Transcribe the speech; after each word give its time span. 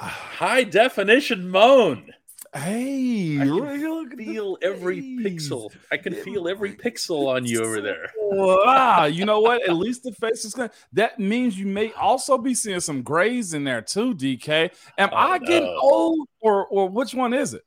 high 0.00 0.64
definition 0.64 1.48
moan. 1.48 2.12
Hey, 2.54 3.40
I 3.40 3.46
can 3.46 4.16
feel 4.16 4.56
every 4.62 5.02
pixel. 5.02 5.72
I 5.90 5.96
can 5.96 6.14
feel 6.14 6.46
every 6.46 6.72
pixel 6.72 7.26
on 7.26 7.44
you 7.44 7.64
over 7.64 7.80
there. 7.80 8.12
Wow, 8.20 9.06
you 9.06 9.24
know 9.24 9.40
what? 9.40 9.62
At 9.68 9.74
least 9.74 10.04
the 10.04 10.12
face 10.12 10.44
is 10.44 10.54
good. 10.54 10.70
That 10.92 11.18
means 11.18 11.58
you 11.58 11.66
may 11.66 11.92
also 11.94 12.38
be 12.38 12.54
seeing 12.54 12.78
some 12.78 13.02
grays 13.02 13.54
in 13.54 13.64
there 13.64 13.82
too, 13.82 14.14
DK. 14.14 14.70
Am 14.98 15.08
oh, 15.12 15.16
I 15.16 15.38
getting 15.38 15.64
no. 15.64 15.80
old, 15.80 16.28
or 16.40 16.66
or 16.66 16.88
which 16.88 17.12
one 17.12 17.34
is 17.34 17.54
it? 17.54 17.62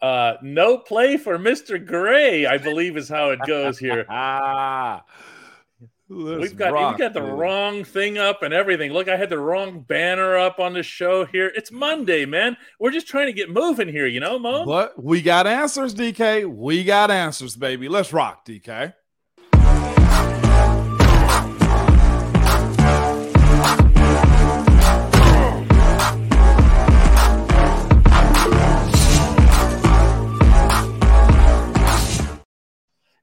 Uh, 0.00 0.36
no 0.42 0.78
play 0.78 1.16
for 1.16 1.38
Mr. 1.38 1.84
Gray, 1.84 2.46
I 2.46 2.58
believe 2.58 2.96
is 2.96 3.08
how 3.08 3.30
it 3.30 3.40
goes 3.46 3.78
here. 3.78 4.04
we've 6.08 6.56
got 6.56 6.72
rock, 6.72 6.92
we've 6.92 6.98
got 6.98 7.14
the 7.14 7.20
dude. 7.20 7.38
wrong 7.38 7.84
thing 7.84 8.18
up 8.18 8.42
and 8.42 8.52
everything. 8.52 8.92
Look, 8.92 9.08
I 9.08 9.16
had 9.16 9.30
the 9.30 9.38
wrong 9.38 9.80
banner 9.80 10.36
up 10.36 10.58
on 10.58 10.74
the 10.74 10.82
show 10.82 11.24
here. 11.24 11.52
It's 11.54 11.72
Monday, 11.72 12.26
man. 12.26 12.56
We're 12.78 12.90
just 12.90 13.06
trying 13.06 13.26
to 13.26 13.32
get 13.32 13.50
moving 13.50 13.88
here, 13.88 14.06
you 14.06 14.20
know, 14.20 14.38
Mo. 14.38 14.64
But 14.64 15.02
we 15.02 15.22
got 15.22 15.46
answers, 15.46 15.94
DK. 15.94 16.46
We 16.46 16.84
got 16.84 17.10
answers, 17.10 17.56
baby. 17.56 17.88
Let's 17.88 18.12
rock, 18.12 18.44
DK. 18.46 18.94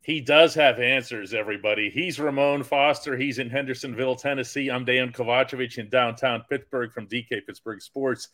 He 0.04 0.20
does 0.20 0.56
have 0.56 0.80
answers, 0.80 1.34
everybody. 1.34 1.92
He's 1.92 2.20
Ramon 2.20 2.64
Foster. 2.64 3.16
He's 3.16 3.38
in 3.38 3.52
Hendersonville, 3.52 4.16
Tennessee. 4.16 4.70
I'm 4.70 4.84
Dejan 4.84 5.14
Kovacevic 5.14 5.78
in 5.78 5.90
downtown 5.90 6.44
Pittsburgh 6.50 6.92
from 6.92 7.08
DK 7.08 7.46
Pittsburgh 7.46 7.82
Sports. 7.82 8.30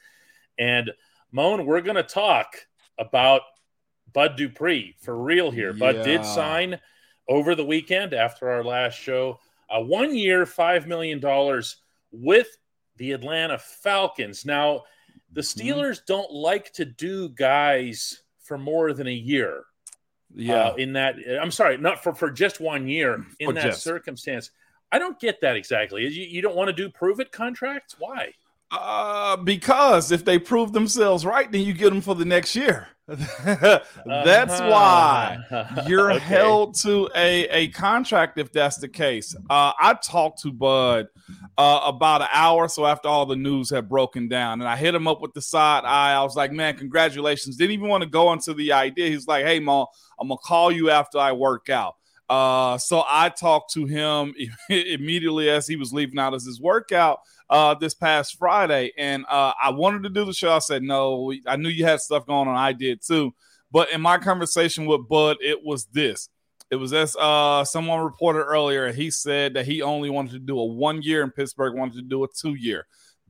And 0.58 0.91
Moan, 1.34 1.66
we're 1.66 1.81
going 1.81 1.98
to 1.98 2.03
talk 2.03 2.55
about 2.98 3.41
Bud 4.14 4.38
Dupree 4.38 4.95
for 5.02 5.22
real 5.22 5.52
here. 5.52 5.73
Yeah. 5.73 5.80
Bud 5.80 6.06
did 6.06 6.25
sign 6.25 6.80
over 7.28 7.53
the 7.53 7.66
weekend 7.66 8.13
after 8.13 8.50
our 8.50 8.63
last 8.63 8.97
show 8.97 9.39
a 9.69 9.84
one 9.84 10.16
year, 10.16 10.45
$5 10.45 10.88
million 10.88 11.22
with 12.11 12.47
the 12.95 13.11
Atlanta 13.11 13.58
Falcons. 13.58 14.45
Now, 14.45 14.84
the 15.34 15.41
mm-hmm. 15.41 15.67
Steelers 15.67 16.00
don't 16.06 16.31
like 16.31 16.72
to 16.73 16.86
do 16.86 17.28
guys 17.28 18.22
for 18.39 18.58
more 18.58 18.94
than 18.94 19.08
a 19.08 19.11
year. 19.11 19.66
Yeah. 20.36 20.67
Uh, 20.70 20.75
in 20.75 20.94
that, 20.94 21.16
I'm 21.42 21.52
sorry, 21.52 21.78
not 21.78 22.03
for, 22.03 22.14
for 22.14 22.30
just 22.30 22.59
one 22.59 22.88
year 22.88 23.25
in 23.39 23.47
for 23.47 23.53
that 23.53 23.64
just. 23.64 23.83
circumstance. 23.83 24.52
I 24.92 25.00
don't 25.00 25.19
get 25.19 25.42
that 25.42 25.56
exactly. 25.56 26.03
You, 26.03 26.09
you 26.09 26.42
don't 26.42 26.56
want 26.56 26.67
to 26.69 26.73
do 26.73 26.89
prove 26.89 27.19
it 27.19 27.31
contracts? 27.31 27.95
Why? 27.97 28.34
Uh, 28.69 29.37
because 29.37 30.11
if 30.11 30.25
they 30.25 30.37
prove 30.37 30.73
themselves 30.73 31.25
right, 31.25 31.51
then 31.51 31.61
you 31.61 31.73
get 31.73 31.89
them 31.89 32.01
for 32.01 32.15
the 32.15 32.25
next 32.25 32.55
year. 32.55 32.87
that's 33.07 33.89
uh-huh. 34.05 34.69
why 34.69 35.37
you're 35.87 36.11
okay. 36.11 36.19
held 36.19 36.75
to 36.75 37.09
a, 37.15 37.47
a 37.47 37.67
contract 37.69 38.38
if 38.38 38.51
that's 38.51 38.77
the 38.77 38.89
case. 38.89 39.33
Uh, 39.49 39.71
I 39.79 39.97
talked 40.03 40.41
to 40.41 40.51
Bud 40.51 41.07
uh, 41.57 41.81
about 41.85 42.21
an 42.21 42.27
hour 42.33 42.67
so 42.67 42.85
after 42.85 43.07
all 43.07 43.25
the 43.25 43.38
news 43.38 43.69
had 43.69 43.88
broken 43.88 44.27
down, 44.27 44.59
and 44.59 44.67
I 44.67 44.75
hit 44.75 44.93
him 44.93 45.07
up 45.07 45.21
with 45.21 45.33
the 45.33 45.41
side 45.41 45.85
eye. 45.85 46.15
I 46.15 46.23
was 46.23 46.35
like, 46.35 46.51
"Man, 46.51 46.75
congratulations!" 46.75 47.55
Didn't 47.55 47.71
even 47.71 47.88
want 47.88 48.03
to 48.03 48.09
go 48.09 48.33
into 48.33 48.53
the 48.53 48.73
idea. 48.73 49.09
He's 49.09 49.25
like, 49.25 49.45
"Hey, 49.45 49.61
Ma, 49.61 49.85
I'm 50.19 50.27
gonna 50.27 50.38
call 50.43 50.69
you 50.69 50.89
after 50.89 51.17
I 51.17 51.31
work 51.31 51.69
out." 51.69 51.95
Uh, 52.30 52.78
so 52.78 53.03
I 53.08 53.30
talked 53.30 53.73
to 53.73 53.86
him 53.86 54.33
immediately 54.70 55.50
as 55.50 55.67
he 55.67 55.75
was 55.75 55.94
leaving 55.94 56.20
out 56.20 56.34
as 56.34 56.45
his 56.45 56.59
workout 56.59 57.19
uh, 57.50 57.73
this 57.75 57.94
past 57.94 58.38
Friday, 58.38 58.92
and 58.97 59.25
uh, 59.30 59.53
I 59.61 59.72
wanted 59.72 60.03
to 60.03 60.09
do 60.09 60.25
the 60.25 60.34
show. 60.34 60.52
I 60.52 60.59
said 60.59 60.84
no. 60.84 61.34
I 61.45 61.56
knew 61.56 61.69
you 61.69 61.86
had 61.86 62.02
stuff 62.02 62.25
going 62.25 62.47
on. 62.47 62.56
I 62.56 62.73
did 62.73 63.02
too. 63.02 63.34
But 63.72 63.92
in 63.92 64.02
my 64.02 64.17
conversation 64.17 64.86
with 64.86 65.08
Bud, 65.08 65.38
it 65.42 65.64
was 65.64 65.86
this. 65.88 66.30
It 66.69 66.75
was 66.75 66.94
as 66.94 67.16
uh, 67.16 67.63
someone 67.63 68.01
reported 68.01 68.44
earlier. 68.44 68.91
He 68.91 69.09
said 69.09 69.53
that 69.53 69.66
he 69.66 69.81
only 69.81 70.09
wanted 70.09 70.34
to 70.34 70.40
do 70.40 70.59
a 70.59 70.66
one 70.66 71.01
year 71.01 71.24
in 71.24 71.31
Pittsburgh, 71.31 71.75
wanted 71.75 71.96
to 71.96 72.01
do 72.01 72.24
a 72.24 72.28
two 72.28 72.56
year. 72.56 72.85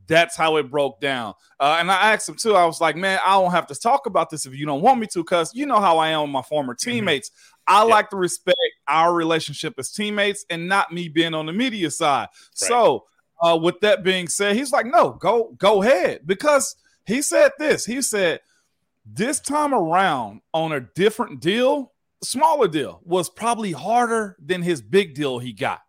That's 0.07 0.35
how 0.35 0.55
it 0.55 0.71
broke 0.71 1.01
down. 1.01 1.33
Uh, 1.59 1.77
and 1.79 1.91
I 1.91 2.13
asked 2.13 2.29
him 2.29 2.35
too. 2.35 2.55
I 2.55 2.65
was 2.65 2.79
like, 2.79 2.95
man, 2.95 3.19
I 3.25 3.31
don't 3.31 3.51
have 3.51 3.67
to 3.67 3.75
talk 3.75 4.05
about 4.05 4.29
this 4.29 4.45
if 4.45 4.55
you 4.55 4.65
don't 4.65 4.81
want 4.81 4.99
me 4.99 5.07
to, 5.07 5.19
because 5.19 5.53
you 5.53 5.65
know 5.65 5.79
how 5.79 5.97
I 5.97 6.09
am 6.09 6.21
with 6.21 6.29
my 6.31 6.41
former 6.41 6.73
mm-hmm. 6.73 6.89
teammates. 6.89 7.29
Mm-hmm. 7.29 7.75
I 7.75 7.81
yep. 7.81 7.91
like 7.91 8.09
to 8.11 8.15
respect 8.15 8.57
our 8.87 9.13
relationship 9.13 9.75
as 9.77 9.91
teammates 9.91 10.45
and 10.49 10.67
not 10.67 10.93
me 10.93 11.09
being 11.09 11.33
on 11.33 11.45
the 11.45 11.53
media 11.53 11.91
side. 11.91 12.27
Right. 12.31 12.53
So 12.53 13.05
uh, 13.41 13.57
with 13.61 13.79
that 13.81 14.03
being 14.03 14.27
said, 14.27 14.55
he's 14.55 14.71
like, 14.71 14.85
no, 14.85 15.11
go 15.11 15.53
go 15.57 15.81
ahead 15.81 16.21
because 16.25 16.75
he 17.05 17.21
said 17.21 17.51
this. 17.59 17.85
He 17.85 18.01
said 18.01 18.41
this 19.05 19.39
time 19.39 19.73
around 19.73 20.41
on 20.53 20.73
a 20.73 20.81
different 20.81 21.39
deal, 21.39 21.93
smaller 22.23 22.67
deal 22.67 23.01
was 23.03 23.29
probably 23.29 23.71
harder 23.71 24.35
than 24.43 24.61
his 24.61 24.81
big 24.81 25.13
deal 25.13 25.39
he 25.39 25.53
got. 25.53 25.81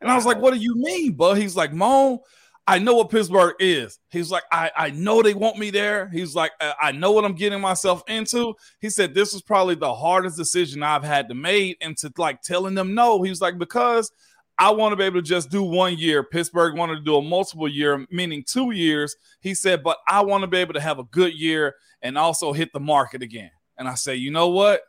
And 0.00 0.10
I 0.10 0.14
was 0.14 0.26
like, 0.26 0.38
what 0.38 0.52
do 0.52 0.60
you 0.60 0.74
mean, 0.76 1.12
bud? 1.12 1.38
He's 1.38 1.56
like, 1.56 1.72
Mo, 1.72 2.22
I 2.68 2.80
know 2.80 2.94
what 2.94 3.10
Pittsburgh 3.10 3.54
is. 3.60 4.00
He's 4.10 4.30
like, 4.30 4.42
I, 4.50 4.70
I 4.76 4.90
know 4.90 5.22
they 5.22 5.34
want 5.34 5.56
me 5.56 5.70
there. 5.70 6.08
He's 6.08 6.34
like, 6.34 6.50
I 6.60 6.90
know 6.90 7.12
what 7.12 7.24
I'm 7.24 7.36
getting 7.36 7.60
myself 7.60 8.02
into. 8.08 8.54
He 8.80 8.90
said, 8.90 9.14
this 9.14 9.32
was 9.32 9.42
probably 9.42 9.76
the 9.76 9.94
hardest 9.94 10.36
decision 10.36 10.82
I've 10.82 11.04
had 11.04 11.28
to 11.28 11.34
make. 11.34 11.78
And 11.80 11.96
to 11.98 12.12
like 12.18 12.42
telling 12.42 12.74
them 12.74 12.94
no, 12.94 13.22
he 13.22 13.30
was 13.30 13.40
like, 13.40 13.56
because 13.56 14.10
I 14.58 14.70
want 14.70 14.92
to 14.92 14.96
be 14.96 15.04
able 15.04 15.20
to 15.20 15.26
just 15.26 15.48
do 15.48 15.62
one 15.62 15.96
year. 15.96 16.24
Pittsburgh 16.24 16.76
wanted 16.76 16.96
to 16.96 17.02
do 17.02 17.16
a 17.16 17.22
multiple 17.22 17.68
year, 17.68 18.04
meaning 18.10 18.42
two 18.44 18.72
years. 18.72 19.14
He 19.40 19.54
said, 19.54 19.84
but 19.84 19.98
I 20.08 20.22
want 20.22 20.42
to 20.42 20.48
be 20.48 20.58
able 20.58 20.74
to 20.74 20.80
have 20.80 20.98
a 20.98 21.04
good 21.04 21.34
year 21.34 21.76
and 22.02 22.18
also 22.18 22.52
hit 22.52 22.72
the 22.72 22.80
market 22.80 23.22
again. 23.22 23.50
And 23.78 23.86
I 23.86 23.94
say, 23.94 24.16
you 24.16 24.32
know 24.32 24.48
what? 24.48 24.80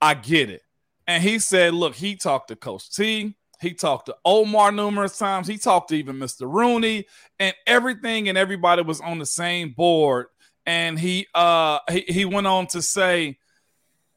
I 0.00 0.14
get 0.14 0.50
it. 0.50 0.62
And 1.06 1.22
he 1.22 1.38
said, 1.38 1.74
look, 1.74 1.94
he 1.94 2.16
talked 2.16 2.48
to 2.48 2.56
Coach 2.56 2.90
T. 2.94 3.36
He 3.60 3.74
talked 3.74 4.06
to 4.06 4.16
Omar 4.24 4.72
numerous 4.72 5.18
times. 5.18 5.46
He 5.46 5.58
talked 5.58 5.90
to 5.90 5.94
even 5.94 6.16
Mr. 6.16 6.50
Rooney, 6.50 7.06
and 7.38 7.54
everything 7.66 8.28
and 8.28 8.38
everybody 8.38 8.82
was 8.82 9.00
on 9.00 9.18
the 9.18 9.26
same 9.26 9.70
board. 9.70 10.26
And 10.66 10.98
he 10.98 11.26
uh 11.34 11.80
he, 11.90 12.04
he 12.08 12.24
went 12.24 12.46
on 12.46 12.66
to 12.68 12.82
say, 12.82 13.38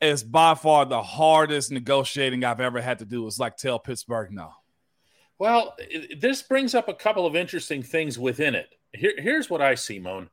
it's 0.01 0.23
by 0.23 0.55
far 0.55 0.85
the 0.85 1.01
hardest 1.01 1.71
negotiating 1.71 2.43
I've 2.43 2.59
ever 2.59 2.81
had 2.81 2.99
to 2.99 3.05
do. 3.05 3.25
Is 3.27 3.39
like 3.39 3.57
tell 3.57 3.79
Pittsburgh 3.79 4.31
no. 4.31 4.51
Well, 5.39 5.75
this 6.17 6.41
brings 6.41 6.75
up 6.75 6.87
a 6.87 6.93
couple 6.93 7.25
of 7.25 7.35
interesting 7.35 7.83
things 7.83 8.17
within 8.17 8.55
it. 8.55 8.69
Here, 8.93 9.13
here's 9.17 9.49
what 9.49 9.61
I 9.61 9.75
see, 9.75 9.99
Moan. 9.99 10.29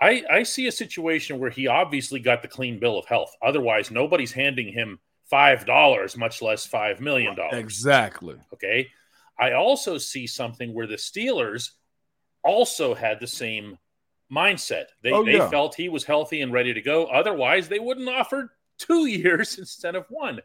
I, 0.00 0.22
I 0.30 0.42
see 0.42 0.66
a 0.66 0.72
situation 0.72 1.38
where 1.38 1.50
he 1.50 1.66
obviously 1.66 2.20
got 2.20 2.42
the 2.42 2.48
clean 2.48 2.78
bill 2.78 2.98
of 2.98 3.06
health. 3.06 3.34
Otherwise, 3.42 3.90
nobody's 3.90 4.32
handing 4.32 4.72
him 4.72 4.98
five 5.30 5.64
dollars, 5.64 6.16
much 6.16 6.42
less 6.42 6.66
five 6.66 7.00
million 7.00 7.34
dollars. 7.36 7.58
Exactly. 7.58 8.36
Okay. 8.52 8.90
I 9.38 9.52
also 9.52 9.96
see 9.96 10.26
something 10.26 10.74
where 10.74 10.86
the 10.86 10.96
Steelers 10.96 11.70
also 12.44 12.94
had 12.94 13.20
the 13.20 13.26
same 13.26 13.78
mindset. 14.30 14.86
They, 15.02 15.12
oh, 15.12 15.24
yeah. 15.24 15.44
they 15.44 15.50
felt 15.50 15.74
he 15.74 15.88
was 15.88 16.04
healthy 16.04 16.42
and 16.42 16.52
ready 16.52 16.74
to 16.74 16.82
go. 16.82 17.06
Otherwise, 17.06 17.68
they 17.68 17.78
wouldn't 17.78 18.08
offer 18.08 18.52
two 18.78 19.06
years 19.06 19.58
instead 19.58 19.94
of 19.94 20.06
one. 20.10 20.40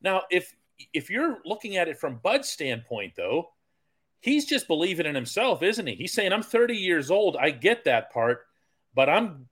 Now, 0.00 0.22
if 0.30 0.54
if 0.92 1.10
you're 1.10 1.38
looking 1.44 1.76
at 1.76 1.88
it 1.88 1.98
from 1.98 2.20
Bud's 2.22 2.48
standpoint, 2.48 3.14
though, 3.16 3.50
he's 4.20 4.44
just 4.44 4.66
believing 4.66 5.06
in 5.06 5.14
himself, 5.14 5.62
isn't 5.62 5.86
he? 5.86 5.94
He's 5.94 6.12
saying, 6.12 6.32
"I'm 6.32 6.42
30 6.42 6.76
years 6.76 7.10
old. 7.10 7.36
I 7.36 7.50
get 7.50 7.84
that 7.84 8.12
part, 8.12 8.46
but 8.94 9.08
I'm 9.08 9.48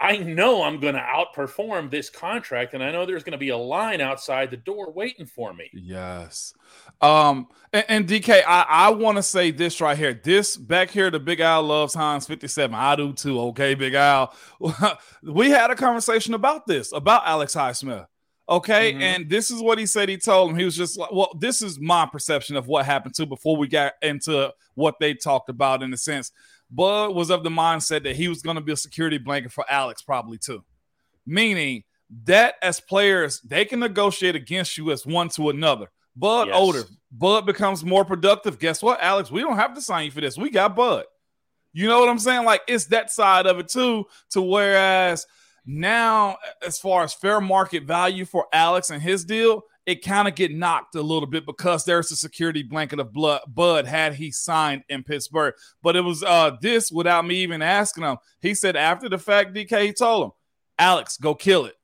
I 0.00 0.18
know 0.18 0.62
I'm 0.62 0.78
going 0.78 0.94
to 0.94 1.00
outperform 1.00 1.90
this 1.90 2.08
contract, 2.08 2.74
and 2.74 2.84
I 2.84 2.92
know 2.92 3.04
there's 3.04 3.24
going 3.24 3.32
to 3.32 3.38
be 3.38 3.48
a 3.48 3.56
line 3.56 4.00
outside 4.00 4.50
the 4.50 4.56
door 4.56 4.92
waiting 4.92 5.26
for 5.26 5.52
me. 5.52 5.70
Yes. 5.72 6.54
Um, 7.00 7.48
and, 7.72 7.84
and 7.88 8.08
DK, 8.08 8.42
I, 8.46 8.64
I 8.68 8.90
want 8.90 9.16
to 9.16 9.22
say 9.22 9.50
this 9.50 9.80
right 9.80 9.98
here. 9.98 10.14
This 10.14 10.56
back 10.56 10.90
here, 10.90 11.10
the 11.10 11.18
Big 11.18 11.40
Al 11.40 11.64
loves 11.64 11.94
Heinz 11.94 12.26
57. 12.26 12.74
I 12.74 12.94
do 12.94 13.12
too. 13.12 13.40
Okay, 13.40 13.74
Big 13.74 13.94
Al. 13.94 14.32
we 15.22 15.50
had 15.50 15.70
a 15.70 15.76
conversation 15.76 16.34
about 16.34 16.66
this, 16.66 16.92
about 16.92 17.26
Alex 17.26 17.54
Highsmith. 17.54 18.06
Okay. 18.48 18.92
Mm-hmm. 18.92 19.02
And 19.02 19.28
this 19.28 19.50
is 19.50 19.60
what 19.60 19.78
he 19.78 19.86
said. 19.86 20.08
He 20.08 20.16
told 20.16 20.50
him 20.50 20.56
he 20.56 20.64
was 20.64 20.76
just 20.76 20.98
like, 20.98 21.12
well, 21.12 21.36
this 21.38 21.60
is 21.60 21.78
my 21.78 22.06
perception 22.06 22.56
of 22.56 22.66
what 22.66 22.86
happened 22.86 23.14
to 23.16 23.26
before 23.26 23.56
we 23.56 23.68
got 23.68 23.92
into 24.00 24.52
what 24.74 24.94
they 25.00 25.14
talked 25.14 25.50
about 25.50 25.82
in 25.82 25.92
a 25.92 25.96
sense. 25.96 26.32
Bud 26.70 27.14
was 27.14 27.30
of 27.30 27.44
the 27.44 27.50
mindset 27.50 28.04
that 28.04 28.16
he 28.16 28.28
was 28.28 28.42
going 28.42 28.56
to 28.56 28.62
be 28.62 28.72
a 28.72 28.76
security 28.76 29.18
blanket 29.18 29.52
for 29.52 29.64
Alex, 29.68 30.02
probably 30.02 30.38
too. 30.38 30.64
Meaning 31.26 31.84
that 32.24 32.54
as 32.62 32.80
players, 32.80 33.40
they 33.40 33.64
can 33.64 33.80
negotiate 33.80 34.34
against 34.34 34.76
you 34.76 34.90
as 34.90 35.06
one 35.06 35.28
to 35.30 35.50
another. 35.50 35.90
Bud 36.16 36.48
yes. 36.48 36.56
older, 36.56 36.82
Bud 37.12 37.46
becomes 37.46 37.84
more 37.84 38.04
productive. 38.04 38.58
Guess 38.58 38.82
what, 38.82 39.00
Alex? 39.00 39.30
We 39.30 39.40
don't 39.40 39.56
have 39.56 39.74
to 39.74 39.82
sign 39.82 40.06
you 40.06 40.10
for 40.10 40.20
this. 40.20 40.36
We 40.36 40.50
got 40.50 40.74
Bud. 40.74 41.04
You 41.72 41.86
know 41.86 42.00
what 42.00 42.08
I'm 42.08 42.18
saying? 42.18 42.44
Like 42.44 42.62
it's 42.66 42.86
that 42.86 43.10
side 43.10 43.46
of 43.46 43.58
it 43.58 43.68
too. 43.68 44.04
To 44.30 44.42
whereas 44.42 45.26
now, 45.64 46.38
as 46.66 46.78
far 46.78 47.04
as 47.04 47.14
fair 47.14 47.40
market 47.40 47.84
value 47.84 48.24
for 48.24 48.46
Alex 48.52 48.90
and 48.90 49.02
his 49.02 49.24
deal, 49.24 49.62
it 49.88 50.04
kind 50.04 50.28
of 50.28 50.34
get 50.34 50.54
knocked 50.54 50.94
a 50.96 51.00
little 51.00 51.26
bit 51.26 51.46
because 51.46 51.86
there's 51.86 52.12
a 52.12 52.16
security 52.16 52.62
blanket 52.62 53.00
of 53.00 53.10
blood 53.10 53.40
Bud 53.48 53.86
had 53.86 54.14
he 54.14 54.30
signed 54.30 54.82
in 54.90 55.02
Pittsburgh. 55.02 55.54
But 55.82 55.96
it 55.96 56.02
was 56.02 56.22
uh 56.22 56.58
this 56.60 56.92
without 56.92 57.26
me 57.26 57.36
even 57.36 57.62
asking 57.62 58.04
him. 58.04 58.18
He 58.42 58.54
said 58.54 58.76
after 58.76 59.08
the 59.08 59.16
fact, 59.16 59.54
DK, 59.54 59.86
he 59.86 59.92
told 59.94 60.24
him, 60.26 60.30
Alex, 60.78 61.16
go 61.16 61.34
kill 61.34 61.64
it. 61.64 61.74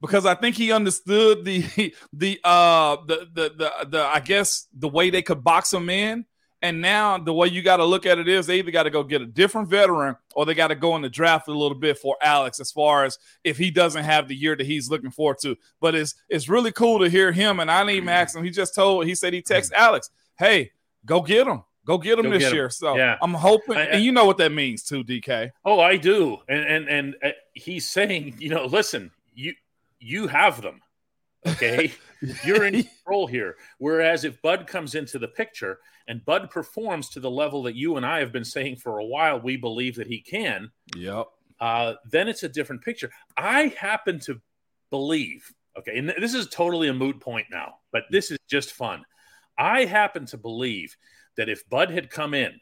Because 0.00 0.26
I 0.26 0.36
think 0.36 0.54
he 0.54 0.70
understood 0.70 1.44
the 1.44 1.92
the 2.12 2.38
uh 2.44 2.98
the 3.08 3.28
the 3.34 3.52
the, 3.56 3.86
the 3.88 4.04
I 4.04 4.20
guess 4.20 4.68
the 4.72 4.88
way 4.88 5.10
they 5.10 5.22
could 5.22 5.42
box 5.42 5.72
him 5.72 5.90
in 5.90 6.26
and 6.62 6.80
now 6.80 7.16
the 7.16 7.32
way 7.32 7.48
you 7.48 7.62
got 7.62 7.78
to 7.78 7.84
look 7.84 8.04
at 8.04 8.18
it 8.18 8.28
is 8.28 8.46
they 8.46 8.58
either 8.58 8.70
got 8.70 8.82
to 8.82 8.90
go 8.90 9.02
get 9.02 9.22
a 9.22 9.26
different 9.26 9.68
veteran 9.68 10.16
or 10.34 10.44
they 10.44 10.54
got 10.54 10.68
to 10.68 10.74
go 10.74 10.94
in 10.96 11.02
the 11.02 11.08
draft 11.08 11.48
a 11.48 11.52
little 11.52 11.76
bit 11.76 11.98
for 11.98 12.16
Alex 12.20 12.60
as 12.60 12.70
far 12.70 13.04
as 13.04 13.18
if 13.44 13.56
he 13.56 13.70
doesn't 13.70 14.04
have 14.04 14.28
the 14.28 14.34
year 14.34 14.54
that 14.54 14.66
he's 14.66 14.90
looking 14.90 15.10
forward 15.10 15.38
to. 15.42 15.56
But 15.80 15.94
it's 15.94 16.14
it's 16.28 16.48
really 16.48 16.72
cool 16.72 16.98
to 16.98 17.08
hear 17.08 17.32
him. 17.32 17.60
And 17.60 17.70
I 17.70 17.80
didn't 17.80 17.96
even 17.96 18.08
ask 18.10 18.36
him. 18.36 18.44
He 18.44 18.50
just 18.50 18.74
told 18.74 19.06
he 19.06 19.14
said 19.14 19.32
he 19.32 19.42
texted 19.42 19.72
Alex, 19.72 20.10
hey, 20.38 20.72
go 21.06 21.22
get 21.22 21.46
him. 21.46 21.64
Go 21.86 21.96
get 21.96 22.18
him 22.18 22.26
go 22.26 22.30
this 22.30 22.44
get 22.44 22.52
year. 22.52 22.64
Him. 22.64 22.70
So 22.70 22.96
yeah. 22.96 23.16
I'm 23.22 23.34
hoping, 23.34 23.76
I, 23.76 23.80
I, 23.80 23.84
and 23.84 24.04
you 24.04 24.12
know 24.12 24.26
what 24.26 24.36
that 24.36 24.52
means 24.52 24.82
too, 24.82 25.02
DK. 25.02 25.50
Oh, 25.64 25.80
I 25.80 25.96
do. 25.96 26.38
And 26.48 26.64
and 26.64 26.88
and 26.88 27.16
uh, 27.22 27.30
he's 27.54 27.88
saying, 27.88 28.36
you 28.38 28.50
know, 28.50 28.66
listen, 28.66 29.10
you 29.34 29.54
you 29.98 30.26
have 30.28 30.60
them. 30.60 30.82
Okay, 31.46 31.92
you're 32.44 32.64
in 32.64 32.82
control 32.82 33.26
here. 33.26 33.56
Whereas 33.78 34.24
if 34.24 34.40
Bud 34.42 34.66
comes 34.66 34.94
into 34.94 35.18
the 35.18 35.28
picture 35.28 35.78
and 36.06 36.24
Bud 36.24 36.50
performs 36.50 37.08
to 37.10 37.20
the 37.20 37.30
level 37.30 37.62
that 37.64 37.76
you 37.76 37.96
and 37.96 38.04
I 38.04 38.18
have 38.18 38.32
been 38.32 38.44
saying 38.44 38.76
for 38.76 38.98
a 38.98 39.04
while, 39.04 39.40
we 39.40 39.56
believe 39.56 39.96
that 39.96 40.06
he 40.06 40.20
can. 40.20 40.70
Yep. 40.96 41.26
Uh, 41.60 41.94
then 42.10 42.28
it's 42.28 42.42
a 42.42 42.48
different 42.48 42.82
picture. 42.82 43.10
I 43.36 43.74
happen 43.78 44.18
to 44.20 44.40
believe, 44.90 45.52
okay, 45.78 45.98
and 45.98 46.12
this 46.18 46.34
is 46.34 46.48
totally 46.48 46.88
a 46.88 46.94
moot 46.94 47.20
point 47.20 47.46
now, 47.50 47.74
but 47.92 48.04
this 48.10 48.30
is 48.30 48.38
just 48.48 48.72
fun. 48.72 49.04
I 49.58 49.84
happen 49.84 50.26
to 50.26 50.38
believe 50.38 50.96
that 51.36 51.48
if 51.48 51.68
Bud 51.68 51.90
had 51.90 52.10
come 52.10 52.34
in, 52.34 52.60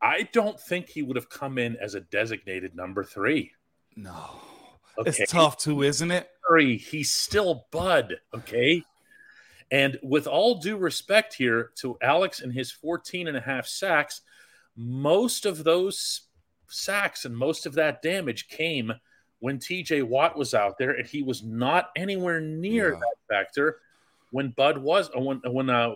I 0.00 0.28
don't 0.32 0.58
think 0.58 0.88
he 0.88 1.02
would 1.02 1.16
have 1.16 1.28
come 1.28 1.58
in 1.58 1.76
as 1.76 1.94
a 1.94 2.00
designated 2.00 2.74
number 2.74 3.04
three. 3.04 3.52
No. 3.94 4.40
Okay. 4.98 5.10
It's 5.10 5.32
tough 5.32 5.56
too, 5.56 5.82
isn't 5.82 6.10
it? 6.10 6.28
He's 6.76 7.10
still 7.10 7.66
Bud, 7.70 8.16
okay? 8.34 8.82
And 9.70 9.98
with 10.02 10.26
all 10.26 10.56
due 10.56 10.76
respect 10.76 11.32
here 11.32 11.70
to 11.76 11.96
Alex 12.02 12.40
and 12.40 12.52
his 12.52 12.70
14 12.70 13.26
and 13.26 13.36
a 13.36 13.40
half 13.40 13.66
sacks, 13.66 14.20
most 14.76 15.46
of 15.46 15.64
those 15.64 16.22
sacks 16.68 17.24
and 17.24 17.36
most 17.36 17.64
of 17.64 17.74
that 17.74 18.02
damage 18.02 18.48
came 18.48 18.92
when 19.38 19.58
TJ 19.58 20.04
Watt 20.04 20.36
was 20.36 20.54
out 20.54 20.78
there, 20.78 20.92
and 20.92 21.06
he 21.06 21.22
was 21.22 21.42
not 21.42 21.90
anywhere 21.96 22.40
near 22.40 22.92
yeah. 22.92 22.98
that 23.00 23.34
factor 23.34 23.78
when 24.30 24.50
Bud 24.50 24.78
was, 24.78 25.10
uh, 25.16 25.20
when 25.20 25.40
when 25.46 25.70
uh, 25.70 25.94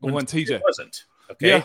when, 0.00 0.12
when 0.12 0.26
TJ 0.26 0.60
wasn't. 0.62 1.04
Okay, 1.30 1.48
yeah. 1.48 1.64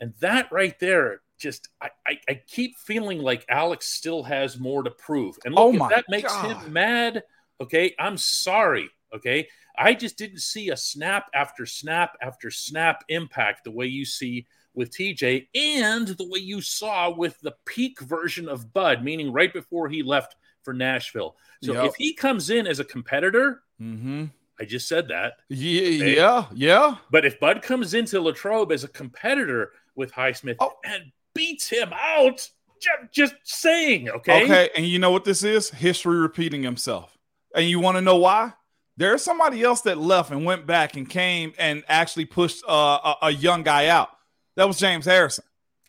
and 0.00 0.14
that 0.20 0.50
right 0.52 0.78
there, 0.78 1.21
just 1.38 1.68
I, 1.80 1.90
I, 2.06 2.18
I 2.28 2.40
keep 2.46 2.76
feeling 2.78 3.20
like 3.20 3.44
Alex 3.48 3.86
still 3.86 4.22
has 4.22 4.58
more 4.58 4.82
to 4.82 4.90
prove. 4.90 5.36
And 5.44 5.54
look, 5.54 5.74
oh 5.80 5.84
if 5.84 5.90
that 5.90 6.04
makes 6.08 6.32
God. 6.32 6.56
him 6.56 6.72
mad, 6.72 7.22
okay, 7.60 7.94
I'm 7.98 8.16
sorry. 8.16 8.88
Okay, 9.14 9.48
I 9.76 9.94
just 9.94 10.16
didn't 10.16 10.40
see 10.40 10.70
a 10.70 10.76
snap 10.76 11.26
after 11.34 11.66
snap 11.66 12.16
after 12.22 12.50
snap 12.50 13.04
impact 13.08 13.64
the 13.64 13.70
way 13.70 13.86
you 13.86 14.04
see 14.04 14.46
with 14.74 14.90
TJ 14.90 15.48
and 15.54 16.08
the 16.08 16.28
way 16.28 16.40
you 16.40 16.60
saw 16.60 17.10
with 17.10 17.38
the 17.40 17.54
peak 17.66 18.00
version 18.00 18.48
of 18.48 18.72
Bud, 18.72 19.04
meaning 19.04 19.32
right 19.32 19.52
before 19.52 19.88
he 19.88 20.02
left 20.02 20.36
for 20.62 20.72
Nashville. 20.72 21.36
So 21.62 21.74
yep. 21.74 21.86
if 21.86 21.94
he 21.96 22.14
comes 22.14 22.50
in 22.50 22.66
as 22.66 22.80
a 22.80 22.84
competitor, 22.84 23.62
mm-hmm. 23.80 24.26
I 24.58 24.64
just 24.64 24.88
said 24.88 25.08
that. 25.08 25.34
Yeah, 25.48 25.80
okay? 25.80 26.16
yeah, 26.16 26.44
yeah. 26.54 26.96
But 27.10 27.24
if 27.24 27.38
Bud 27.38 27.62
comes 27.62 27.94
into 27.94 28.20
Latrobe 28.20 28.72
as 28.72 28.84
a 28.84 28.88
competitor 28.88 29.72
with 29.94 30.12
Highsmith 30.12 30.56
oh. 30.60 30.72
and 30.84 31.12
beats 31.34 31.68
him 31.68 31.92
out, 31.92 32.48
just 32.80 33.12
just 33.12 33.34
saying, 33.44 34.08
okay? 34.08 34.44
Okay, 34.44 34.70
and 34.76 34.86
you 34.86 34.98
know 34.98 35.10
what 35.10 35.24
this 35.24 35.44
is? 35.44 35.70
History 35.70 36.18
repeating 36.18 36.62
himself. 36.62 37.16
And 37.54 37.66
you 37.66 37.80
want 37.80 37.96
to 37.96 38.00
know 38.00 38.16
why? 38.16 38.54
There's 38.96 39.22
somebody 39.22 39.62
else 39.62 39.82
that 39.82 39.98
left 39.98 40.30
and 40.30 40.44
went 40.44 40.66
back 40.66 40.96
and 40.96 41.08
came 41.08 41.54
and 41.58 41.82
actually 41.88 42.26
pushed 42.26 42.62
uh, 42.68 43.14
a, 43.22 43.26
a, 43.26 43.30
young 43.30 43.62
guy 43.62 43.88
out. 43.88 44.08
That 44.56 44.68
was 44.68 44.78
James 44.78 45.06
Harrison. 45.06 45.44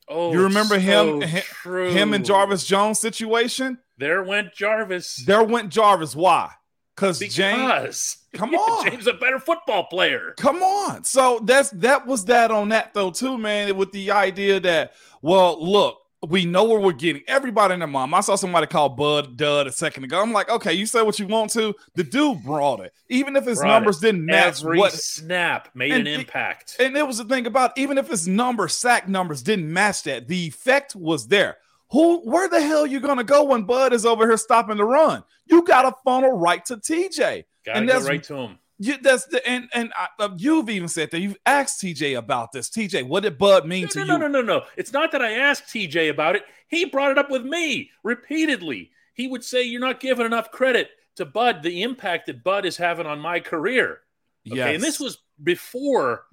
Oh, 0.07 0.31
you 0.31 0.43
remember 0.43 0.75
so 0.75 1.19
him, 1.19 1.41
true. 1.43 1.91
him 1.91 2.13
and 2.13 2.25
Jarvis 2.25 2.65
Jones 2.65 2.99
situation? 2.99 3.79
There 3.97 4.23
went 4.23 4.53
Jarvis. 4.53 5.23
There 5.25 5.43
went 5.43 5.69
Jarvis. 5.69 6.15
Why? 6.15 6.51
Because 6.95 7.19
James, 7.19 8.17
come 8.33 8.53
on, 8.55 8.89
James 8.89 9.07
a 9.07 9.13
better 9.13 9.39
football 9.39 9.85
player. 9.85 10.33
Come 10.37 10.61
on. 10.61 11.03
So 11.03 11.39
that's 11.43 11.71
that 11.71 12.05
was 12.05 12.25
that 12.25 12.51
on 12.51 12.69
that 12.69 12.93
though 12.93 13.11
too, 13.11 13.37
man. 13.37 13.75
With 13.75 13.91
the 13.91 14.11
idea 14.11 14.59
that, 14.59 14.93
well, 15.21 15.63
look, 15.63 15.99
we 16.27 16.45
know 16.45 16.63
where 16.63 16.79
we're 16.79 16.93
getting. 16.93 17.21
Everybody 17.27 17.73
in 17.73 17.79
their 17.79 17.87
mom. 17.87 18.13
I 18.13 18.21
saw 18.21 18.35
somebody 18.35 18.67
call 18.67 18.89
Bud 18.89 19.37
Dud 19.37 19.67
a 19.67 19.71
second 19.71 20.05
ago. 20.05 20.21
I'm 20.21 20.31
like, 20.31 20.49
okay, 20.49 20.73
you 20.73 20.85
say 20.85 21.01
what 21.01 21.19
you 21.19 21.27
want 21.27 21.51
to. 21.51 21.73
The 21.95 22.03
dude 22.03 22.43
brought 22.43 22.79
it, 22.79 22.93
even 23.09 23.35
if 23.35 23.45
his 23.45 23.59
brought 23.59 23.69
numbers 23.69 23.97
it. 23.97 24.07
didn't 24.07 24.25
match 24.25 24.61
Every 24.61 24.77
what 24.77 24.93
snap 24.93 25.69
made 25.73 25.91
an 25.91 26.07
impact. 26.07 26.77
And 26.79 26.95
it 26.95 27.05
was 27.05 27.17
the 27.17 27.25
thing 27.25 27.45
about 27.45 27.77
even 27.77 27.97
if 27.97 28.07
his 28.07 28.27
number 28.27 28.67
sack 28.67 29.07
numbers 29.07 29.41
didn't 29.41 29.71
match 29.71 30.03
that, 30.03 30.27
the 30.27 30.47
effect 30.47 30.95
was 30.95 31.27
there. 31.27 31.57
Who, 31.93 32.21
where 32.21 32.49
the 32.49 32.59
hell 32.59 32.87
you 32.87 32.99
gonna 32.99 33.23
go 33.23 33.43
when 33.43 33.63
Bud 33.63 33.93
is 33.93 34.03
over 34.03 34.25
here 34.25 34.35
stopping 34.37 34.77
the 34.77 34.83
run? 34.83 35.23
You 35.45 35.63
got 35.63 35.83
to 35.83 35.95
funnel 36.03 36.31
right 36.31 36.65
to 36.65 36.77
TJ, 36.77 37.45
gotta 37.63 37.77
and 37.77 37.87
that's 37.87 38.05
right 38.05 38.23
to 38.23 38.35
him. 38.35 38.57
You, 38.79 38.97
that's 38.97 39.27
the 39.27 39.47
and 39.47 39.69
and 39.75 39.93
uh, 40.17 40.29
you've 40.35 40.71
even 40.71 40.87
said 40.87 41.11
that 41.11 41.19
you've 41.19 41.37
asked 41.45 41.83
TJ 41.83 42.17
about 42.17 42.51
this. 42.51 42.71
TJ, 42.71 43.07
what 43.07 43.21
did 43.21 43.37
Bud 43.37 43.67
mean 43.67 43.83
no, 43.83 43.87
to 43.89 44.05
no, 44.05 44.13
you? 44.13 44.19
No, 44.21 44.27
no, 44.27 44.41
no, 44.41 44.59
no. 44.59 44.65
It's 44.75 44.91
not 44.91 45.11
that 45.11 45.21
I 45.21 45.33
asked 45.33 45.65
TJ 45.65 46.09
about 46.09 46.35
it. 46.35 46.41
He 46.67 46.85
brought 46.85 47.11
it 47.11 47.19
up 47.19 47.29
with 47.29 47.45
me 47.45 47.91
repeatedly. 48.01 48.89
He 49.13 49.27
would 49.27 49.43
say, 49.43 49.61
"You're 49.61 49.79
not 49.79 49.99
giving 49.99 50.25
enough 50.25 50.49
credit 50.49 50.89
to 51.17 51.25
Bud. 51.25 51.61
The 51.61 51.83
impact 51.83 52.25
that 52.25 52.43
Bud 52.43 52.65
is 52.65 52.75
having 52.75 53.05
on 53.05 53.19
my 53.19 53.39
career." 53.39 53.99
Okay, 54.47 54.57
yes. 54.57 54.73
and 54.73 54.83
this 54.83 54.99
was 54.99 55.19
before 55.43 56.25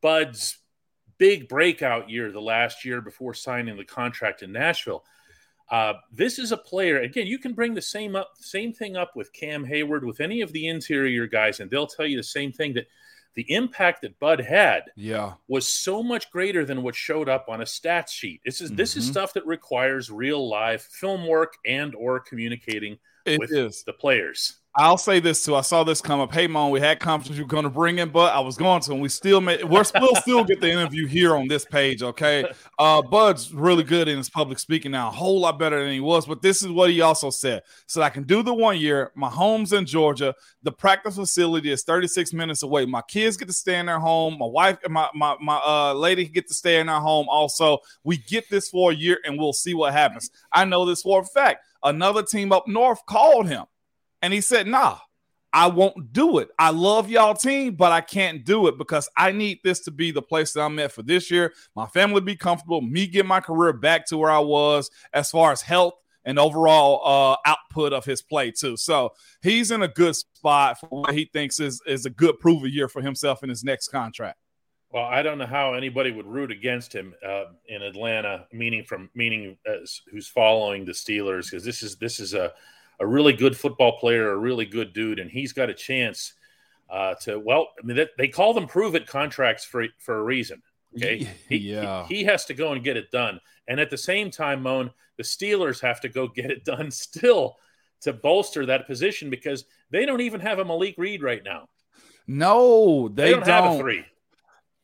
Bud's 0.00 0.58
big 1.22 1.48
breakout 1.48 2.10
year, 2.10 2.32
the 2.32 2.40
last 2.40 2.84
year 2.84 3.00
before 3.00 3.32
signing 3.32 3.76
the 3.76 3.84
contract 3.84 4.42
in 4.42 4.50
Nashville. 4.50 5.04
Uh, 5.70 5.92
this 6.10 6.40
is 6.40 6.50
a 6.50 6.56
player. 6.56 6.98
Again, 6.98 7.28
you 7.28 7.38
can 7.38 7.52
bring 7.52 7.74
the 7.74 7.80
same 7.80 8.16
up, 8.16 8.32
same 8.40 8.72
thing 8.72 8.96
up 8.96 9.14
with 9.14 9.32
Cam 9.32 9.64
Hayward, 9.64 10.04
with 10.04 10.20
any 10.20 10.40
of 10.40 10.52
the 10.52 10.66
interior 10.66 11.28
guys, 11.28 11.60
and 11.60 11.70
they'll 11.70 11.86
tell 11.86 12.06
you 12.06 12.16
the 12.16 12.24
same 12.24 12.50
thing 12.50 12.74
that 12.74 12.88
the 13.34 13.46
impact 13.52 14.02
that 14.02 14.18
Bud 14.18 14.40
had, 14.40 14.82
yeah, 14.96 15.34
was 15.46 15.68
so 15.68 16.02
much 16.02 16.28
greater 16.32 16.64
than 16.64 16.82
what 16.82 16.96
showed 16.96 17.28
up 17.28 17.46
on 17.48 17.60
a 17.60 17.64
stats 17.64 18.10
sheet. 18.10 18.40
This 18.44 18.60
is 18.60 18.70
mm-hmm. 18.70 18.76
this 18.78 18.96
is 18.96 19.04
mm-hmm. 19.04 19.12
stuff 19.12 19.32
that 19.34 19.46
requires 19.46 20.10
real 20.10 20.48
live 20.48 20.82
film 20.82 21.28
work 21.28 21.54
and 21.64 21.94
or 21.94 22.18
communicating 22.18 22.98
it 23.24 23.38
with 23.38 23.52
is. 23.52 23.84
the 23.84 23.92
players. 23.92 24.56
I'll 24.74 24.96
say 24.96 25.20
this 25.20 25.44
too. 25.44 25.54
I 25.54 25.60
saw 25.60 25.84
this 25.84 26.00
come 26.00 26.20
up. 26.20 26.32
Hey, 26.32 26.46
Mom, 26.46 26.70
we 26.70 26.80
had 26.80 26.98
confidence 26.98 27.36
you 27.36 27.44
were 27.44 27.48
going 27.48 27.64
to 27.64 27.70
bring 27.70 27.98
in, 27.98 28.08
but 28.08 28.32
I 28.32 28.40
was 28.40 28.56
going 28.56 28.80
to, 28.82 28.92
and 28.92 29.02
we 29.02 29.10
still 29.10 29.42
made. 29.42 29.62
We're 29.64 29.84
still 29.84 30.14
still 30.16 30.44
get 30.44 30.62
the 30.62 30.70
interview 30.70 31.06
here 31.06 31.36
on 31.36 31.46
this 31.46 31.66
page. 31.66 32.02
Okay, 32.02 32.50
uh, 32.78 33.02
Bud's 33.02 33.52
really 33.52 33.82
good 33.82 34.08
in 34.08 34.16
his 34.16 34.30
public 34.30 34.58
speaking 34.58 34.92
now, 34.92 35.08
a 35.08 35.10
whole 35.10 35.40
lot 35.40 35.58
better 35.58 35.82
than 35.84 35.92
he 35.92 36.00
was. 36.00 36.24
But 36.24 36.40
this 36.40 36.62
is 36.62 36.70
what 36.70 36.88
he 36.88 37.02
also 37.02 37.28
said: 37.28 37.62
so 37.86 38.00
I 38.00 38.08
can 38.08 38.22
do 38.22 38.42
the 38.42 38.54
one 38.54 38.78
year. 38.78 39.12
My 39.14 39.28
home's 39.28 39.74
in 39.74 39.84
Georgia. 39.84 40.34
The 40.62 40.72
practice 40.72 41.16
facility 41.16 41.70
is 41.70 41.82
36 41.84 42.32
minutes 42.32 42.62
away. 42.62 42.86
My 42.86 43.02
kids 43.02 43.36
get 43.36 43.48
to 43.48 43.54
stay 43.54 43.78
in 43.78 43.86
their 43.86 44.00
home. 44.00 44.38
My 44.38 44.46
wife 44.46 44.78
and 44.84 44.94
my 44.94 45.10
my 45.14 45.36
my 45.38 45.60
uh, 45.62 45.92
lady 45.92 46.26
get 46.26 46.48
to 46.48 46.54
stay 46.54 46.80
in 46.80 46.88
our 46.88 47.00
home. 47.00 47.26
Also, 47.28 47.76
we 48.04 48.16
get 48.16 48.48
this 48.48 48.70
for 48.70 48.90
a 48.92 48.94
year, 48.94 49.18
and 49.26 49.38
we'll 49.38 49.52
see 49.52 49.74
what 49.74 49.92
happens. 49.92 50.30
I 50.50 50.64
know 50.64 50.86
this 50.86 51.02
for 51.02 51.20
a 51.20 51.24
fact. 51.24 51.62
Another 51.82 52.22
team 52.22 52.52
up 52.52 52.66
north 52.66 53.04
called 53.04 53.48
him 53.48 53.66
and 54.22 54.32
he 54.32 54.40
said, 54.40 54.66
nah, 54.66 54.98
I 55.52 55.66
won't 55.66 56.12
do 56.12 56.38
it. 56.38 56.48
I 56.58 56.70
love 56.70 57.10
y'all 57.10 57.34
team, 57.34 57.74
but 57.74 57.92
I 57.92 58.00
can't 58.00 58.44
do 58.44 58.68
it 58.68 58.78
because 58.78 59.08
I 59.16 59.32
need 59.32 59.58
this 59.62 59.80
to 59.80 59.90
be 59.90 60.10
the 60.10 60.22
place 60.22 60.52
that 60.52 60.62
I'm 60.62 60.78
at 60.78 60.92
for 60.92 61.02
this 61.02 61.30
year. 61.30 61.52
My 61.76 61.86
family 61.86 62.22
be 62.22 62.36
comfortable, 62.36 62.80
me 62.80 63.06
get 63.06 63.26
my 63.26 63.40
career 63.40 63.74
back 63.74 64.06
to 64.06 64.16
where 64.16 64.30
I 64.30 64.38
was 64.38 64.90
as 65.12 65.30
far 65.30 65.52
as 65.52 65.60
health 65.60 65.94
and 66.24 66.38
overall 66.38 67.02
uh, 67.04 67.36
output 67.48 67.92
of 67.92 68.04
his 68.04 68.22
play 68.22 68.50
too. 68.50 68.76
So 68.76 69.10
he's 69.42 69.70
in 69.70 69.82
a 69.82 69.88
good 69.88 70.16
spot 70.16 70.80
for 70.80 70.86
what 70.88 71.14
he 71.14 71.26
thinks 71.26 71.60
is 71.60 71.82
is 71.86 72.06
a 72.06 72.10
good 72.10 72.38
prove 72.38 72.66
year 72.66 72.88
for 72.88 73.02
himself 73.02 73.42
in 73.42 73.48
his 73.48 73.64
next 73.64 73.88
contract. 73.88 74.38
Well, 74.90 75.04
I 75.04 75.22
don't 75.22 75.38
know 75.38 75.46
how 75.46 75.72
anybody 75.74 76.12
would 76.12 76.26
root 76.26 76.50
against 76.50 76.94
him 76.94 77.14
uh, 77.26 77.44
in 77.66 77.82
Atlanta, 77.82 78.46
meaning 78.52 78.84
from 78.84 79.10
meaning 79.14 79.56
as, 79.66 80.02
who's 80.10 80.28
following 80.28 80.84
the 80.84 80.92
Steelers 80.92 81.50
because 81.50 81.64
this 81.64 81.82
is 81.82 81.96
this 81.96 82.20
is 82.20 82.34
a 82.34 82.52
a 83.02 83.06
really 83.06 83.32
good 83.32 83.56
football 83.56 83.98
player, 83.98 84.30
a 84.30 84.36
really 84.36 84.64
good 84.64 84.92
dude, 84.92 85.18
and 85.18 85.28
he's 85.28 85.52
got 85.52 85.68
a 85.68 85.74
chance 85.74 86.34
uh, 86.88 87.14
to. 87.22 87.38
Well, 87.38 87.68
I 87.82 87.84
mean, 87.84 88.06
they 88.16 88.28
call 88.28 88.54
them 88.54 88.66
prove 88.66 88.94
it 88.94 89.08
contracts 89.08 89.64
for 89.64 89.84
for 89.98 90.18
a 90.18 90.22
reason. 90.22 90.62
Okay, 90.96 91.28
he, 91.48 91.56
yeah, 91.56 92.06
he, 92.06 92.18
he, 92.18 92.24
has 92.24 92.44
to 92.44 92.54
go 92.54 92.72
and 92.72 92.84
get 92.84 92.96
it 92.96 93.10
done, 93.10 93.40
and 93.66 93.80
at 93.80 93.90
the 93.90 93.98
same 93.98 94.30
time, 94.30 94.62
Moan, 94.62 94.92
the 95.16 95.24
Steelers 95.24 95.80
have 95.80 96.00
to 96.02 96.08
go 96.08 96.28
get 96.34 96.50
it 96.50 96.64
done 96.64 96.90
still 96.92 97.56
to 98.02 98.12
bolster 98.12 98.66
that 98.66 98.86
position 98.86 99.30
because 99.30 99.64
they 99.90 100.06
don't 100.06 100.20
even 100.20 100.40
have 100.40 100.60
a 100.60 100.64
Malik 100.64 100.94
Reed 100.96 101.22
right 101.22 101.42
now. 101.44 101.68
No, 102.28 103.08
they, 103.08 103.24
They 103.24 103.30
don't, 103.32 103.40
don't. 103.40 103.64
have 103.64 103.74
a 103.74 103.78
three. 103.78 104.04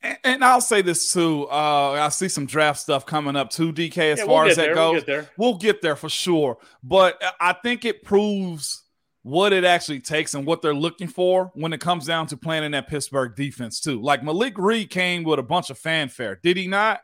And, 0.02 0.18
and 0.24 0.44
I'll 0.44 0.60
say 0.60 0.82
this 0.82 1.12
too. 1.12 1.48
Uh, 1.50 1.92
I 2.00 2.08
see 2.10 2.28
some 2.28 2.46
draft 2.46 2.80
stuff 2.80 3.04
coming 3.06 3.36
up 3.36 3.50
too, 3.50 3.72
DK. 3.72 4.12
As 4.12 4.18
Yeah, 4.18 4.24
far 4.26 4.42
we'll 4.42 4.50
as 4.50 4.56
that 4.56 4.62
there. 4.66 4.74
goes, 4.74 4.92
We'll 4.92 5.00
get 5.00 5.06
there. 5.06 5.30
We'll 5.36 5.54
get 5.58 5.82
there 5.82 5.96
for 5.96 6.08
sure. 6.08 6.58
But 6.82 7.20
I 7.40 7.52
think 7.54 7.84
it 7.84 8.02
proves 8.04 8.84
what 9.22 9.52
it 9.52 9.64
actually 9.64 10.00
takes 10.00 10.34
and 10.34 10.46
what 10.46 10.62
they're 10.62 10.74
looking 10.74 11.08
for 11.08 11.50
when 11.54 11.72
it 11.72 11.80
comes 11.80 12.06
down 12.06 12.26
to 12.28 12.36
playing 12.36 12.64
in 12.64 12.72
that 12.72 12.88
Pittsburgh 12.88 13.34
defense, 13.36 13.80
too. 13.80 14.00
Like 14.00 14.22
Malik 14.22 14.54
Reed 14.56 14.90
came 14.90 15.24
with 15.24 15.38
a 15.38 15.42
bunch 15.42 15.70
of 15.70 15.78
fanfare, 15.78 16.36
did 16.42 16.56
he 16.56 16.66
not? 16.68 17.00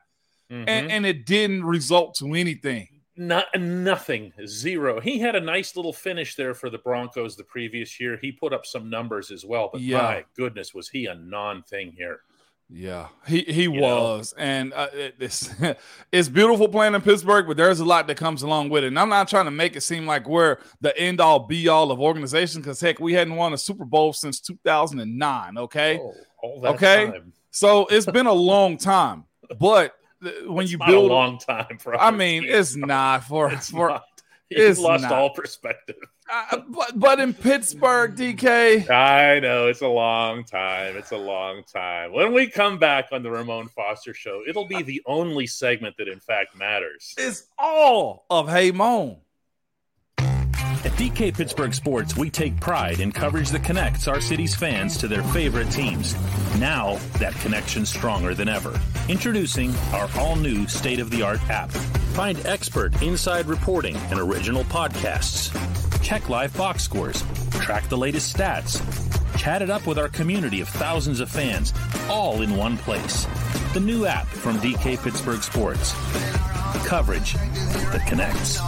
Mhm. 0.50 0.64
And, 0.68 0.90
and 0.92 1.06
it 1.06 1.26
didn't 1.26 1.64
result 1.64 2.14
to 2.20 2.32
anything. 2.34 2.88
Not 3.16 3.46
nothing, 3.56 4.32
zero. 4.46 5.00
He 5.00 5.18
had 5.18 5.36
a 5.36 5.40
nice 5.40 5.76
little 5.76 5.92
finish 5.92 6.34
there 6.34 6.54
for 6.54 6.68
the 6.70 6.78
Broncos 6.78 7.36
the 7.36 7.44
previous 7.44 8.00
year. 8.00 8.18
He 8.20 8.32
put 8.32 8.52
up 8.52 8.66
some 8.66 8.88
numbers 8.90 9.30
as 9.30 9.44
well, 9.44 9.70
but 9.72 9.82
Yeah. 9.82 9.98
my 10.02 10.24
goodness, 10.36 10.72
was 10.74 10.88
he 10.88 11.06
a 11.06 11.14
non-thing 11.14 11.92
here? 11.96 12.20
Yeah, 12.70 13.08
he 13.26 13.42
he 13.42 13.62
You 13.64 13.72
know? 13.72 14.16
was, 14.16 14.34
and 14.38 14.72
uh, 14.72 14.88
it, 14.92 15.16
it's 15.20 15.50
it's 16.12 16.28
beautiful 16.28 16.66
playing 16.68 16.94
in 16.94 17.02
Pittsburgh, 17.02 17.46
but 17.46 17.56
there's 17.56 17.78
a 17.80 17.84
lot 17.84 18.06
that 18.06 18.16
comes 18.16 18.42
along 18.42 18.70
with 18.70 18.84
it. 18.84 18.88
And 18.88 18.98
I'm 18.98 19.10
not 19.10 19.28
trying 19.28 19.44
to 19.44 19.50
make 19.50 19.76
it 19.76 19.82
seem 19.82 20.06
like 20.06 20.26
we're 20.28 20.56
the 20.80 20.96
end 20.98 21.20
all 21.20 21.40
be 21.40 21.68
all 21.68 21.90
of 21.92 22.00
organization, 22.00 22.62
because 22.62 22.80
heck, 22.80 22.98
we 23.00 23.12
hadn't 23.12 23.36
won 23.36 23.52
a 23.52 23.58
Super 23.58 23.84
Bowl 23.84 24.12
since 24.12 24.40
2009. 24.40 25.58
Okay, 25.58 26.00
Oh, 26.02 26.14
Okay. 26.64 27.06
time. 27.06 27.32
so 27.50 27.86
it's 27.86 28.06
been 28.06 28.26
a 28.26 28.32
long 28.32 28.78
time, 28.78 29.24
but 29.60 29.94
when 30.46 30.62
It's 30.64 30.72
you 30.72 30.78
build, 30.78 31.10
a 31.10 31.14
long 31.14 31.38
time 31.38 31.78
for. 31.78 31.94
I 32.00 32.10
mean, 32.10 32.44
it's 32.46 32.74
not 32.74 33.24
for 33.24 33.52
It's 33.52 33.70
for. 33.70 33.88
not. 33.90 34.04
it's 34.50 34.78
He's 34.78 34.84
lost 34.84 35.02
not. 35.02 35.12
all 35.12 35.30
perspective. 35.30 35.96
Uh, 36.30 36.58
but 36.68 36.98
but 36.98 37.20
in 37.20 37.34
Pittsburgh, 37.34 38.16
DK, 38.16 38.88
I 38.90 39.40
know 39.40 39.68
it's 39.68 39.82
a 39.82 39.88
long 39.88 40.44
time. 40.44 40.96
It's 40.96 41.12
a 41.12 41.18
long 41.18 41.62
time. 41.64 42.12
When 42.12 42.32
we 42.32 42.46
come 42.46 42.78
back 42.78 43.08
on 43.12 43.22
the 43.22 43.30
Ramon 43.30 43.68
Foster 43.68 44.14
show, 44.14 44.42
it'll 44.48 44.66
be 44.66 44.82
the 44.82 45.02
only 45.06 45.46
segment 45.46 45.96
that 45.98 46.08
in 46.08 46.20
fact 46.20 46.56
matters. 46.56 47.14
it's 47.18 47.46
all 47.58 48.24
of 48.30 48.48
Hey 48.48 48.70
Moan. 48.70 49.18
At 50.84 50.92
DK 50.92 51.34
Pittsburgh 51.34 51.72
Sports, 51.72 52.14
we 52.14 52.28
take 52.28 52.60
pride 52.60 53.00
in 53.00 53.10
coverage 53.10 53.48
that 53.50 53.64
connects 53.64 54.06
our 54.06 54.20
city's 54.20 54.54
fans 54.54 54.98
to 54.98 55.08
their 55.08 55.22
favorite 55.22 55.70
teams. 55.70 56.14
Now, 56.58 56.98
that 57.18 57.32
connection's 57.36 57.88
stronger 57.88 58.34
than 58.34 58.50
ever. 58.50 58.78
Introducing 59.08 59.74
our 59.92 60.10
all 60.18 60.36
new 60.36 60.68
state 60.68 61.00
of 61.00 61.08
the 61.10 61.22
art 61.22 61.40
app. 61.48 61.70
Find 61.70 62.38
expert 62.44 63.00
inside 63.02 63.46
reporting 63.46 63.96
and 63.96 64.20
original 64.20 64.62
podcasts. 64.64 65.50
Check 66.04 66.28
live 66.28 66.54
box 66.54 66.82
scores. 66.82 67.24
Track 67.52 67.88
the 67.88 67.96
latest 67.96 68.36
stats. 68.36 68.78
Chat 69.38 69.62
it 69.62 69.70
up 69.70 69.86
with 69.86 69.98
our 69.98 70.10
community 70.10 70.60
of 70.60 70.68
thousands 70.68 71.18
of 71.18 71.30
fans, 71.30 71.72
all 72.10 72.42
in 72.42 72.56
one 72.56 72.76
place. 72.76 73.26
The 73.72 73.80
new 73.80 74.04
app 74.04 74.26
from 74.26 74.58
DK 74.58 75.02
Pittsburgh 75.02 75.42
Sports. 75.42 75.94
Coverage 76.86 77.32
that 77.32 78.04
connects. 78.06 78.60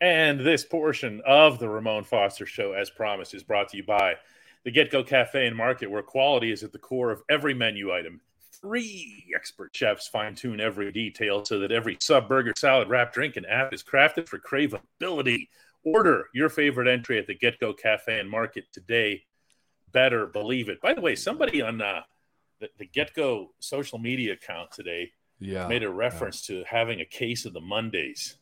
And 0.00 0.40
this 0.40 0.64
portion 0.64 1.20
of 1.26 1.58
the 1.58 1.68
Ramon 1.68 2.04
Foster 2.04 2.46
Show, 2.46 2.72
as 2.72 2.88
promised, 2.88 3.34
is 3.34 3.42
brought 3.42 3.68
to 3.68 3.76
you 3.76 3.84
by 3.84 4.14
the 4.64 4.70
Get 4.70 4.90
Go 4.90 5.04
Cafe 5.04 5.46
and 5.46 5.54
Market, 5.54 5.90
where 5.90 6.02
quality 6.02 6.50
is 6.50 6.62
at 6.62 6.72
the 6.72 6.78
core 6.78 7.10
of 7.10 7.22
every 7.28 7.52
menu 7.52 7.92
item. 7.92 8.22
Three 8.60 9.24
expert 9.34 9.74
chefs 9.74 10.08
fine 10.08 10.34
tune 10.34 10.60
every 10.60 10.90
detail 10.92 11.44
so 11.44 11.58
that 11.60 11.72
every 11.72 11.96
sub, 12.00 12.28
burger, 12.28 12.52
salad, 12.56 12.88
wrap, 12.88 13.12
drink, 13.12 13.36
and 13.36 13.46
app 13.46 13.72
is 13.72 13.82
crafted 13.82 14.28
for 14.28 14.38
craveability. 14.38 15.48
Order 15.84 16.26
your 16.34 16.48
favorite 16.48 16.88
entry 16.88 17.18
at 17.18 17.26
the 17.26 17.34
Get 17.34 17.60
Go 17.60 17.72
Cafe 17.72 18.18
and 18.18 18.28
Market 18.28 18.64
today. 18.72 19.22
Better 19.92 20.26
believe 20.26 20.68
it. 20.68 20.80
By 20.80 20.94
the 20.94 21.00
way, 21.00 21.14
somebody 21.14 21.62
on 21.62 21.80
uh, 21.80 22.00
the, 22.60 22.68
the 22.78 22.86
Get 22.86 23.14
Go 23.14 23.52
social 23.60 23.98
media 23.98 24.32
account 24.32 24.72
today 24.72 25.12
Yeah, 25.38 25.68
made 25.68 25.82
a 25.82 25.90
reference 25.90 26.44
to 26.46 26.64
having 26.68 27.00
a 27.00 27.04
case 27.04 27.44
of 27.44 27.52
the 27.52 27.60
Mondays. 27.60 28.36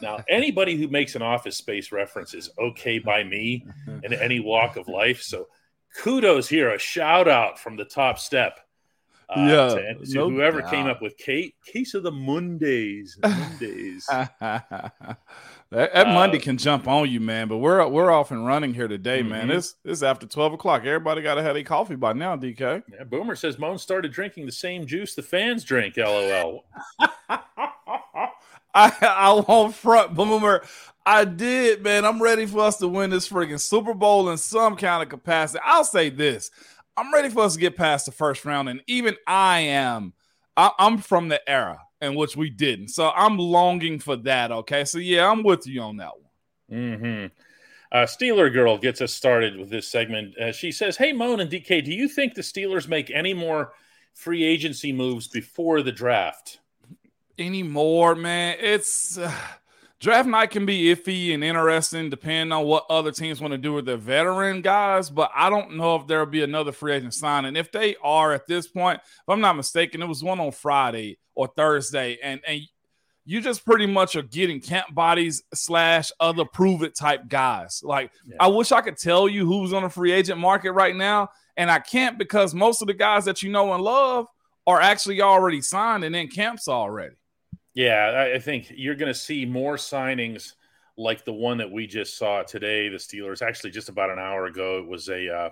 Now, 0.00 0.24
anybody 0.28 0.76
who 0.76 0.88
makes 0.88 1.14
an 1.14 1.22
office 1.22 1.56
space 1.56 1.92
reference 1.92 2.34
is 2.34 2.50
okay 2.58 2.98
by 2.98 3.24
me 3.24 3.66
in 4.02 4.12
any 4.12 4.40
walk 4.40 4.76
of 4.76 4.88
life. 4.88 5.22
So, 5.22 5.48
kudos 5.96 6.48
here, 6.48 6.72
a 6.74 6.78
shout 6.78 7.28
out 7.28 7.58
from 7.58 7.76
the 7.76 7.84
top 7.84 8.18
step. 8.18 8.60
Uh, 9.34 9.40
Yeah, 9.40 9.94
to, 9.94 10.04
to 10.06 10.14
no 10.14 10.30
whoever 10.30 10.62
came 10.62 10.86
up 10.86 11.00
with 11.02 11.16
Kate, 11.16 11.54
case 11.64 11.94
of 11.94 12.02
the 12.02 12.10
Mondays. 12.12 13.18
Mondays. 13.22 14.06
that, 14.06 14.92
that 15.70 16.06
Uh, 16.08 16.12
Monday 16.14 16.38
can 16.38 16.56
jump 16.56 16.88
on 16.88 17.08
you, 17.10 17.20
man. 17.20 17.48
But 17.48 17.58
we're 17.58 17.86
we're 17.88 18.10
off 18.10 18.30
and 18.30 18.44
running 18.46 18.74
here 18.74 18.88
today, 18.88 19.22
man. 19.22 19.48
Mhm. 19.48 19.56
It's 19.56 19.74
it's 19.84 20.02
after 20.02 20.26
twelve 20.26 20.52
o'clock. 20.52 20.84
Everybody 20.84 21.22
got 21.22 21.36
to 21.36 21.42
have 21.42 21.56
a 21.56 21.62
coffee 21.62 21.96
by 21.96 22.12
now, 22.12 22.36
DK. 22.36 22.82
Yeah, 22.92 23.04
Boomer 23.04 23.36
says 23.36 23.58
Moan 23.58 23.78
started 23.78 24.12
drinking 24.12 24.46
the 24.46 24.52
same 24.52 24.86
juice 24.86 25.14
the 25.14 25.22
fans 25.22 25.62
drink. 25.64 25.96
LOL. 25.96 26.64
I 28.72 28.92
I 29.02 29.44
won't 29.46 29.74
front 29.74 30.14
boomer. 30.14 30.62
I 31.04 31.24
did, 31.24 31.82
man. 31.82 32.04
I'm 32.04 32.22
ready 32.22 32.46
for 32.46 32.60
us 32.60 32.76
to 32.78 32.86
win 32.88 33.10
this 33.10 33.28
freaking 33.28 33.58
Super 33.58 33.94
Bowl 33.94 34.30
in 34.30 34.36
some 34.38 34.76
kind 34.76 35.02
of 35.02 35.08
capacity. 35.08 35.60
I'll 35.64 35.84
say 35.84 36.08
this: 36.10 36.50
I'm 37.00 37.14
ready 37.14 37.30
for 37.30 37.42
us 37.44 37.54
to 37.54 37.60
get 37.60 37.76
past 37.76 38.04
the 38.04 38.12
first 38.12 38.44
round, 38.44 38.68
and 38.68 38.82
even 38.86 39.16
I 39.26 39.60
am. 39.60 40.12
I, 40.54 40.70
I'm 40.78 40.98
from 40.98 41.28
the 41.28 41.40
era 41.48 41.80
in 42.02 42.14
which 42.14 42.36
we 42.36 42.50
didn't, 42.50 42.88
so 42.88 43.10
I'm 43.10 43.38
longing 43.38 43.98
for 44.00 44.16
that. 44.16 44.52
Okay, 44.52 44.84
so 44.84 44.98
yeah, 44.98 45.30
I'm 45.30 45.42
with 45.42 45.66
you 45.66 45.80
on 45.80 45.96
that 45.96 46.12
one. 46.68 46.78
hmm 47.00 47.26
Uh, 47.90 48.04
Steeler 48.04 48.52
Girl 48.52 48.76
gets 48.76 49.00
us 49.00 49.14
started 49.14 49.56
with 49.56 49.70
this 49.70 49.88
segment. 49.88 50.36
Uh, 50.36 50.52
she 50.52 50.70
says, 50.70 50.98
Hey, 50.98 51.12
Moan 51.14 51.40
and 51.40 51.50
DK, 51.50 51.82
do 51.82 51.90
you 51.90 52.06
think 52.06 52.34
the 52.34 52.42
Steelers 52.42 52.86
make 52.86 53.10
any 53.10 53.32
more 53.32 53.72
free 54.12 54.44
agency 54.44 54.92
moves 54.92 55.26
before 55.26 55.80
the 55.80 55.92
draft? 55.92 56.58
anymore, 57.38 58.14
man. 58.14 58.56
It's 58.60 59.16
uh, 59.16 59.34
draft 60.00 60.28
night 60.28 60.50
can 60.50 60.66
be 60.66 60.94
iffy 60.94 61.34
and 61.34 61.44
interesting 61.44 62.10
depending 62.10 62.52
on 62.52 62.64
what 62.64 62.86
other 62.88 63.12
teams 63.12 63.40
want 63.40 63.52
to 63.52 63.58
do 63.58 63.74
with 63.74 63.84
their 63.84 63.96
veteran 63.96 64.62
guys. 64.62 65.10
But 65.10 65.30
I 65.34 65.50
don't 65.50 65.76
know 65.76 65.96
if 65.96 66.06
there'll 66.06 66.26
be 66.26 66.42
another 66.42 66.72
free 66.72 66.94
agent 66.94 67.14
sign. 67.14 67.44
And 67.44 67.56
if 67.56 67.70
they 67.70 67.96
are 68.02 68.32
at 68.32 68.46
this 68.46 68.66
point, 68.66 69.00
if 69.04 69.28
I'm 69.28 69.40
not 69.40 69.56
mistaken, 69.56 70.02
it 70.02 70.06
was 70.06 70.24
one 70.24 70.40
on 70.40 70.52
Friday 70.52 71.18
or 71.34 71.48
Thursday, 71.48 72.18
and 72.22 72.40
and 72.46 72.60
you 73.26 73.40
just 73.40 73.64
pretty 73.64 73.86
much 73.86 74.16
are 74.16 74.22
getting 74.22 74.60
camp 74.60 74.92
bodies 74.92 75.42
slash 75.54 76.10
other 76.18 76.44
prove 76.44 76.82
it 76.82 76.96
type 76.96 77.28
guys. 77.28 77.80
Like 77.84 78.10
Yeah. 78.26 78.36
I 78.40 78.48
wish 78.48 78.72
I 78.72 78.80
could 78.80 78.96
tell 78.96 79.28
you 79.28 79.46
who's 79.46 79.72
on 79.72 79.82
the 79.82 79.88
free 79.88 80.12
agent 80.12 80.40
market 80.40 80.72
right 80.72 80.96
now, 80.96 81.28
and 81.56 81.70
I 81.70 81.78
can't 81.78 82.18
because 82.18 82.54
most 82.54 82.80
of 82.80 82.88
the 82.88 82.94
guys 82.94 83.26
that 83.26 83.42
you 83.42 83.50
know 83.50 83.72
and 83.72 83.84
love 83.84 84.26
are 84.66 84.80
actually 84.80 85.20
already 85.20 85.60
signed 85.60 86.04
and 86.04 86.16
in 86.16 86.28
camps 86.28 86.66
already. 86.66 87.14
Yeah, 87.74 88.30
I, 88.34 88.38
think 88.40 88.72
you're 88.74 88.96
going 88.96 89.12
to 89.12 89.18
see 89.18 89.46
more 89.46 89.76
signings 89.76 90.54
like 90.96 91.24
the 91.24 91.32
one 91.32 91.58
that 91.58 91.70
we 91.70 91.86
just 91.86 92.18
saw 92.18 92.42
today. 92.42 92.88
The 92.88 92.96
Steelers, 92.96 93.42
actually, 93.42 93.70
just 93.70 93.88
about 93.88 94.10
an 94.10 94.18
hour 94.18 94.46
ago, 94.46 94.78
it 94.78 94.88
was 94.88 95.08
a 95.08 95.32
uh, 95.32 95.50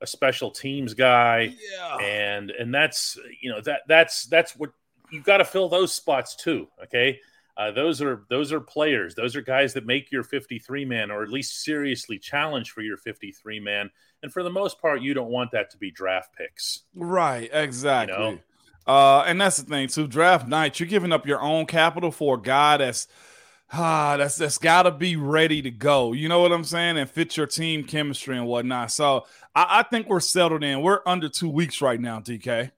a 0.00 0.06
special 0.06 0.50
teams 0.50 0.94
guy, 0.94 1.54
Yeah. 1.72 1.96
and 1.98 2.50
and 2.50 2.74
that's 2.74 3.16
you 3.40 3.50
know 3.50 3.60
that 3.62 3.82
that's 3.86 4.26
that's 4.26 4.56
what 4.56 4.70
you've 5.10 5.24
got 5.24 5.38
to 5.38 5.44
fill 5.44 5.68
those 5.68 5.94
spots 5.94 6.34
too. 6.34 6.66
Okay, 6.82 7.20
uh, 7.56 7.70
those 7.70 8.02
are 8.02 8.24
those 8.28 8.52
are 8.52 8.60
players. 8.60 9.14
Those 9.14 9.36
are 9.36 9.42
guys 9.42 9.74
that 9.74 9.86
make 9.86 10.10
your 10.10 10.24
53 10.24 10.84
man, 10.84 11.10
or 11.10 11.22
at 11.22 11.28
least 11.28 11.62
seriously 11.62 12.18
challenge 12.18 12.72
for 12.72 12.80
your 12.82 12.96
53 12.96 13.60
man. 13.60 13.90
And 14.22 14.32
for 14.32 14.42
the 14.42 14.50
most 14.50 14.80
part, 14.80 15.02
you 15.02 15.14
don't 15.14 15.30
want 15.30 15.50
that 15.52 15.70
to 15.70 15.76
be 15.78 15.90
draft 15.90 16.34
picks. 16.36 16.80
Right, 16.94 17.50
exactly. 17.52 18.16
know? 18.16 18.38
Uh, 18.86 19.20
and 19.26 19.40
that's 19.40 19.58
the 19.58 19.64
thing 19.68 19.88
too. 19.88 20.06
Draft 20.08 20.48
night, 20.48 20.80
you're 20.80 20.88
giving 20.88 21.12
up 21.12 21.26
your 21.26 21.40
own 21.40 21.66
capital 21.66 22.10
for 22.10 22.36
a 22.36 22.40
guy 22.40 22.76
that's 22.78 23.06
ah, 23.72 24.16
that's 24.16 24.36
that's 24.36 24.58
got 24.58 24.82
to 24.82 24.90
be 24.90 25.16
ready 25.16 25.62
to 25.62 25.70
go. 25.70 26.12
You 26.12 26.28
know 26.28 26.40
what 26.40 26.52
I'm 26.52 26.64
saying, 26.64 26.98
and 26.98 27.08
fit 27.08 27.36
your 27.36 27.46
team 27.46 27.84
chemistry 27.84 28.36
and 28.36 28.46
whatnot. 28.46 28.90
So 28.90 29.26
I, 29.54 29.80
I 29.80 29.82
think 29.84 30.08
we're 30.08 30.20
settled 30.20 30.64
in. 30.64 30.82
We're 30.82 31.00
under 31.06 31.28
two 31.28 31.48
weeks 31.48 31.80
right 31.80 32.00
now, 32.00 32.20
DK, 32.20 32.70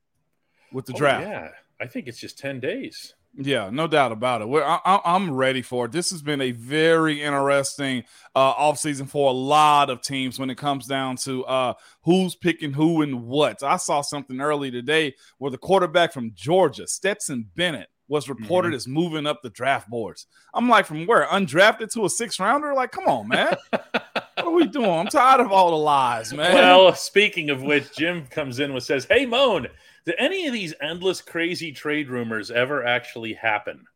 with 0.72 0.86
the 0.86 0.92
Oh, 0.92 0.98
draft. 0.98 1.26
yeah, 1.26 1.48
I 1.80 1.86
think 1.86 2.06
it's 2.06 2.18
just 2.18 2.38
10 2.38 2.60
days. 2.60 3.14
Yeah, 3.36 3.70
no 3.70 3.88
doubt 3.88 4.12
about 4.12 4.42
it. 4.42 4.48
We're, 4.48 4.62
I, 4.62 5.00
I'm 5.04 5.32
ready 5.32 5.62
for 5.62 5.86
it. 5.86 5.92
This 5.92 6.10
has 6.10 6.22
been 6.22 6.40
a 6.40 6.52
very 6.52 7.20
interesting 7.20 8.04
uh, 8.34 8.54
offseason 8.54 9.08
for 9.08 9.28
a 9.28 9.32
lot 9.32 9.90
of 9.90 10.02
teams 10.02 10.38
when 10.38 10.50
it 10.50 10.58
comes 10.58 10.86
down 10.86 11.16
to 11.18 11.44
uh, 11.46 11.74
who's 12.02 12.36
picking 12.36 12.72
who 12.72 13.02
and 13.02 13.24
what. 13.24 13.62
I 13.62 13.76
saw 13.76 14.02
something 14.02 14.40
early 14.40 14.70
today 14.70 15.14
where 15.38 15.50
the 15.50 15.58
quarterback 15.58 16.12
from 16.12 16.32
Georgia, 16.34 16.86
Stetson 16.86 17.50
Bennett, 17.56 17.88
was 18.06 18.28
reported 18.28 18.74
as 18.74 18.86
moving 18.86 19.26
up 19.26 19.42
the 19.42 19.50
draft 19.50 19.88
boards. 19.88 20.26
I'm 20.52 20.68
like, 20.68 20.86
from 20.86 21.06
where? 21.06 21.26
Undrafted 21.26 21.90
to 21.92 22.04
a 22.04 22.10
six 22.10 22.38
rounder? 22.38 22.74
Like, 22.74 22.92
come 22.92 23.06
on, 23.06 23.28
man. 23.28 23.56
what 23.70 24.22
are 24.36 24.50
we 24.50 24.66
doing? 24.66 24.90
I'm 24.90 25.06
tired 25.06 25.40
of 25.40 25.50
all 25.50 25.70
the 25.70 25.76
lies, 25.78 26.32
man. 26.32 26.54
Well, 26.54 26.94
speaking 26.94 27.50
of 27.50 27.62
which, 27.62 27.96
Jim 27.96 28.26
comes 28.26 28.60
in 28.60 28.70
and 28.70 28.82
says, 28.82 29.06
Hey, 29.06 29.24
Moan, 29.24 29.68
did 30.06 30.16
any 30.18 30.46
of 30.46 30.52
these 30.52 30.74
endless 30.80 31.20
crazy 31.22 31.72
trade 31.72 32.08
rumors 32.08 32.50
ever 32.50 32.84
actually 32.84 33.34
happen? 33.34 33.86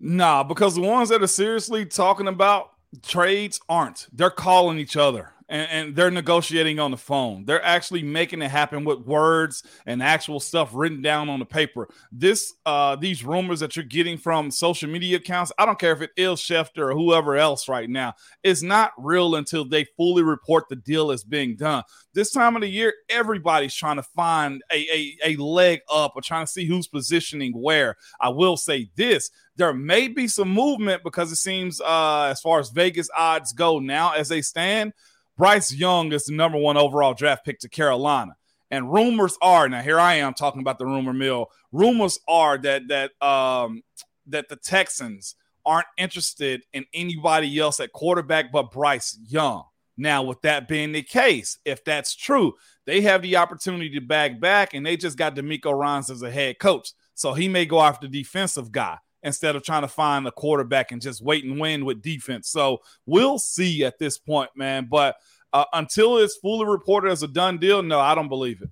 Nah, 0.00 0.42
because 0.42 0.74
the 0.74 0.80
ones 0.80 1.10
that 1.10 1.22
are 1.22 1.26
seriously 1.26 1.84
talking 1.86 2.28
about 2.28 2.70
trades 3.02 3.60
aren't. 3.68 4.06
They're 4.12 4.30
calling 4.30 4.78
each 4.78 4.96
other. 4.96 5.33
And, 5.48 5.68
and, 5.70 5.96
they're 5.96 6.10
negotiating 6.10 6.78
on 6.78 6.90
the 6.90 6.96
phone. 6.96 7.44
They're 7.44 7.64
actually 7.64 8.02
making 8.02 8.42
it 8.42 8.50
happen 8.50 8.84
with 8.84 9.00
words 9.00 9.62
and 9.86 10.02
actual 10.02 10.40
stuff 10.40 10.70
written 10.72 11.02
down 11.02 11.28
on 11.28 11.38
the 11.38 11.44
paper. 11.44 11.88
This, 12.10 12.54
uh, 12.66 12.96
these 12.96 13.24
rumors 13.24 13.60
that 13.60 13.76
you're 13.76 13.84
getting 13.84 14.18
from 14.18 14.50
social 14.50 14.88
media 14.88 15.18
accounts, 15.18 15.52
I 15.58 15.66
don't 15.66 15.78
care 15.78 15.92
if 15.92 16.00
it 16.00 16.10
is 16.16 16.40
Schefter 16.40 16.90
or 16.90 16.92
whoever 16.92 17.36
else 17.36 17.68
right 17.68 17.88
now, 17.88 18.14
is 18.42 18.62
not 18.62 18.92
real 18.98 19.36
until 19.36 19.64
they 19.64 19.84
fully 19.96 20.22
report 20.22 20.68
the 20.68 20.76
deal 20.76 21.10
is 21.10 21.24
being 21.24 21.56
done. 21.56 21.84
This 22.14 22.30
time 22.30 22.56
of 22.56 22.62
the 22.62 22.68
year, 22.68 22.94
everybody's 23.08 23.74
trying 23.74 23.96
to 23.96 24.02
find 24.02 24.62
a, 24.72 24.76
a, 24.76 25.34
a 25.34 25.36
leg 25.36 25.80
up 25.90 26.12
or 26.14 26.22
trying 26.22 26.46
to 26.46 26.52
see 26.52 26.64
who's 26.64 26.86
positioning 26.86 27.52
where. 27.52 27.96
I 28.20 28.30
will 28.30 28.56
say 28.56 28.90
this 28.96 29.30
there 29.56 29.72
may 29.72 30.08
be 30.08 30.26
some 30.26 30.48
movement 30.48 31.02
because 31.04 31.30
it 31.30 31.36
seems, 31.36 31.80
uh, 31.80 32.28
as 32.30 32.40
far 32.40 32.58
as 32.58 32.70
Vegas 32.70 33.08
odds 33.16 33.52
go 33.52 33.78
now, 33.78 34.12
as 34.12 34.28
they 34.28 34.42
stand, 34.42 34.92
Bryce 35.36 35.72
Young 35.72 36.12
is 36.12 36.26
the 36.26 36.34
number 36.34 36.58
one 36.58 36.76
overall 36.76 37.14
draft 37.14 37.44
pick 37.44 37.58
to 37.60 37.68
Carolina. 37.68 38.36
And 38.70 38.92
rumors 38.92 39.36
are 39.42 39.68
now 39.68 39.82
here 39.82 40.00
I 40.00 40.14
am 40.14 40.34
talking 40.34 40.60
about 40.60 40.78
the 40.78 40.86
rumor 40.86 41.12
mill. 41.12 41.48
Rumors 41.72 42.18
are 42.28 42.58
that 42.58 42.88
that 42.88 43.10
um 43.26 43.82
that 44.26 44.48
the 44.48 44.56
Texans 44.56 45.34
aren't 45.66 45.86
interested 45.96 46.62
in 46.72 46.84
anybody 46.92 47.58
else 47.58 47.80
at 47.80 47.92
quarterback 47.92 48.52
but 48.52 48.70
Bryce 48.70 49.18
Young. 49.28 49.64
Now, 49.96 50.24
with 50.24 50.42
that 50.42 50.66
being 50.66 50.92
the 50.92 51.02
case, 51.02 51.58
if 51.64 51.84
that's 51.84 52.16
true, 52.16 52.54
they 52.84 53.00
have 53.02 53.22
the 53.22 53.36
opportunity 53.36 53.90
to 53.90 54.00
back 54.00 54.40
back, 54.40 54.74
and 54.74 54.84
they 54.84 54.96
just 54.96 55.16
got 55.16 55.36
DeMeco 55.36 55.72
Ryans 55.72 56.10
as 56.10 56.22
a 56.22 56.30
head 56.30 56.58
coach. 56.58 56.92
So 57.14 57.32
he 57.32 57.46
may 57.48 57.64
go 57.64 57.80
after 57.80 58.08
the 58.08 58.22
defensive 58.22 58.72
guy 58.72 58.98
instead 59.24 59.56
of 59.56 59.64
trying 59.64 59.82
to 59.82 59.88
find 59.88 60.26
a 60.26 60.30
quarterback 60.30 60.92
and 60.92 61.02
just 61.02 61.22
wait 61.22 61.44
and 61.44 61.58
win 61.58 61.84
with 61.84 62.02
defense. 62.02 62.48
So 62.48 62.82
we'll 63.06 63.38
see 63.38 63.84
at 63.84 63.98
this 63.98 64.18
point, 64.18 64.50
man. 64.54 64.86
But 64.88 65.16
uh, 65.52 65.64
until 65.72 66.18
it's 66.18 66.36
fully 66.36 66.66
reported 66.66 67.10
as 67.10 67.22
a 67.22 67.28
done 67.28 67.58
deal, 67.58 67.82
no, 67.82 67.98
I 67.98 68.14
don't 68.14 68.28
believe 68.28 68.62
it. 68.62 68.70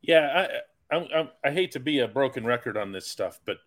Yeah, 0.00 0.48
I, 0.90 0.96
I, 0.96 1.30
I 1.44 1.50
hate 1.50 1.72
to 1.72 1.80
be 1.80 2.00
a 2.00 2.08
broken 2.08 2.44
record 2.44 2.76
on 2.76 2.92
this 2.92 3.06
stuff, 3.06 3.38
but 3.44 3.58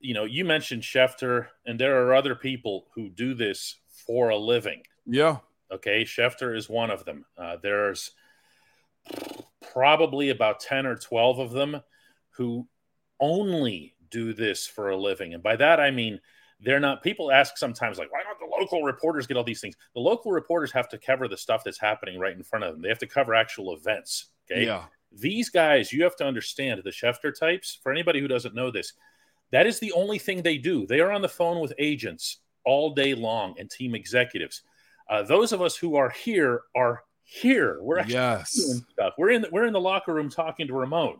you 0.00 0.12
know, 0.12 0.24
you 0.24 0.44
mentioned 0.44 0.82
Schefter, 0.82 1.46
and 1.64 1.80
there 1.80 2.06
are 2.06 2.14
other 2.14 2.34
people 2.34 2.86
who 2.94 3.08
do 3.08 3.32
this 3.32 3.76
for 3.88 4.28
a 4.28 4.36
living. 4.36 4.82
Yeah. 5.06 5.38
Okay, 5.72 6.04
Schefter 6.04 6.54
is 6.54 6.68
one 6.68 6.90
of 6.90 7.06
them. 7.06 7.24
Uh, 7.38 7.56
there's 7.62 8.10
probably 9.72 10.28
about 10.28 10.60
ten 10.60 10.84
or 10.84 10.96
twelve 10.96 11.38
of 11.38 11.52
them 11.52 11.80
who 12.30 12.68
only 13.18 13.93
do 14.14 14.32
this 14.32 14.66
for 14.66 14.90
a 14.90 14.96
living. 14.96 15.34
And 15.34 15.42
by 15.42 15.56
that, 15.56 15.80
I 15.80 15.90
mean, 15.90 16.20
they're 16.60 16.80
not, 16.80 17.02
people 17.02 17.32
ask 17.32 17.58
sometimes, 17.58 17.98
like, 17.98 18.12
why 18.12 18.22
don't 18.22 18.38
the 18.38 18.56
local 18.58 18.84
reporters 18.84 19.26
get 19.26 19.36
all 19.36 19.44
these 19.44 19.60
things? 19.60 19.74
The 19.94 20.00
local 20.00 20.30
reporters 20.30 20.70
have 20.72 20.88
to 20.90 20.98
cover 20.98 21.26
the 21.26 21.36
stuff 21.36 21.64
that's 21.64 21.80
happening 21.80 22.20
right 22.20 22.36
in 22.36 22.44
front 22.44 22.64
of 22.64 22.72
them, 22.72 22.82
they 22.82 22.88
have 22.88 23.00
to 23.00 23.06
cover 23.06 23.34
actual 23.34 23.74
events. 23.74 24.30
Okay. 24.50 24.66
Yeah. 24.66 24.84
These 25.12 25.50
guys, 25.50 25.92
you 25.92 26.04
have 26.04 26.16
to 26.16 26.26
understand 26.26 26.80
the 26.84 26.90
Schefter 26.90 27.36
types. 27.36 27.78
For 27.82 27.92
anybody 27.92 28.20
who 28.20 28.28
doesn't 28.28 28.54
know 28.54 28.70
this, 28.70 28.92
that 29.52 29.66
is 29.66 29.78
the 29.78 29.92
only 29.92 30.18
thing 30.18 30.42
they 30.42 30.58
do. 30.58 30.86
They 30.86 31.00
are 31.00 31.12
on 31.12 31.22
the 31.22 31.28
phone 31.28 31.60
with 31.60 31.72
agents 31.78 32.38
all 32.64 32.94
day 32.94 33.14
long 33.14 33.54
and 33.58 33.70
team 33.70 33.94
executives. 33.94 34.62
Uh, 35.08 35.22
those 35.22 35.52
of 35.52 35.60
us 35.60 35.76
who 35.76 35.96
are 35.96 36.10
here 36.10 36.62
are 36.74 37.04
here. 37.22 37.78
We're 37.82 37.98
actually 37.98 38.14
yes. 38.14 38.54
doing 38.54 38.84
stuff. 38.92 39.14
We're 39.18 39.30
in 39.30 39.42
the, 39.42 39.48
we're 39.52 39.66
in 39.66 39.72
the 39.72 39.80
locker 39.80 40.14
room 40.14 40.30
talking 40.30 40.66
to 40.66 40.74
Ramon. 40.74 41.18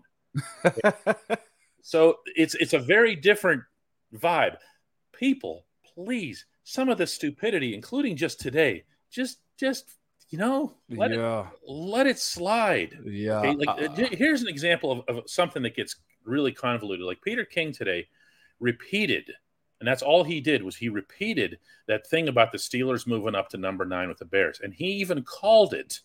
So 1.84 2.20
it's 2.34 2.54
it's 2.54 2.72
a 2.72 2.78
very 2.78 3.14
different 3.14 3.62
vibe. 4.16 4.56
People, 5.12 5.66
please, 5.94 6.46
some 6.64 6.88
of 6.88 6.96
the 6.96 7.06
stupidity, 7.06 7.74
including 7.74 8.16
just 8.16 8.40
today, 8.40 8.84
just 9.10 9.38
just 9.60 9.84
you 10.30 10.38
know, 10.38 10.72
let 10.88 11.10
yeah. 11.10 11.42
it 11.42 11.70
let 11.70 12.06
it 12.06 12.18
slide. 12.18 12.98
Yeah. 13.04 13.40
Okay? 13.40 13.54
Like 13.54 13.68
uh, 13.68 14.06
here's 14.12 14.40
an 14.40 14.48
example 14.48 14.92
of, 14.92 15.16
of 15.18 15.30
something 15.30 15.62
that 15.62 15.76
gets 15.76 15.96
really 16.24 16.52
convoluted. 16.52 17.04
Like 17.04 17.20
Peter 17.20 17.44
King 17.44 17.70
today 17.70 18.08
repeated, 18.60 19.30
and 19.78 19.86
that's 19.86 20.02
all 20.02 20.24
he 20.24 20.40
did 20.40 20.62
was 20.62 20.76
he 20.76 20.88
repeated 20.88 21.58
that 21.86 22.06
thing 22.06 22.28
about 22.28 22.50
the 22.50 22.58
Steelers 22.58 23.06
moving 23.06 23.34
up 23.34 23.50
to 23.50 23.58
number 23.58 23.84
nine 23.84 24.08
with 24.08 24.18
the 24.18 24.24
Bears, 24.24 24.58
and 24.64 24.72
he 24.72 24.86
even 24.86 25.22
called 25.22 25.74
it 25.74 26.00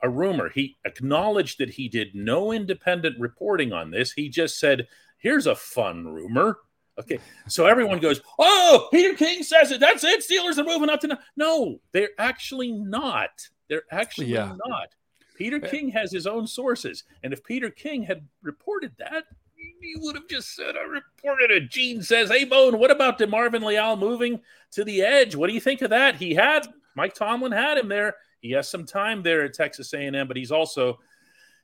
a 0.00 0.08
rumor. 0.08 0.48
He 0.48 0.76
acknowledged 0.84 1.58
that 1.58 1.70
he 1.70 1.88
did 1.88 2.14
no 2.14 2.52
independent 2.52 3.18
reporting 3.18 3.72
on 3.72 3.90
this. 3.90 4.12
He 4.12 4.28
just 4.28 4.60
said 4.60 4.86
Here's 5.24 5.46
a 5.46 5.56
fun 5.56 6.06
rumor. 6.06 6.58
Okay, 7.00 7.18
so 7.48 7.64
everyone 7.66 7.98
goes, 7.98 8.20
"Oh, 8.38 8.88
Peter 8.92 9.14
King 9.14 9.42
says 9.42 9.72
it. 9.72 9.80
That's 9.80 10.04
it. 10.04 10.20
Steelers 10.20 10.58
are 10.58 10.64
moving 10.64 10.90
up 10.90 11.00
to 11.00 11.08
no." 11.08 11.18
No, 11.34 11.80
they're 11.92 12.10
actually 12.18 12.70
not. 12.70 13.48
They're 13.68 13.86
actually 13.90 14.26
yeah. 14.26 14.54
not. 14.66 14.88
Peter 15.34 15.64
eh. 15.64 15.68
King 15.70 15.88
has 15.88 16.12
his 16.12 16.26
own 16.26 16.46
sources, 16.46 17.04
and 17.22 17.32
if 17.32 17.42
Peter 17.42 17.70
King 17.70 18.02
had 18.02 18.28
reported 18.42 18.92
that, 18.98 19.24
he 19.56 19.94
would 19.96 20.14
have 20.14 20.28
just 20.28 20.54
said, 20.54 20.76
"I 20.76 20.82
reported 20.82 21.50
it." 21.50 21.70
Gene 21.70 22.02
says, 22.02 22.30
"Hey, 22.30 22.44
Bone, 22.44 22.78
what 22.78 22.90
about 22.90 23.18
DeMarvin 23.18 23.64
Leal 23.64 23.96
moving 23.96 24.42
to 24.72 24.84
the 24.84 25.00
edge? 25.00 25.34
What 25.34 25.48
do 25.48 25.54
you 25.54 25.60
think 25.60 25.80
of 25.80 25.88
that?" 25.88 26.16
He 26.16 26.34
had 26.34 26.68
Mike 26.94 27.14
Tomlin 27.14 27.50
had 27.50 27.78
him 27.78 27.88
there. 27.88 28.16
He 28.40 28.50
has 28.50 28.68
some 28.68 28.84
time 28.84 29.22
there 29.22 29.42
at 29.42 29.54
Texas 29.54 29.94
A&M, 29.94 30.28
but 30.28 30.36
he's 30.36 30.52
also 30.52 31.00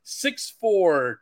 6'4", 0.03 1.19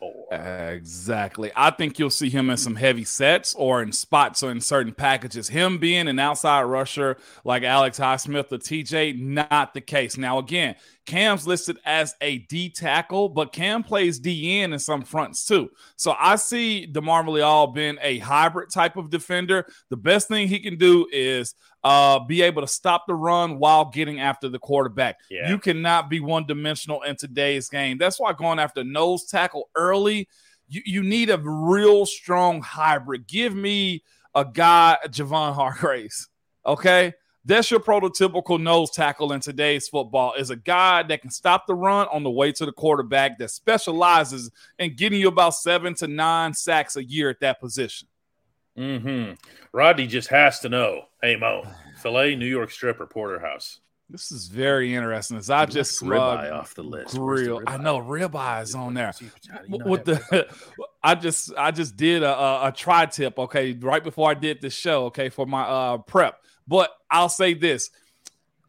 290 0.00 0.76
Exactly. 0.76 1.50
I 1.54 1.70
think 1.70 1.98
you'll 1.98 2.10
see 2.10 2.30
him 2.30 2.50
in 2.50 2.56
some 2.56 2.76
heavy 2.76 3.04
sets 3.04 3.54
or 3.54 3.82
in 3.82 3.92
spots 3.92 4.42
or 4.42 4.50
in 4.50 4.60
certain 4.60 4.94
packages. 4.94 5.48
Him 5.48 5.78
being 5.78 6.08
an 6.08 6.18
outside 6.18 6.62
rusher 6.62 7.16
like 7.44 7.62
Alex 7.62 7.98
Highsmith 7.98 8.52
or 8.52 8.58
TJ, 8.58 9.20
not 9.20 9.74
the 9.74 9.80
case. 9.80 10.16
Now, 10.16 10.38
again, 10.38 10.76
Cam's 11.06 11.46
listed 11.46 11.78
as 11.84 12.14
a 12.20 12.38
D 12.38 12.70
tackle, 12.70 13.28
but 13.28 13.52
Cam 13.52 13.82
plays 13.82 14.20
DN 14.20 14.72
in 14.72 14.78
some 14.78 15.02
fronts 15.02 15.44
too. 15.44 15.70
So 15.96 16.14
I 16.18 16.36
see 16.36 16.86
DeMar 16.86 17.28
Leal 17.28 17.68
being 17.68 17.98
a 18.00 18.18
hybrid 18.18 18.70
type 18.70 18.96
of 18.96 19.10
defender. 19.10 19.66
The 19.88 19.96
best 19.96 20.28
thing 20.28 20.46
he 20.46 20.60
can 20.60 20.76
do 20.76 21.08
is 21.10 21.54
uh, 21.82 22.20
be 22.20 22.42
able 22.42 22.62
to 22.62 22.68
stop 22.68 23.06
the 23.06 23.14
run 23.14 23.58
while 23.58 23.86
getting 23.86 24.20
after 24.20 24.48
the 24.48 24.58
quarterback. 24.58 25.18
Yeah. 25.30 25.48
You 25.48 25.58
cannot 25.58 26.10
be 26.10 26.20
one 26.20 26.46
dimensional 26.46 27.02
in 27.02 27.16
today's 27.16 27.68
game. 27.68 27.98
That's 27.98 28.20
why 28.20 28.32
going 28.32 28.58
after 28.58 28.84
nose 28.84 29.26
tackle 29.26 29.70
early, 29.74 30.28
you, 30.68 30.82
you 30.84 31.02
need 31.02 31.30
a 31.30 31.38
real 31.38 32.06
strong 32.06 32.62
hybrid. 32.62 33.26
Give 33.26 33.54
me 33.54 34.04
a 34.34 34.44
guy, 34.44 34.98
Javon 35.06 35.54
Hargraves. 35.54 36.28
Okay. 36.64 37.14
That's 37.44 37.70
your 37.70 37.80
prototypical 37.80 38.60
nose 38.60 38.90
tackle 38.90 39.32
in 39.32 39.40
today's 39.40 39.88
football 39.88 40.34
is 40.34 40.50
a 40.50 40.56
guy 40.56 41.02
that 41.04 41.22
can 41.22 41.30
stop 41.30 41.66
the 41.66 41.74
run 41.74 42.06
on 42.12 42.22
the 42.22 42.30
way 42.30 42.52
to 42.52 42.66
the 42.66 42.72
quarterback 42.72 43.38
that 43.38 43.50
specializes 43.50 44.50
in 44.78 44.94
getting 44.94 45.20
you 45.20 45.28
about 45.28 45.54
seven 45.54 45.94
to 45.96 46.06
nine 46.06 46.52
sacks 46.52 46.96
a 46.96 47.04
year 47.04 47.30
at 47.30 47.40
that 47.40 47.58
position. 47.58 48.08
Mm-hmm. 48.78 49.32
Rodney 49.72 50.06
just 50.06 50.28
has 50.28 50.60
to 50.60 50.68
know. 50.68 51.04
Hey 51.22 51.36
Mo, 51.36 51.64
filet 51.98 52.36
New 52.36 52.46
York 52.46 52.70
strip 52.70 53.00
or 53.00 53.06
porterhouse. 53.06 53.80
This 54.10 54.32
is 54.32 54.48
very 54.48 54.94
interesting. 54.94 55.36
As 55.36 55.50
I 55.50 55.66
just 55.66 56.02
ribeye 56.02 56.52
off 56.52 56.74
the 56.74 56.82
list. 56.82 57.16
Grill. 57.16 57.62
I 57.66 57.76
know 57.76 58.00
ribeye 58.00 58.62
is 58.62 58.74
on 58.74 58.94
there. 58.94 59.12
With 59.68 60.04
the, 60.04 60.48
I 61.02 61.14
just 61.14 61.52
I 61.56 61.70
just 61.70 61.96
did 61.96 62.22
a, 62.24 62.36
a, 62.36 62.68
a 62.68 62.72
tri 62.72 63.06
tip. 63.06 63.38
Okay, 63.38 63.72
right 63.72 64.02
before 64.02 64.28
I 64.28 64.34
did 64.34 64.60
this 64.60 64.74
show. 64.74 65.06
Okay, 65.06 65.28
for 65.28 65.46
my 65.46 65.62
uh 65.62 65.98
prep. 65.98 66.42
But 66.70 66.92
I'll 67.10 67.28
say 67.28 67.52
this: 67.54 67.90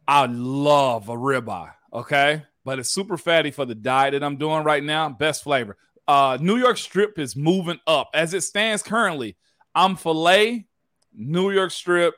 I 0.08 0.26
love 0.26 1.08
a 1.08 1.14
ribeye. 1.14 1.70
Okay, 1.94 2.42
but 2.64 2.80
it's 2.80 2.90
super 2.90 3.16
fatty 3.16 3.52
for 3.52 3.64
the 3.64 3.76
diet 3.76 4.12
that 4.12 4.24
I'm 4.24 4.36
doing 4.36 4.64
right 4.64 4.82
now. 4.82 5.08
Best 5.08 5.44
flavor. 5.44 5.76
Uh, 6.08 6.36
New 6.40 6.56
York 6.56 6.78
strip 6.78 7.16
is 7.16 7.36
moving 7.36 7.78
up 7.86 8.10
as 8.12 8.34
it 8.34 8.40
stands 8.40 8.82
currently. 8.82 9.36
I'm 9.72 9.94
filet, 9.94 10.66
New 11.14 11.52
York 11.52 11.70
strip, 11.70 12.14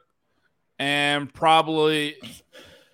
and 0.79 1.33
probably 1.33 2.17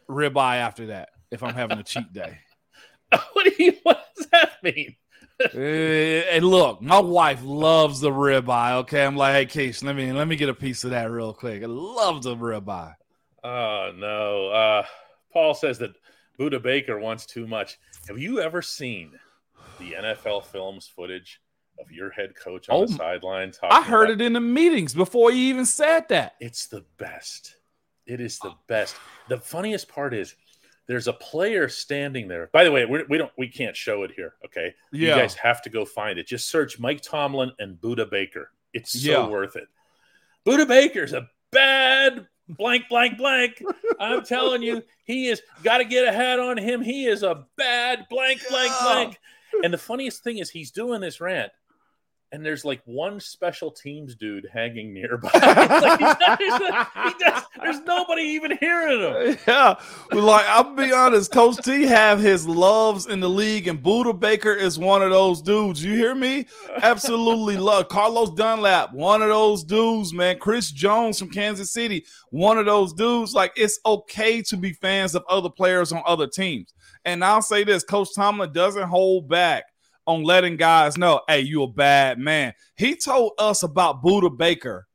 ribeye 0.09 0.57
after 0.57 0.87
that 0.87 1.11
if 1.31 1.44
I'm 1.44 1.55
having 1.55 1.79
a 1.79 1.85
cheat 1.85 2.12
day. 2.12 2.38
what 3.33 3.44
do 3.44 3.64
you? 3.64 3.74
What 3.85 4.05
does 4.16 4.26
that 4.33 4.55
mean? 4.64 4.96
Eh, 5.40 6.22
and 6.31 6.44
look, 6.44 6.83
my 6.83 6.98
wife 6.98 7.40
loves 7.42 8.00
the 8.00 8.11
ribeye. 8.11 8.72
Okay, 8.81 9.05
I'm 9.05 9.16
like, 9.16 9.35
hey, 9.35 9.46
Keith, 9.46 9.83
let 9.83 9.96
me 9.96 10.12
let 10.12 10.29
me 10.29 10.37
get 10.37 10.48
a 10.48 10.55
piece 10.55 10.85
of 10.85 10.90
that 10.90 11.11
real 11.11 11.33
quick. 11.33 11.62
I 11.62 11.66
love 11.66 12.22
the 12.22 12.37
ribeye. 12.37 12.94
Oh 13.42 13.92
no, 13.96 14.48
uh, 14.48 14.87
Paul 15.33 15.55
says 15.55 15.79
that 15.79 15.92
Budda 16.38 16.62
Baker 16.62 16.98
wants 16.98 17.26
too 17.26 17.46
much. 17.46 17.79
Have 18.09 18.18
you 18.18 18.40
ever 18.40 18.61
seen 18.61 19.12
the 19.79 19.92
NFL 19.92 20.44
films 20.44 20.87
footage 20.94 21.40
of 21.79 21.90
your 21.90 22.11
head 22.11 22.35
coach 22.35 22.68
on 22.68 22.76
oh, 22.76 22.87
the 22.87 22.92
sideline? 22.92 23.53
I 23.62 23.83
heard 23.83 24.11
it 24.11 24.20
in 24.20 24.35
the 24.35 24.40
meetings 24.40 24.94
before 24.94 25.33
he 25.33 25.48
even 25.48 25.66
said 25.66 26.09
that. 26.09 26.35
It's 26.40 26.66
the 26.66 26.85
best. 26.98 27.57
It 28.07 28.20
is 28.20 28.38
the 28.40 28.55
best. 28.66 28.96
The 29.29 29.38
funniest 29.38 29.88
part 29.88 30.12
is 30.12 30.35
there's 30.90 31.07
a 31.07 31.12
player 31.12 31.68
standing 31.68 32.26
there. 32.26 32.50
By 32.53 32.64
the 32.64 32.72
way, 32.72 32.85
we're, 32.85 33.05
we 33.09 33.16
don't 33.16 33.31
we 33.38 33.46
can't 33.46 33.76
show 33.76 34.03
it 34.03 34.11
here. 34.11 34.35
Okay, 34.44 34.74
yeah. 34.90 35.14
you 35.14 35.22
guys 35.22 35.35
have 35.35 35.62
to 35.62 35.70
go 35.70 35.85
find 35.85 36.18
it. 36.18 36.26
Just 36.26 36.50
search 36.50 36.81
Mike 36.81 37.00
Tomlin 37.00 37.53
and 37.61 37.76
Budda 37.76 38.11
Baker. 38.11 38.50
It's 38.74 39.00
so 39.00 39.09
yeah. 39.09 39.29
worth 39.29 39.55
it. 39.55 39.68
Budda 40.44 40.66
Baker's 40.66 41.12
a 41.12 41.29
bad 41.53 42.26
blank, 42.48 42.88
blank, 42.88 43.18
blank. 43.18 43.62
I'm 44.00 44.24
telling 44.24 44.62
you, 44.62 44.83
he 45.05 45.29
is 45.29 45.40
got 45.62 45.79
to 45.79 45.85
get 45.85 46.09
a 46.09 46.12
hat 46.12 46.40
on 46.40 46.59
him. 46.59 46.83
He 46.83 47.07
is 47.07 47.22
a 47.22 47.46
bad 47.57 48.07
blank, 48.11 48.40
blank, 48.50 48.72
blank. 48.83 49.20
And 49.62 49.72
the 49.72 49.79
funniest 49.79 50.24
thing 50.24 50.38
is, 50.38 50.50
he's 50.50 50.72
doing 50.72 51.00
this 51.00 51.20
rant 51.20 51.53
and 52.33 52.47
there's 52.47 52.64
like 52.64 52.81
one 52.85 53.19
special 53.19 53.71
teams 53.71 54.14
dude 54.14 54.47
hanging 54.53 54.95
nearby. 54.95 55.31
like 55.35 57.19
does, 57.19 57.43
there's 57.61 57.81
nobody 57.81 58.23
even 58.23 58.57
hearing 58.59 59.01
him. 59.01 59.38
Yeah, 59.47 59.75
like 60.12 60.47
I'll 60.47 60.75
be 60.75 60.93
honest, 60.93 61.33
Coach 61.33 61.57
T 61.64 61.83
have 61.85 62.21
his 62.21 62.47
loves 62.47 63.07
in 63.07 63.21
the 63.21 63.29
league, 63.29 63.66
and 63.66 63.83
Budda 63.83 64.19
Baker 64.19 64.53
is 64.53 64.79
one 64.79 65.03
of 65.03 65.11
those 65.11 65.43
dudes. 65.43 65.83
You 65.83 65.95
hear 65.95 66.14
me? 66.14 66.47
Absolutely 66.83 67.57
love 67.59 67.88
Carlos 67.88 68.31
Dunlap, 68.31 68.93
one 68.93 69.23
of 69.23 69.29
those 69.29 69.64
dudes, 69.64 70.12
man. 70.12 70.38
Chris 70.38 70.71
Jones 70.71 71.19
from 71.19 71.31
Kansas 71.31 71.73
City, 71.73 72.05
one 72.31 72.59
of 72.59 72.66
those 72.66 72.93
dudes. 72.93 73.35
Like 73.35 73.53
it's 73.57 73.81
okay 73.85 74.40
to 74.43 74.57
be 74.57 74.73
fans 74.73 75.14
of 75.14 75.25
other 75.29 75.51
players 75.51 75.93
on 75.93 76.03
other 76.07 76.29
teams. 76.29 76.73
And 77.05 77.25
I'll 77.25 77.43
say 77.43 77.64
this: 77.64 77.83
Coach 77.83 78.09
Tomlin 78.14 78.53
doesn't 78.53 78.88
hold 78.88 79.29
back 79.29 79.64
on 80.06 80.22
letting 80.22 80.56
guys 80.56 80.98
know, 80.98 81.20
hey, 81.28 81.40
you 81.40 81.62
a 81.62 81.68
bad 81.68 82.18
man. 82.18 82.54
He 82.76 82.96
told 82.96 83.32
us 83.38 83.62
about 83.62 84.02
Budda 84.02 84.36
Baker 84.36 84.86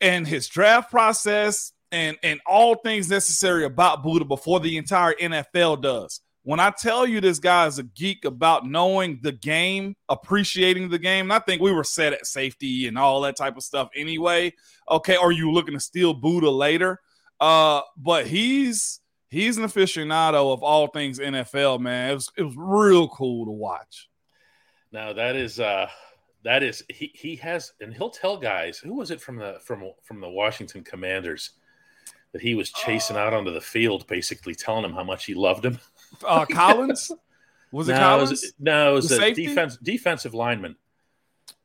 and 0.00 0.26
his 0.26 0.48
draft 0.48 0.90
process 0.90 1.72
and, 1.92 2.16
and 2.22 2.40
all 2.46 2.76
things 2.76 3.08
necessary 3.08 3.64
about 3.64 4.02
Budda 4.02 4.26
before 4.26 4.60
the 4.60 4.76
entire 4.76 5.14
NFL 5.14 5.82
does. 5.82 6.20
When 6.42 6.60
I 6.60 6.70
tell 6.70 7.06
you 7.06 7.22
this 7.22 7.38
guy 7.38 7.66
is 7.66 7.78
a 7.78 7.84
geek 7.84 8.26
about 8.26 8.66
knowing 8.66 9.18
the 9.22 9.32
game, 9.32 9.96
appreciating 10.10 10.90
the 10.90 10.98
game, 10.98 11.26
and 11.26 11.32
I 11.32 11.38
think 11.38 11.62
we 11.62 11.72
were 11.72 11.84
set 11.84 12.12
at 12.12 12.26
safety 12.26 12.86
and 12.86 12.98
all 12.98 13.22
that 13.22 13.36
type 13.36 13.56
of 13.56 13.62
stuff 13.62 13.88
anyway. 13.96 14.52
Okay, 14.90 15.16
are 15.16 15.32
you 15.32 15.50
looking 15.50 15.72
to 15.72 15.80
steal 15.80 16.14
Budda 16.14 16.54
later? 16.54 17.00
Uh, 17.40 17.80
but 17.96 18.26
he's 18.26 19.00
he's 19.34 19.58
an 19.58 19.64
aficionado 19.64 20.52
of 20.52 20.62
all 20.62 20.86
things 20.86 21.18
NFL, 21.18 21.80
man. 21.80 22.10
It 22.10 22.14
was 22.14 22.32
it 22.36 22.42
was 22.42 22.54
real 22.56 23.08
cool 23.08 23.44
to 23.46 23.50
watch. 23.50 24.08
Now 24.92 25.12
that 25.12 25.36
is 25.36 25.60
uh 25.60 25.88
that 26.44 26.62
is 26.62 26.84
he 26.88 27.10
he 27.14 27.36
has 27.36 27.72
and 27.80 27.92
he'll 27.92 28.10
tell 28.10 28.36
guys 28.36 28.78
who 28.78 28.94
was 28.94 29.10
it 29.10 29.20
from 29.20 29.36
the 29.36 29.58
from 29.62 29.90
from 30.02 30.20
the 30.20 30.28
Washington 30.28 30.84
Commanders 30.84 31.50
that 32.32 32.42
he 32.42 32.54
was 32.54 32.70
chasing 32.70 33.16
out 33.16 33.34
onto 33.34 33.52
the 33.52 33.60
field, 33.60 34.06
basically 34.06 34.54
telling 34.54 34.84
him 34.84 34.92
how 34.92 35.04
much 35.04 35.24
he 35.24 35.34
loved 35.34 35.64
him. 35.64 35.78
Uh, 36.24 36.44
Collins 36.50 37.10
was 37.72 37.88
it 37.88 37.92
no, 37.92 37.98
Collins? 37.98 38.30
It 38.30 38.32
was, 38.32 38.54
no, 38.60 38.92
it 38.92 38.94
was 38.94 39.08
the 39.08 39.22
a 39.22 39.34
defense 39.34 39.76
defensive 39.76 40.34
lineman. 40.34 40.76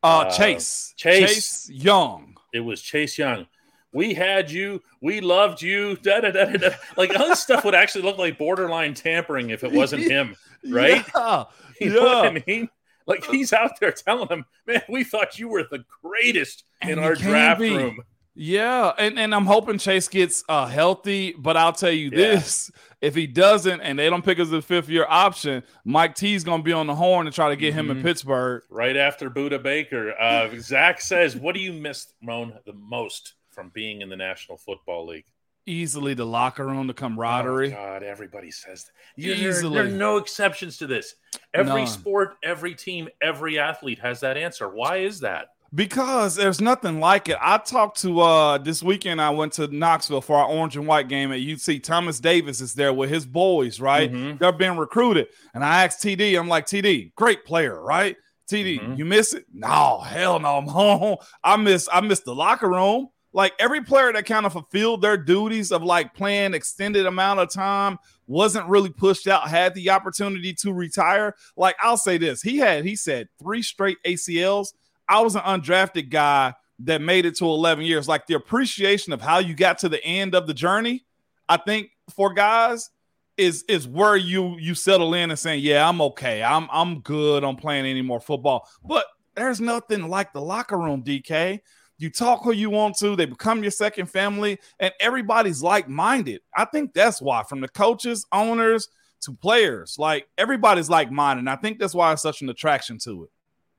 Uh, 0.01 0.19
uh, 0.19 0.31
Chase. 0.31 0.93
Chase 0.97 1.33
Chase 1.33 1.69
Young. 1.69 2.35
It 2.53 2.61
was 2.61 2.81
Chase 2.81 3.17
Young 3.17 3.45
we 3.91 4.13
had 4.13 4.51
you, 4.51 4.81
we 5.01 5.21
loved 5.21 5.61
you, 5.61 5.95
da 5.97 6.21
da 6.21 6.31
da 6.31 6.45
da. 6.45 6.69
Like 6.97 7.15
other 7.15 7.35
stuff 7.35 7.65
would 7.65 7.75
actually 7.75 8.03
look 8.03 8.17
like 8.17 8.37
borderline 8.37 8.93
tampering 8.93 9.49
if 9.49 9.63
it 9.63 9.71
wasn't 9.71 10.03
him, 10.11 10.35
right? 10.67 11.05
Yeah, 11.15 11.45
you 11.79 11.95
yeah. 11.95 12.03
what 12.03 12.25
I 12.25 12.43
mean? 12.45 12.69
Like 13.07 13.25
he's 13.25 13.53
out 13.53 13.79
there 13.79 13.91
telling 13.91 14.27
them, 14.27 14.45
man, 14.67 14.83
we 14.87 15.03
thought 15.03 15.39
you 15.39 15.47
were 15.47 15.63
the 15.63 15.83
greatest 16.03 16.63
and 16.81 16.91
in 16.91 16.99
our 16.99 17.15
draft 17.15 17.59
be. 17.59 17.75
room. 17.75 17.99
Yeah, 18.35 18.93
and, 18.97 19.19
and 19.19 19.35
I'm 19.35 19.45
hoping 19.45 19.79
Chase 19.79 20.07
gets 20.07 20.45
uh, 20.47 20.67
healthy, 20.67 21.33
but 21.37 21.57
I'll 21.57 21.73
tell 21.73 21.91
you 21.91 22.05
yeah. 22.05 22.17
this: 22.17 22.71
if 23.01 23.15
he 23.15 23.27
doesn't, 23.27 23.81
and 23.81 23.99
they 23.99 24.09
don't 24.09 24.23
pick 24.23 24.39
as 24.39 24.49
the 24.49 24.61
fifth 24.61 24.87
year 24.87 25.05
option, 25.09 25.63
Mike 25.83 26.15
T's 26.15 26.45
going 26.45 26.61
to 26.61 26.63
be 26.63 26.71
on 26.71 26.87
the 26.87 26.95
horn 26.95 27.25
to 27.25 27.33
try 27.33 27.49
to 27.49 27.57
get 27.57 27.71
mm-hmm. 27.71 27.79
him 27.79 27.91
in 27.91 27.97
mm-hmm. 27.97 28.05
Pittsburgh 28.05 28.63
right 28.69 28.95
after 28.95 29.29
Budda 29.29 29.61
Baker. 29.61 30.13
Uh, 30.17 30.49
Zach 30.59 31.01
says, 31.01 31.35
"What 31.35 31.53
do 31.53 31.59
you 31.59 31.73
miss, 31.73 32.13
Moan, 32.21 32.53
the 32.65 32.73
most 32.73 33.33
from 33.59 33.71
being 33.73 34.01
in 34.01 34.09
the 34.09 34.15
National 34.15 34.57
Football 34.57 35.07
League?" 35.07 35.25
Easily 35.65 36.13
the 36.13 36.25
locker 36.25 36.65
room, 36.65 36.87
the 36.87 36.93
camaraderie. 36.93 37.73
Oh, 37.73 37.75
God, 37.75 38.03
everybody 38.03 38.49
says 38.49 38.85
that. 38.85 39.21
Easily. 39.21 39.75
There, 39.75 39.83
there, 39.83 39.93
are 39.93 39.97
no 39.97 40.17
exceptions 40.17 40.77
to 40.77 40.87
this. 40.87 41.15
Every 41.53 41.81
None. 41.81 41.87
sport, 41.87 42.37
every 42.41 42.73
team, 42.73 43.09
every 43.21 43.59
athlete 43.59 43.99
has 43.99 44.21
that 44.21 44.37
answer. 44.37 44.67
Why 44.67 44.97
is 44.97 45.19
that? 45.19 45.49
Because 45.75 46.35
there's 46.35 46.59
nothing 46.59 46.99
like 46.99 47.29
it. 47.29 47.37
I 47.39 47.59
talked 47.59 48.01
to 48.01 48.21
uh 48.21 48.57
this 48.57 48.81
weekend. 48.81 49.21
I 49.21 49.29
went 49.29 49.53
to 49.53 49.67
Knoxville 49.67 50.21
for 50.21 50.37
our 50.37 50.47
orange 50.47 50.75
and 50.75 50.87
white 50.87 51.07
game 51.07 51.31
at 51.31 51.39
UC. 51.39 51.83
Thomas 51.83 52.19
Davis 52.19 52.61
is 52.61 52.73
there 52.73 52.91
with 52.91 53.11
his 53.11 53.27
boys, 53.27 53.79
right? 53.79 54.11
Mm-hmm. 54.11 54.37
They're 54.37 54.51
being 54.51 54.77
recruited, 54.77 55.27
and 55.53 55.63
I 55.63 55.83
asked 55.83 56.01
TD. 56.01 56.39
I'm 56.39 56.47
like, 56.47 56.65
TD, 56.65 57.13
great 57.13 57.45
player, 57.45 57.79
right? 57.79 58.17
TD, 58.49 58.79
mm-hmm. 58.79 58.93
you 58.95 59.05
miss 59.05 59.35
it? 59.35 59.45
No, 59.53 59.99
hell 59.99 60.39
no, 60.39 60.57
I'm 60.57 60.65
home. 60.67 61.17
I 61.43 61.55
miss 61.57 61.87
I 61.93 62.01
miss 62.01 62.21
the 62.21 62.33
locker 62.33 62.69
room. 62.69 63.09
Like 63.31 63.53
every 63.59 63.81
player 63.81 64.11
that 64.11 64.25
kind 64.25 64.45
of 64.45 64.53
fulfilled 64.53 65.01
their 65.01 65.17
duties 65.17 65.71
of 65.71 65.83
like 65.83 66.13
playing 66.15 66.53
extended 66.53 67.05
amount 67.05 67.39
of 67.39 67.53
time 67.53 67.99
wasn't 68.25 68.67
really 68.67 68.89
pushed 68.89 69.27
out, 69.27 69.47
had 69.47 69.75
the 69.75 69.91
opportunity 69.91 70.53
to 70.53 70.73
retire. 70.73 71.35
Like 71.55 71.75
I'll 71.81 71.97
say 71.97 72.17
this, 72.17 72.41
he 72.41 72.57
had 72.57 72.85
he 72.85 72.95
said 72.95 73.29
three 73.39 73.61
straight 73.61 73.97
ACLs 74.05 74.73
I 75.09 75.21
was 75.21 75.35
an 75.35 75.41
undrafted 75.41 76.09
guy 76.09 76.53
that 76.81 77.01
made 77.01 77.25
it 77.25 77.35
to 77.37 77.45
11 77.45 77.83
years. 77.83 78.07
Like 78.07 78.27
the 78.27 78.35
appreciation 78.35 79.11
of 79.11 79.21
how 79.21 79.39
you 79.39 79.55
got 79.55 79.79
to 79.79 79.89
the 79.89 80.01
end 80.05 80.35
of 80.35 80.45
the 80.45 80.53
journey, 80.53 81.03
I 81.49 81.57
think 81.57 81.89
for 82.15 82.31
guys 82.31 82.91
is 83.35 83.63
is 83.67 83.87
where 83.87 84.15
you 84.15 84.57
you 84.59 84.75
settle 84.75 85.13
in 85.13 85.31
and 85.31 85.39
saying, 85.39 85.63
"Yeah, 85.63 85.87
I'm 85.87 85.99
okay. 86.01 86.43
I'm 86.43 86.67
I'm 86.71 86.99
good 86.99 87.43
on 87.43 87.55
playing 87.55 87.85
any 87.85 88.01
more 88.01 88.19
football." 88.19 88.67
But 88.85 89.05
there's 89.35 89.59
nothing 89.59 90.09
like 90.09 90.31
the 90.31 90.41
locker 90.41 90.77
room, 90.77 91.03
DK. 91.03 91.61
You 91.99 92.09
talk 92.09 92.43
who 92.43 92.53
you 92.53 92.69
want 92.69 92.97
to, 92.99 93.15
they 93.15 93.25
become 93.25 93.61
your 93.61 93.71
second 93.71 94.07
family, 94.07 94.57
and 94.79 94.91
everybody's 94.99 95.61
like-minded. 95.61 96.41
I 96.55 96.65
think 96.65 96.93
that's 96.93 97.21
why, 97.21 97.43
from 97.43 97.61
the 97.61 97.67
coaches, 97.67 98.25
owners 98.31 98.87
to 99.21 99.33
players, 99.33 99.97
like 99.99 100.27
everybody's 100.37 100.89
like-minded. 100.89 101.47
I 101.47 101.57
think 101.57 101.77
that's 101.77 101.93
why 101.93 102.13
it's 102.13 102.21
such 102.21 102.41
an 102.41 102.49
attraction 102.49 102.97
to 102.99 103.25
it. 103.25 103.29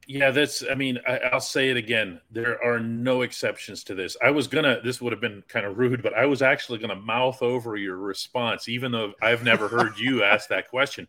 Yeah, 0.06 0.32
that's. 0.32 0.64
I 0.68 0.74
mean, 0.74 0.98
I, 1.06 1.30
will 1.32 1.40
say 1.40 1.70
it 1.70 1.76
again. 1.76 2.20
There 2.30 2.62
are 2.64 2.80
no 2.80 3.22
exceptions 3.22 3.84
to 3.84 3.94
this. 3.94 4.16
I 4.22 4.30
was 4.32 4.48
gonna. 4.48 4.80
This 4.82 5.00
would 5.00 5.12
have 5.12 5.20
been 5.20 5.44
kind 5.46 5.64
of 5.64 5.78
rude, 5.78 6.02
but 6.02 6.14
I 6.14 6.26
was 6.26 6.42
actually 6.42 6.78
gonna 6.78 6.96
mouth 6.96 7.40
over 7.42 7.76
your 7.76 7.96
response, 7.96 8.68
even 8.68 8.90
though 8.92 9.12
I've 9.22 9.44
never 9.44 9.68
heard 9.68 9.98
you 9.98 10.24
ask 10.24 10.48
that 10.48 10.68
question, 10.68 11.06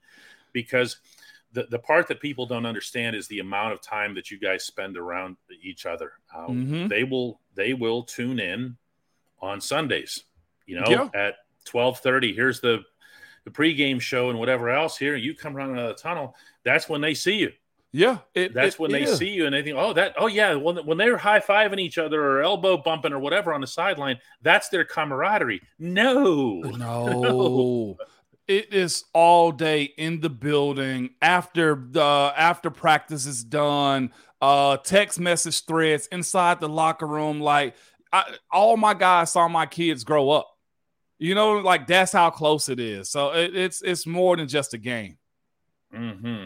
because 0.54 0.98
the 1.54 1.68
the 1.70 1.80
part 1.80 2.08
that 2.08 2.20
people 2.20 2.46
don't 2.46 2.66
understand 2.66 3.16
is 3.16 3.28
the 3.28 3.40
amount 3.40 3.74
of 3.74 3.82
time 3.82 4.16
that 4.16 4.32
you 4.32 4.40
guys 4.40 4.64
spend 4.64 4.98
around 4.98 5.38
each 5.62 5.86
other. 5.86 6.14
Um, 6.36 6.66
mm-hmm. 6.66 6.88
They 6.88 7.04
will. 7.04 7.40
They 7.56 7.74
will 7.74 8.04
tune 8.04 8.40
in 8.40 8.78
on 9.42 9.62
Sundays. 9.62 10.24
You 10.66 10.80
know, 10.80 10.88
yeah. 10.88 11.10
at 11.14 11.36
twelve 11.66 12.00
thirty. 12.00 12.34
Here's 12.34 12.60
the 12.60 12.84
the 13.44 13.52
pregame 13.52 14.00
show 14.00 14.30
and 14.30 14.40
whatever 14.40 14.70
else. 14.70 14.98
Here, 14.98 15.16
you 15.16 15.36
come 15.36 15.56
running 15.56 15.78
out 15.78 15.90
of 15.90 15.98
the 15.98 16.02
tunnel. 16.02 16.36
That's 16.64 16.88
when 16.88 17.02
they 17.02 17.14
see 17.14 17.38
you 17.38 17.52
yeah, 17.94 18.20
it, 18.34 18.54
that's 18.54 18.76
it, 18.76 18.80
when 18.80 18.92
they 18.92 19.06
see 19.06 19.30
you 19.30 19.46
and 19.46 19.54
they 19.54 19.64
think, 19.64 19.76
oh, 19.78 19.92
that, 19.94 20.14
oh 20.18 20.28
yeah, 20.28 20.56
when 20.56 20.78
when 20.86 20.98
they're 20.98 21.18
high 21.18 21.42
fiving 21.42 21.80
each 21.80 21.98
other 21.98 22.24
or 22.24 22.42
elbow 22.42 22.78
bumping 22.78 23.12
or 23.12 23.20
whatever 23.20 23.54
on 23.54 23.60
the 23.60 23.68
sideline, 23.68 24.18
that's 24.42 24.70
their 24.70 24.86
camaraderie. 24.86 25.62
No, 25.78 26.62
no, 26.62 27.22
no. 27.22 27.98
it 28.52 28.74
is 28.74 29.06
all 29.14 29.54
day 29.54 29.84
in 29.84 30.20
the 30.20 30.30
building 30.30 31.12
after 31.22 31.88
the 31.90 32.34
after 32.36 32.70
practice 32.70 33.26
is 33.26 33.46
done. 33.46 34.12
Uh, 34.42 34.76
text 34.78 35.20
message 35.20 35.64
threads 35.66 36.08
inside 36.08 36.60
the 36.60 36.68
locker 36.68 37.08
room. 37.08 37.40
Like 37.40 37.76
I, 38.12 38.36
all 38.52 38.76
my 38.76 38.94
guys 38.94 39.32
saw 39.32 39.48
my 39.48 39.66
kids 39.66 40.04
grow 40.04 40.32
up. 40.32 40.50
You 41.18 41.34
know, 41.34 41.60
like 41.60 41.88
that's 41.88 42.12
how 42.12 42.30
close 42.30 42.68
it 42.68 42.80
is. 42.80 43.10
So 43.10 43.32
it, 43.32 43.56
it's 43.56 43.82
it's 43.82 44.06
more 44.06 44.36
than 44.36 44.50
just 44.50 44.74
a 44.74 44.78
game. 44.78 45.18
Hmm 45.94 46.46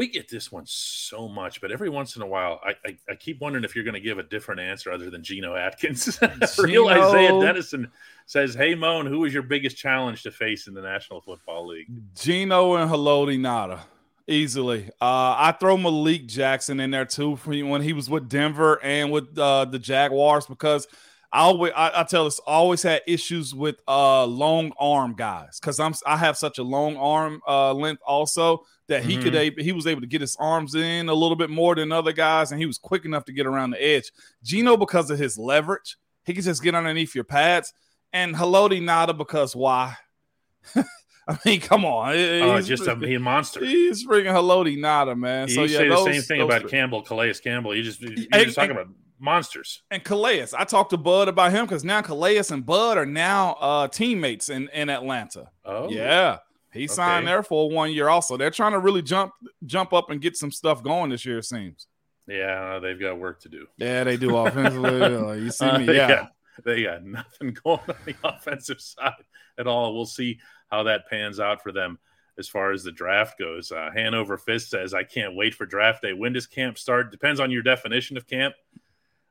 we 0.00 0.08
get 0.08 0.30
this 0.30 0.50
one 0.50 0.64
so 0.64 1.28
much, 1.28 1.60
but 1.60 1.70
every 1.70 1.90
once 1.90 2.16
in 2.16 2.22
a 2.22 2.26
while, 2.26 2.58
I, 2.64 2.70
I, 2.88 2.96
I 3.10 3.14
keep 3.16 3.38
wondering 3.38 3.64
if 3.64 3.74
you're 3.74 3.84
going 3.84 3.92
to 3.92 4.00
give 4.00 4.16
a 4.16 4.22
different 4.22 4.58
answer 4.58 4.90
other 4.90 5.10
than 5.10 5.22
Geno 5.22 5.54
Atkins. 5.54 6.18
Real 6.58 6.88
Isaiah 6.88 7.38
Dennison 7.38 7.92
says, 8.24 8.54
"Hey 8.54 8.74
Moan, 8.74 9.04
who 9.04 9.18
was 9.18 9.34
your 9.34 9.42
biggest 9.42 9.76
challenge 9.76 10.22
to 10.22 10.30
face 10.30 10.68
in 10.68 10.72
the 10.72 10.80
National 10.80 11.20
Football 11.20 11.66
League?" 11.66 11.88
Geno 12.14 12.76
and 12.76 12.90
Haloti 12.90 13.38
Ngata, 13.38 13.80
easily. 14.26 14.88
Uh, 15.02 15.36
I 15.36 15.54
throw 15.60 15.76
Malik 15.76 16.26
Jackson 16.26 16.80
in 16.80 16.90
there 16.92 17.04
too 17.04 17.36
for 17.36 17.54
when 17.54 17.82
he 17.82 17.92
was 17.92 18.08
with 18.08 18.26
Denver 18.26 18.82
and 18.82 19.12
with 19.12 19.38
uh, 19.38 19.66
the 19.66 19.78
Jaguars 19.78 20.46
because 20.46 20.88
I 21.30 21.40
always 21.40 21.74
I, 21.76 22.00
I 22.00 22.04
tell 22.04 22.24
us 22.24 22.38
always 22.46 22.82
had 22.82 23.02
issues 23.06 23.54
with 23.54 23.76
uh 23.86 24.24
long 24.24 24.72
arm 24.78 25.14
guys 25.14 25.60
because 25.60 25.78
I'm 25.78 25.92
I 26.06 26.16
have 26.16 26.38
such 26.38 26.56
a 26.56 26.62
long 26.62 26.96
arm 26.96 27.42
uh 27.46 27.74
length 27.74 28.00
also 28.06 28.64
that 28.90 29.04
he 29.04 29.16
mm-hmm. 29.16 29.54
could 29.54 29.64
he 29.64 29.72
was 29.72 29.86
able 29.86 30.00
to 30.00 30.06
get 30.06 30.20
his 30.20 30.36
arms 30.38 30.74
in 30.74 31.08
a 31.08 31.14
little 31.14 31.36
bit 31.36 31.48
more 31.48 31.76
than 31.76 31.92
other 31.92 32.12
guys 32.12 32.50
and 32.50 32.60
he 32.60 32.66
was 32.66 32.76
quick 32.76 33.04
enough 33.04 33.24
to 33.24 33.32
get 33.32 33.46
around 33.46 33.70
the 33.70 33.82
edge. 33.82 34.10
Geno, 34.42 34.76
because 34.76 35.10
of 35.10 35.18
his 35.18 35.38
leverage, 35.38 35.96
he 36.24 36.34
could 36.34 36.44
just 36.44 36.62
get 36.62 36.74
underneath 36.74 37.14
your 37.14 37.24
pads, 37.24 37.72
and 38.12 38.34
Haloti 38.34 38.80
Ngata, 38.82 39.16
because 39.16 39.56
why? 39.56 39.96
I 40.76 41.38
mean, 41.44 41.60
come 41.60 41.84
on. 41.84 42.14
Oh, 42.16 42.56
he's 42.56 42.66
just 42.66 42.86
a, 42.88 42.96
he 42.96 43.14
a 43.14 43.20
monster. 43.20 43.64
He's 43.64 44.04
freaking 44.04 44.32
Haloti 44.32 44.76
Ngata, 44.76 45.16
man. 45.16 45.48
You 45.48 45.54
so, 45.54 45.62
yeah, 45.62 45.78
say 45.78 45.88
those, 45.88 46.04
the 46.04 46.12
same 46.14 46.22
thing 46.22 46.40
about 46.40 46.68
Campbell, 46.68 47.02
Calais 47.02 47.34
Campbell. 47.34 47.74
You 47.74 47.84
just, 47.84 48.00
you're 48.00 48.44
just 48.44 48.56
talking 48.56 48.72
about 48.72 48.88
monsters. 49.20 49.82
And 49.92 50.02
Calais, 50.02 50.48
I 50.56 50.64
talked 50.64 50.90
to 50.90 50.96
Bud 50.96 51.28
about 51.28 51.52
him 51.52 51.66
because 51.66 51.84
now 51.84 52.02
Calais 52.02 52.42
and 52.50 52.66
Bud 52.66 52.98
are 52.98 53.06
now 53.06 53.52
uh, 53.60 53.88
teammates 53.88 54.48
in, 54.48 54.68
in 54.70 54.90
Atlanta. 54.90 55.50
Oh, 55.64 55.88
yeah. 55.88 56.38
He 56.72 56.86
signed 56.86 57.24
okay. 57.24 57.32
there 57.32 57.42
for 57.42 57.70
one 57.70 57.92
year 57.92 58.08
also. 58.08 58.36
They're 58.36 58.50
trying 58.50 58.72
to 58.72 58.78
really 58.78 59.02
jump 59.02 59.32
jump 59.66 59.92
up 59.92 60.10
and 60.10 60.20
get 60.20 60.36
some 60.36 60.52
stuff 60.52 60.82
going 60.82 61.10
this 61.10 61.24
year, 61.24 61.38
it 61.38 61.44
seems. 61.44 61.86
Yeah, 62.26 62.78
they've 62.78 63.00
got 63.00 63.18
work 63.18 63.40
to 63.42 63.48
do. 63.48 63.66
Yeah, 63.76 64.04
they 64.04 64.16
do 64.16 64.36
offensively. 64.36 65.40
you 65.42 65.50
see 65.50 65.66
me, 65.66 65.70
uh, 65.70 65.78
they 65.78 65.96
yeah. 65.96 66.08
Got, 66.08 66.32
they 66.64 66.82
got 66.84 67.04
nothing 67.04 67.56
going 67.64 67.80
on 67.88 67.96
the 68.04 68.14
offensive 68.22 68.80
side 68.80 69.12
at 69.58 69.66
all. 69.66 69.94
We'll 69.94 70.06
see 70.06 70.38
how 70.70 70.84
that 70.84 71.08
pans 71.08 71.40
out 71.40 71.62
for 71.62 71.72
them 71.72 71.98
as 72.38 72.48
far 72.48 72.72
as 72.72 72.84
the 72.84 72.92
draft 72.92 73.38
goes. 73.38 73.72
Uh, 73.72 73.90
Hanover 73.94 74.38
Fist 74.38 74.70
says, 74.70 74.94
I 74.94 75.02
can't 75.02 75.34
wait 75.34 75.54
for 75.54 75.66
draft 75.66 76.02
day. 76.02 76.12
When 76.12 76.32
does 76.32 76.46
camp 76.46 76.78
start? 76.78 77.10
Depends 77.10 77.40
on 77.40 77.50
your 77.50 77.62
definition 77.62 78.16
of 78.16 78.26
camp. 78.26 78.54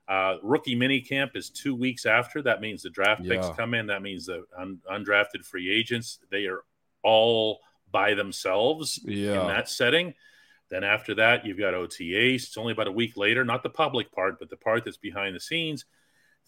Uh, 0.08 0.38
rookie 0.42 0.76
mini 0.76 1.00
camp 1.00 1.32
is 1.36 1.50
two 1.50 1.76
weeks 1.76 2.06
after. 2.06 2.42
That 2.42 2.62
means 2.62 2.82
the 2.82 2.90
draft 2.90 3.24
picks 3.24 3.48
come 3.50 3.74
in. 3.74 3.88
That 3.88 4.02
means 4.02 4.26
the 4.26 4.46
un- 4.58 4.80
undrafted 4.92 5.46
free 5.46 5.72
agents, 5.72 6.20
they 6.32 6.46
are 6.46 6.64
all 7.04 7.60
by 7.92 8.14
themselves 8.14 9.00
yeah. 9.04 9.42
in 9.42 9.48
that 9.48 9.70
setting. 9.70 10.14
Then 10.70 10.84
after 10.84 11.16
that, 11.16 11.46
you've 11.46 11.58
got 11.58 11.74
OTAs. 11.74 12.36
It's 12.36 12.58
only 12.58 12.74
about 12.74 12.88
a 12.88 12.92
week 12.92 13.18
later, 13.18 13.44
not 13.44 13.64
the 13.64 13.70
public 13.70 14.12
part, 14.12 14.38
but 14.40 14.50
the 14.50 14.58
part 14.58 14.86
that's 14.86 14.98
behind 14.98 15.36
the 15.36 15.40
scenes. 15.40 15.86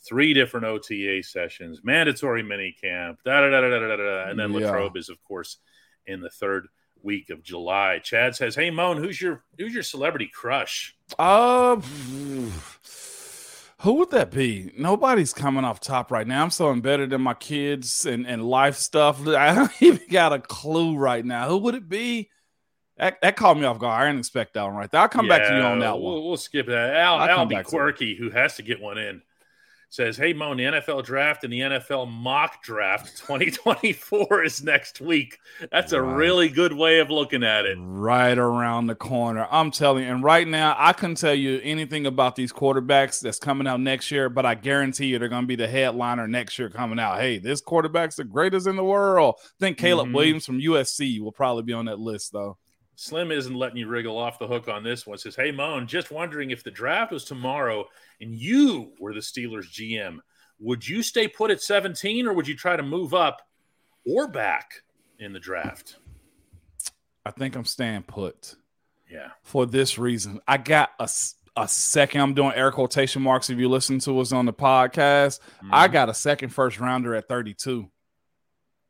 Three 0.03 0.33
different 0.33 0.65
OTA 0.65 1.23
sessions, 1.23 1.81
mandatory 1.83 2.43
mini 2.43 2.75
camp, 2.79 3.19
da 3.23 3.41
da 3.41 3.49
da 3.49 3.61
da 3.61 3.79
da 3.79 3.95
da, 3.95 4.29
and 4.29 4.39
then 4.39 4.51
yeah. 4.51 4.67
Latrobe 4.67 4.97
is, 4.97 5.09
of 5.09 5.23
course, 5.23 5.57
in 6.07 6.21
the 6.21 6.29
third 6.29 6.67
week 7.03 7.29
of 7.29 7.43
July. 7.43 7.99
Chad 7.99 8.35
says, 8.35 8.55
"Hey, 8.55 8.71
Moan, 8.71 8.97
who's 8.97 9.21
your 9.21 9.43
who's 9.57 9.73
your 9.73 9.83
celebrity 9.83 10.27
crush?" 10.27 10.95
Uh, 11.19 11.79
who 13.81 13.93
would 13.93 14.11
that 14.11 14.29
be? 14.31 14.71
Nobody's 14.77 15.33
coming 15.33 15.65
off 15.65 15.79
top 15.79 16.11
right 16.11 16.27
now. 16.27 16.43
I'm 16.43 16.51
so 16.51 16.71
embedded 16.71 17.13
in 17.13 17.21
my 17.21 17.33
kids 17.33 18.05
and, 18.05 18.27
and 18.27 18.43
life 18.43 18.75
stuff. 18.75 19.27
I 19.27 19.55
don't 19.55 19.71
even 19.81 20.01
got 20.09 20.33
a 20.33 20.39
clue 20.39 20.95
right 20.97 21.25
now. 21.25 21.47
Who 21.49 21.57
would 21.59 21.75
it 21.75 21.89
be? 21.89 22.29
That, 22.97 23.19
that 23.21 23.35
caught 23.35 23.57
me 23.57 23.65
off 23.65 23.79
guard. 23.79 24.03
I 24.03 24.05
didn't 24.07 24.19
expect 24.19 24.53
that 24.53 24.63
one 24.63 24.75
right 24.75 24.91
there. 24.91 25.01
I'll 25.01 25.09
come 25.09 25.25
yeah, 25.25 25.37
back 25.37 25.47
to 25.47 25.55
you 25.55 25.61
on 25.61 25.79
that 25.79 25.99
we'll, 25.99 26.15
one. 26.15 26.23
We'll 26.25 26.37
skip 26.37 26.67
that. 26.67 26.95
Al, 26.95 27.19
Al 27.19 27.45
be 27.47 27.61
quirky, 27.63 28.15
who 28.15 28.29
has 28.29 28.55
to 28.57 28.63
get 28.63 28.79
one 28.79 28.99
in 28.99 29.23
says, 29.91 30.15
Hey, 30.15 30.31
Moan, 30.31 30.57
the 30.57 30.63
NFL 30.63 31.03
draft 31.03 31.43
and 31.43 31.51
the 31.51 31.59
NFL 31.59 32.09
mock 32.09 32.63
draft 32.63 33.17
2024 33.27 34.43
is 34.43 34.63
next 34.63 35.01
week. 35.01 35.37
That's 35.69 35.91
a 35.91 36.01
really 36.01 36.49
good 36.49 36.73
way 36.73 36.99
of 36.99 37.11
looking 37.11 37.43
at 37.43 37.65
it. 37.65 37.77
Right 37.79 38.37
around 38.37 38.87
the 38.87 38.95
corner. 38.95 39.47
I'm 39.51 39.69
telling 39.69 40.05
you. 40.05 40.09
And 40.09 40.23
right 40.23 40.47
now, 40.47 40.75
I 40.79 40.93
couldn't 40.93 41.15
tell 41.15 41.35
you 41.35 41.59
anything 41.61 42.05
about 42.07 42.35
these 42.35 42.53
quarterbacks 42.53 43.19
that's 43.19 43.37
coming 43.37 43.67
out 43.67 43.81
next 43.81 44.09
year, 44.11 44.29
but 44.29 44.45
I 44.45 44.55
guarantee 44.55 45.07
you 45.07 45.19
they're 45.19 45.27
going 45.27 45.43
to 45.43 45.47
be 45.47 45.57
the 45.57 45.67
headliner 45.67 46.27
next 46.27 46.57
year 46.57 46.69
coming 46.69 46.99
out. 46.99 47.19
Hey, 47.19 47.37
this 47.37 47.59
quarterback's 47.59 48.15
the 48.15 48.23
greatest 48.23 48.67
in 48.67 48.77
the 48.77 48.83
world. 48.83 49.35
I 49.39 49.47
think 49.59 49.77
Caleb 49.77 50.07
mm-hmm. 50.07 50.15
Williams 50.15 50.45
from 50.45 50.59
USC 50.59 51.19
will 51.19 51.33
probably 51.33 51.63
be 51.63 51.73
on 51.73 51.85
that 51.85 51.99
list, 51.99 52.31
though. 52.31 52.57
Slim 53.01 53.31
isn't 53.31 53.55
letting 53.55 53.77
you 53.77 53.87
wriggle 53.87 54.15
off 54.15 54.37
the 54.37 54.45
hook 54.45 54.67
on 54.67 54.83
this 54.83 55.07
one. 55.07 55.17
Says, 55.17 55.35
Hey, 55.35 55.49
Moan, 55.49 55.87
just 55.87 56.11
wondering 56.11 56.51
if 56.51 56.63
the 56.63 56.69
draft 56.69 57.11
was 57.11 57.25
tomorrow 57.25 57.85
and 58.21 58.31
you 58.31 58.93
were 58.99 59.11
the 59.11 59.21
Steelers 59.21 59.67
GM, 59.71 60.19
would 60.59 60.87
you 60.87 61.01
stay 61.01 61.27
put 61.27 61.49
at 61.49 61.63
17 61.63 62.27
or 62.27 62.33
would 62.33 62.47
you 62.47 62.55
try 62.55 62.75
to 62.75 62.83
move 62.83 63.15
up 63.15 63.41
or 64.05 64.27
back 64.27 64.83
in 65.17 65.33
the 65.33 65.39
draft? 65.39 65.95
I 67.25 67.31
think 67.31 67.55
I'm 67.55 67.65
staying 67.65 68.03
put. 68.03 68.53
Yeah. 69.09 69.29
For 69.41 69.65
this 69.65 69.97
reason, 69.97 70.39
I 70.47 70.57
got 70.57 70.91
a, 70.99 71.09
a 71.57 71.67
second. 71.67 72.21
I'm 72.21 72.35
doing 72.35 72.53
air 72.53 72.71
quotation 72.71 73.23
marks. 73.23 73.49
If 73.49 73.57
you 73.57 73.67
listen 73.67 73.97
to 74.01 74.19
us 74.19 74.31
on 74.31 74.45
the 74.45 74.53
podcast, 74.53 75.39
mm-hmm. 75.39 75.73
I 75.73 75.87
got 75.87 76.09
a 76.09 76.13
second 76.13 76.49
first 76.49 76.79
rounder 76.79 77.15
at 77.15 77.27
32. 77.27 77.89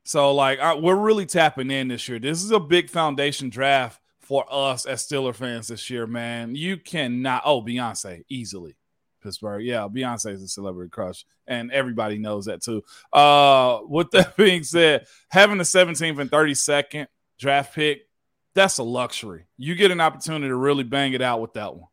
So, 0.03 0.35
like, 0.35 0.59
I, 0.59 0.75
we're 0.75 0.97
really 0.97 1.25
tapping 1.25 1.71
in 1.71 1.87
this 1.87 2.09
year. 2.09 2.19
This 2.19 2.43
is 2.43 2.51
a 2.51 2.59
big 2.59 2.89
foundation 2.89 3.49
draft 3.49 4.00
for 4.31 4.45
us 4.49 4.85
as 4.85 5.05
Steeler 5.05 5.35
fans 5.35 5.67
this 5.67 5.89
year, 5.89 6.07
man. 6.07 6.55
You 6.55 6.77
cannot. 6.77 7.41
Oh, 7.43 7.61
Beyonce 7.61 8.23
easily. 8.29 8.77
Pittsburgh. 9.21 9.61
Yeah, 9.61 9.89
Beyonce 9.93 10.31
is 10.31 10.41
a 10.41 10.47
celebrity 10.47 10.89
crush, 10.89 11.25
and 11.47 11.69
everybody 11.69 12.17
knows 12.17 12.45
that 12.45 12.63
too. 12.63 12.81
Uh, 13.11 13.79
with 13.83 14.09
that 14.11 14.37
being 14.37 14.63
said, 14.63 15.05
having 15.29 15.57
the 15.57 15.65
17th 15.65 16.17
and 16.17 16.31
32nd 16.31 17.07
draft 17.39 17.75
pick, 17.75 18.07
that's 18.55 18.77
a 18.77 18.83
luxury. 18.83 19.47
You 19.57 19.75
get 19.75 19.91
an 19.91 19.99
opportunity 19.99 20.47
to 20.47 20.55
really 20.55 20.85
bang 20.85 21.11
it 21.11 21.21
out 21.21 21.41
with 21.41 21.51
that 21.55 21.75
one. 21.75 21.89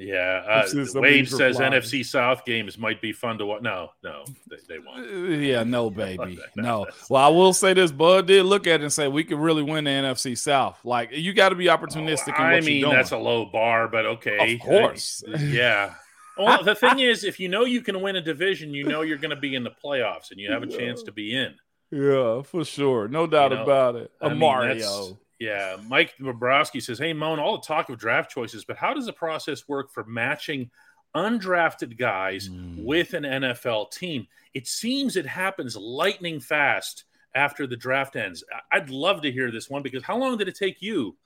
Yeah, 0.00 0.42
uh, 0.48 0.84
Wade 0.94 1.28
says 1.28 1.58
NFC 1.58 2.04
South 2.04 2.46
games 2.46 2.78
might 2.78 3.02
be 3.02 3.12
fun 3.12 3.36
to 3.36 3.44
watch. 3.44 3.60
No, 3.60 3.90
no, 4.02 4.24
they, 4.48 4.56
they 4.66 4.78
won't. 4.78 5.06
Uh, 5.06 5.36
yeah, 5.36 5.62
no, 5.62 5.90
baby, 5.90 6.38
no. 6.56 6.86
Well, 7.10 7.22
I 7.22 7.28
will 7.28 7.52
say 7.52 7.74
this: 7.74 7.92
Bud 7.92 8.26
did 8.26 8.46
look 8.46 8.66
at 8.66 8.80
it 8.80 8.82
and 8.82 8.92
say 8.92 9.08
we 9.08 9.24
could 9.24 9.38
really 9.38 9.62
win 9.62 9.84
the 9.84 9.90
NFC 9.90 10.38
South. 10.38 10.78
Like 10.84 11.10
you 11.12 11.34
got 11.34 11.50
to 11.50 11.54
be 11.54 11.66
opportunistic. 11.66 12.32
Oh, 12.38 12.42
I 12.42 12.62
mean, 12.62 12.88
that's 12.88 13.10
a 13.10 13.18
low 13.18 13.44
bar, 13.44 13.88
but 13.88 14.06
okay, 14.06 14.54
of 14.54 14.60
course, 14.60 15.22
I 15.28 15.36
yeah. 15.38 15.94
Well, 16.38 16.64
the 16.64 16.74
thing 16.74 17.00
is, 17.00 17.22
if 17.22 17.38
you 17.38 17.50
know 17.50 17.66
you 17.66 17.82
can 17.82 18.00
win 18.00 18.16
a 18.16 18.22
division, 18.22 18.72
you 18.72 18.84
know 18.84 19.02
you're 19.02 19.18
going 19.18 19.34
to 19.34 19.40
be 19.40 19.54
in 19.54 19.64
the 19.64 19.72
playoffs, 19.84 20.30
and 20.30 20.40
you 20.40 20.50
have 20.50 20.62
a 20.62 20.66
chance 20.66 21.02
to 21.02 21.12
be 21.12 21.36
in. 21.36 21.54
Yeah, 21.90 22.40
for 22.42 22.64
sure, 22.64 23.06
no 23.08 23.26
doubt 23.26 23.50
you 23.50 23.58
know, 23.58 23.62
about 23.64 23.96
it. 23.96 24.10
A 24.22 24.34
Mario. 24.34 25.18
Yeah, 25.40 25.78
Mike 25.88 26.14
Bobrowski 26.20 26.82
says, 26.82 26.98
"Hey, 26.98 27.14
Moan, 27.14 27.40
all 27.40 27.56
the 27.56 27.66
talk 27.66 27.88
of 27.88 27.98
draft 27.98 28.30
choices, 28.30 28.66
but 28.66 28.76
how 28.76 28.92
does 28.92 29.06
the 29.06 29.12
process 29.12 29.66
work 29.66 29.90
for 29.90 30.04
matching 30.04 30.70
undrafted 31.16 31.98
guys 31.98 32.50
mm. 32.50 32.84
with 32.84 33.14
an 33.14 33.24
NFL 33.24 33.90
team? 33.90 34.26
It 34.52 34.68
seems 34.68 35.16
it 35.16 35.26
happens 35.26 35.76
lightning 35.76 36.40
fast 36.40 37.04
after 37.34 37.66
the 37.66 37.76
draft 37.76 38.16
ends. 38.16 38.44
I'd 38.70 38.90
love 38.90 39.22
to 39.22 39.32
hear 39.32 39.50
this 39.50 39.70
one 39.70 39.82
because 39.82 40.02
how 40.02 40.18
long 40.18 40.36
did 40.36 40.46
it 40.46 40.56
take 40.56 40.82
you 40.82 41.16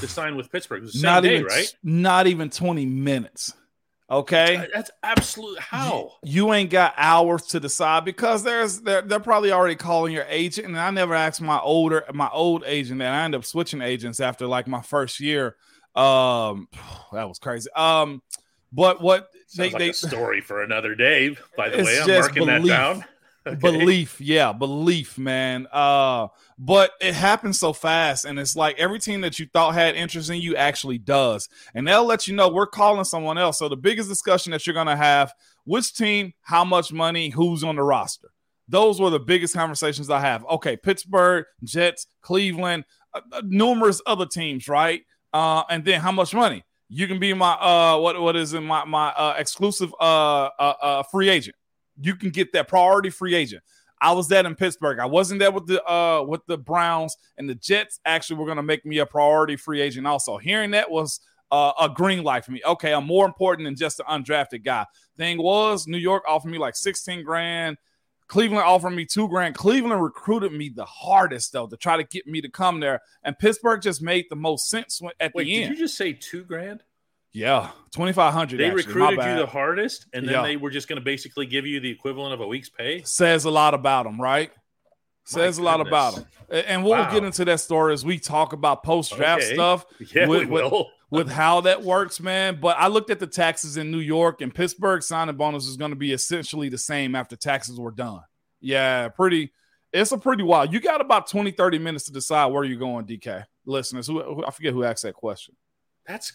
to 0.00 0.08
sign 0.08 0.36
with 0.36 0.50
Pittsburgh? 0.50 0.88
not 0.96 1.22
day, 1.22 1.36
even, 1.36 1.46
right? 1.46 1.76
Not 1.84 2.26
even 2.26 2.50
twenty 2.50 2.86
minutes. 2.86 3.54
Okay, 4.10 4.66
that's 4.74 4.90
absolute. 5.04 5.60
How 5.60 6.14
you, 6.24 6.46
you, 6.46 6.52
ain't 6.52 6.70
got 6.70 6.94
hours 6.96 7.42
to 7.48 7.60
decide 7.60 8.04
because 8.04 8.42
there's 8.42 8.80
they're, 8.80 9.02
they're 9.02 9.20
probably 9.20 9.52
already 9.52 9.76
calling 9.76 10.12
your 10.12 10.26
agent, 10.28 10.66
and 10.66 10.76
I 10.76 10.90
never 10.90 11.14
asked 11.14 11.40
my 11.40 11.60
older 11.60 12.04
my 12.12 12.28
old 12.30 12.64
agent, 12.66 13.00
and 13.00 13.14
I 13.14 13.24
end 13.24 13.36
up 13.36 13.44
switching 13.44 13.80
agents 13.80 14.18
after 14.18 14.48
like 14.48 14.66
my 14.66 14.82
first 14.82 15.20
year. 15.20 15.54
Um, 15.94 16.66
that 17.12 17.28
was 17.28 17.38
crazy. 17.38 17.70
Um, 17.76 18.20
but 18.72 19.00
what 19.00 19.30
Sounds 19.46 19.56
they, 19.56 19.70
like 19.70 19.78
they, 19.78 19.88
a 19.90 19.94
story 19.94 20.40
for 20.40 20.62
another 20.62 20.96
day. 20.96 21.36
By 21.56 21.68
the 21.68 21.84
way, 21.84 22.00
I'm 22.00 22.08
marking 22.08 22.46
belief. 22.46 22.66
that 22.66 22.68
down. 22.68 23.04
Okay. 23.46 23.56
Belief, 23.56 24.20
yeah, 24.20 24.52
belief, 24.52 25.16
man. 25.16 25.66
Uh, 25.72 26.28
but 26.58 26.92
it 27.00 27.14
happens 27.14 27.58
so 27.58 27.72
fast, 27.72 28.26
and 28.26 28.38
it's 28.38 28.54
like 28.54 28.78
every 28.78 28.98
team 28.98 29.22
that 29.22 29.38
you 29.38 29.46
thought 29.46 29.72
had 29.72 29.94
interest 29.94 30.28
in 30.28 30.42
you 30.42 30.56
actually 30.56 30.98
does, 30.98 31.48
and 31.74 31.88
they'll 31.88 32.04
let 32.04 32.28
you 32.28 32.36
know 32.36 32.50
we're 32.50 32.66
calling 32.66 33.04
someone 33.04 33.38
else. 33.38 33.58
So 33.58 33.70
the 33.70 33.76
biggest 33.76 34.10
discussion 34.10 34.52
that 34.52 34.66
you're 34.66 34.74
gonna 34.74 34.96
have: 34.96 35.32
which 35.64 35.94
team, 35.94 36.34
how 36.42 36.64
much 36.64 36.92
money, 36.92 37.30
who's 37.30 37.64
on 37.64 37.76
the 37.76 37.82
roster. 37.82 38.28
Those 38.68 39.00
were 39.00 39.10
the 39.10 39.18
biggest 39.18 39.54
conversations 39.54 40.10
I 40.10 40.20
have. 40.20 40.44
Okay, 40.44 40.76
Pittsburgh, 40.76 41.46
Jets, 41.64 42.06
Cleveland, 42.20 42.84
uh, 43.14 43.22
uh, 43.32 43.42
numerous 43.44 44.02
other 44.06 44.26
teams, 44.26 44.68
right? 44.68 45.02
Uh, 45.32 45.62
and 45.70 45.82
then 45.82 46.00
how 46.00 46.12
much 46.12 46.34
money? 46.34 46.62
You 46.90 47.08
can 47.08 47.18
be 47.18 47.32
my 47.32 47.52
uh, 47.52 47.98
what 47.98 48.20
what 48.20 48.36
is 48.36 48.52
in 48.52 48.64
my 48.64 48.84
my 48.84 49.08
uh, 49.08 49.36
exclusive 49.38 49.94
uh, 49.98 50.50
uh, 50.58 50.74
uh 50.82 51.02
free 51.04 51.30
agent 51.30 51.56
you 52.00 52.16
can 52.16 52.30
get 52.30 52.52
that 52.52 52.68
priority 52.68 53.10
free 53.10 53.34
agent. 53.34 53.62
I 54.00 54.12
was 54.12 54.28
that 54.28 54.46
in 54.46 54.54
Pittsburgh. 54.54 54.98
I 54.98 55.06
wasn't 55.06 55.40
there 55.40 55.50
with 55.50 55.66
the 55.66 55.84
uh 55.84 56.22
with 56.22 56.44
the 56.46 56.56
Browns 56.56 57.16
and 57.36 57.48
the 57.48 57.54
Jets. 57.54 58.00
Actually, 58.04 58.36
were 58.36 58.46
going 58.46 58.56
to 58.56 58.62
make 58.62 58.84
me 58.86 58.98
a 58.98 59.06
priority 59.06 59.56
free 59.56 59.80
agent. 59.80 60.06
Also, 60.06 60.38
hearing 60.38 60.70
that 60.70 60.90
was 60.90 61.20
uh, 61.50 61.72
a 61.80 61.88
green 61.88 62.22
light 62.22 62.44
for 62.44 62.52
me. 62.52 62.62
Okay, 62.64 62.92
I'm 62.92 63.06
more 63.06 63.26
important 63.26 63.66
than 63.66 63.76
just 63.76 64.00
an 64.00 64.06
undrafted 64.06 64.64
guy. 64.64 64.86
Thing 65.16 65.42
was, 65.42 65.86
New 65.86 65.98
York 65.98 66.22
offered 66.28 66.50
me 66.50 66.58
like 66.58 66.76
16 66.76 67.24
grand. 67.24 67.76
Cleveland 68.28 68.62
offered 68.62 68.90
me 68.90 69.04
two 69.04 69.28
grand. 69.28 69.56
Cleveland 69.56 70.00
recruited 70.00 70.52
me 70.52 70.68
the 70.68 70.84
hardest 70.84 71.52
though 71.52 71.66
to 71.66 71.76
try 71.76 71.96
to 71.96 72.04
get 72.04 72.28
me 72.28 72.40
to 72.40 72.48
come 72.48 72.78
there, 72.78 73.00
and 73.24 73.36
Pittsburgh 73.38 73.82
just 73.82 74.00
made 74.00 74.26
the 74.30 74.36
most 74.36 74.70
sense 74.70 75.00
at 75.18 75.34
Wait, 75.34 75.44
the 75.44 75.56
end. 75.56 75.70
Did 75.70 75.78
you 75.78 75.84
just 75.84 75.96
say 75.96 76.12
two 76.12 76.44
grand? 76.44 76.84
Yeah, 77.32 77.70
twenty 77.92 78.12
five 78.12 78.32
hundred. 78.32 78.58
They 78.58 78.66
actually, 78.66 78.86
recruited 78.86 79.24
you 79.24 79.36
the 79.36 79.46
hardest, 79.46 80.06
and 80.12 80.26
then 80.26 80.34
yeah. 80.34 80.42
they 80.42 80.56
were 80.56 80.70
just 80.70 80.88
going 80.88 80.98
to 80.98 81.04
basically 81.04 81.46
give 81.46 81.66
you 81.66 81.78
the 81.78 81.90
equivalent 81.90 82.34
of 82.34 82.40
a 82.40 82.46
week's 82.46 82.68
pay. 82.68 83.02
Says 83.02 83.44
a 83.44 83.50
lot 83.50 83.72
about 83.74 84.04
them, 84.04 84.20
right? 84.20 84.50
Says 85.24 85.58
a 85.58 85.62
lot 85.62 85.80
about 85.80 86.16
them, 86.16 86.26
and 86.50 86.82
we'll 86.82 86.94
wow. 86.94 87.12
get 87.12 87.22
into 87.22 87.44
that 87.44 87.60
story 87.60 87.92
as 87.92 88.04
we 88.04 88.18
talk 88.18 88.52
about 88.52 88.82
post 88.82 89.14
draft 89.16 89.44
okay. 89.44 89.54
stuff. 89.54 89.86
Yeah, 90.12 90.26
with, 90.26 90.40
we 90.40 90.46
will. 90.46 90.90
with 91.10 91.30
how 91.30 91.60
that 91.62 91.82
works, 91.82 92.20
man. 92.20 92.58
But 92.60 92.76
I 92.78 92.88
looked 92.88 93.10
at 93.10 93.18
the 93.18 93.26
taxes 93.26 93.76
in 93.76 93.90
New 93.90 93.98
York 93.98 94.40
and 94.40 94.54
Pittsburgh 94.54 95.02
signing 95.02 95.36
bonus 95.36 95.66
is 95.66 95.76
going 95.76 95.90
to 95.90 95.96
be 95.96 96.12
essentially 96.12 96.68
the 96.68 96.78
same 96.78 97.14
after 97.14 97.36
taxes 97.36 97.78
were 97.78 97.90
done. 97.90 98.22
Yeah, 98.60 99.08
pretty. 99.08 99.52
It's 99.92 100.12
a 100.12 100.18
pretty 100.18 100.44
wild. 100.44 100.72
You 100.72 100.80
got 100.80 101.00
about 101.00 101.26
20, 101.26 101.50
30 101.50 101.78
minutes 101.78 102.04
to 102.04 102.12
decide 102.12 102.46
where 102.46 102.62
you're 102.62 102.78
going, 102.78 103.06
DK. 103.06 103.44
Listeners, 103.66 104.06
who, 104.06 104.22
who 104.22 104.44
I 104.46 104.50
forget 104.50 104.72
who 104.72 104.84
asked 104.84 105.02
that 105.02 105.14
question. 105.14 105.56
That's 106.06 106.32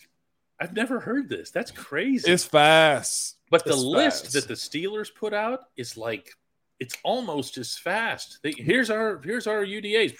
I've 0.59 0.73
never 0.73 0.99
heard 0.99 1.27
this. 1.29 1.51
That's 1.51 1.71
crazy. 1.71 2.31
It's 2.31 2.45
fast. 2.45 3.37
But 3.51 3.63
the 3.65 3.71
It's 3.71 3.81
list 3.83 4.23
fast. 4.23 4.33
that 4.33 4.47
the 4.47 4.53
Steelers 4.53 5.13
put 5.13 5.33
out 5.33 5.59
is 5.77 5.97
like 5.97 6.31
it's 6.79 6.95
almost 7.03 7.57
as 7.57 7.77
fast. 7.77 8.39
They, 8.43 8.51
here's 8.57 8.89
our 8.89 9.21
here's 9.23 9.47
our 9.47 9.65
UDAs. 9.65 10.15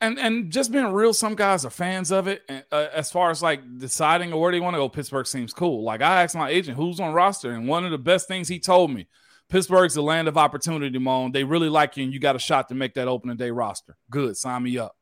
and 0.00 0.18
and 0.18 0.50
just 0.50 0.72
being 0.72 0.86
real, 0.92 1.12
some 1.12 1.34
guys 1.34 1.64
are 1.64 1.70
fans 1.70 2.10
of 2.12 2.28
it. 2.28 2.42
And, 2.48 2.64
uh, 2.72 2.86
as 2.92 3.10
far 3.10 3.30
as 3.30 3.42
like 3.42 3.60
deciding 3.78 4.34
where 4.34 4.52
they 4.52 4.60
want 4.60 4.74
to 4.74 4.78
go, 4.78 4.88
Pittsburgh 4.88 5.26
seems 5.26 5.52
cool. 5.52 5.82
Like 5.82 6.02
I 6.02 6.22
asked 6.22 6.34
my 6.36 6.48
agent 6.50 6.76
who's 6.76 7.00
on 7.00 7.12
roster, 7.12 7.52
and 7.52 7.66
one 7.68 7.84
of 7.84 7.90
the 7.90 7.98
best 7.98 8.28
things 8.28 8.48
he 8.48 8.58
told 8.60 8.90
me, 8.92 9.06
Pittsburgh's 9.48 9.94
the 9.94 10.02
land 10.02 10.28
of 10.28 10.36
opportunity, 10.36 10.98
Moan. 10.98 11.32
They 11.32 11.44
really 11.44 11.68
like 11.68 11.96
you, 11.96 12.04
and 12.04 12.12
you 12.12 12.18
got 12.20 12.36
a 12.36 12.40
shot 12.40 12.68
to 12.68 12.74
make 12.74 12.94
that 12.94 13.08
opening 13.08 13.36
day 13.36 13.50
roster. 13.50 13.96
Good, 14.10 14.36
sign 14.36 14.62
me 14.62 14.78
up. 14.78 14.96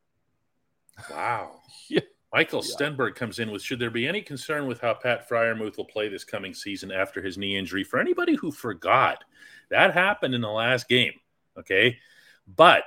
Wow. 1.10 1.50
Yeah. 1.88 2.00
Michael 2.34 2.64
Yeah. 2.64 2.74
Stenberg 2.74 3.14
comes 3.14 3.38
in 3.38 3.52
with 3.52 3.62
Should 3.62 3.78
there 3.78 3.90
be 3.90 4.08
any 4.08 4.20
concern 4.20 4.66
with 4.66 4.80
how 4.80 4.92
Pat 4.94 5.28
Freiermuth 5.28 5.76
will 5.76 5.84
play 5.84 6.08
this 6.08 6.24
coming 6.24 6.52
season 6.52 6.90
after 6.90 7.22
his 7.22 7.38
knee 7.38 7.56
injury? 7.56 7.84
For 7.84 8.00
anybody 8.00 8.34
who 8.34 8.50
forgot, 8.50 9.22
that 9.70 9.94
happened 9.94 10.34
in 10.34 10.40
the 10.40 10.50
last 10.50 10.88
game. 10.88 11.12
Okay. 11.56 11.96
But 12.48 12.82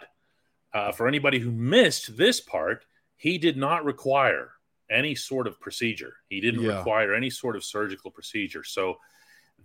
uh, 0.74 0.92
for 0.92 1.08
anybody 1.08 1.40
who 1.40 1.50
missed 1.50 2.18
this 2.18 2.42
part, 2.42 2.86
he 3.16 3.38
did 3.38 3.56
not 3.56 3.86
require 3.86 4.52
any 4.90 5.16
sort 5.16 5.48
of 5.48 5.62
procedure. 5.62 6.18
He 6.30 6.42
didn't 6.42 6.62
Yeah. 6.64 6.80
require 6.80 7.14
any 7.14 7.30
sort 7.30 7.56
of 7.56 7.64
surgical 7.64 8.12
procedure. 8.12 8.66
So 8.66 9.00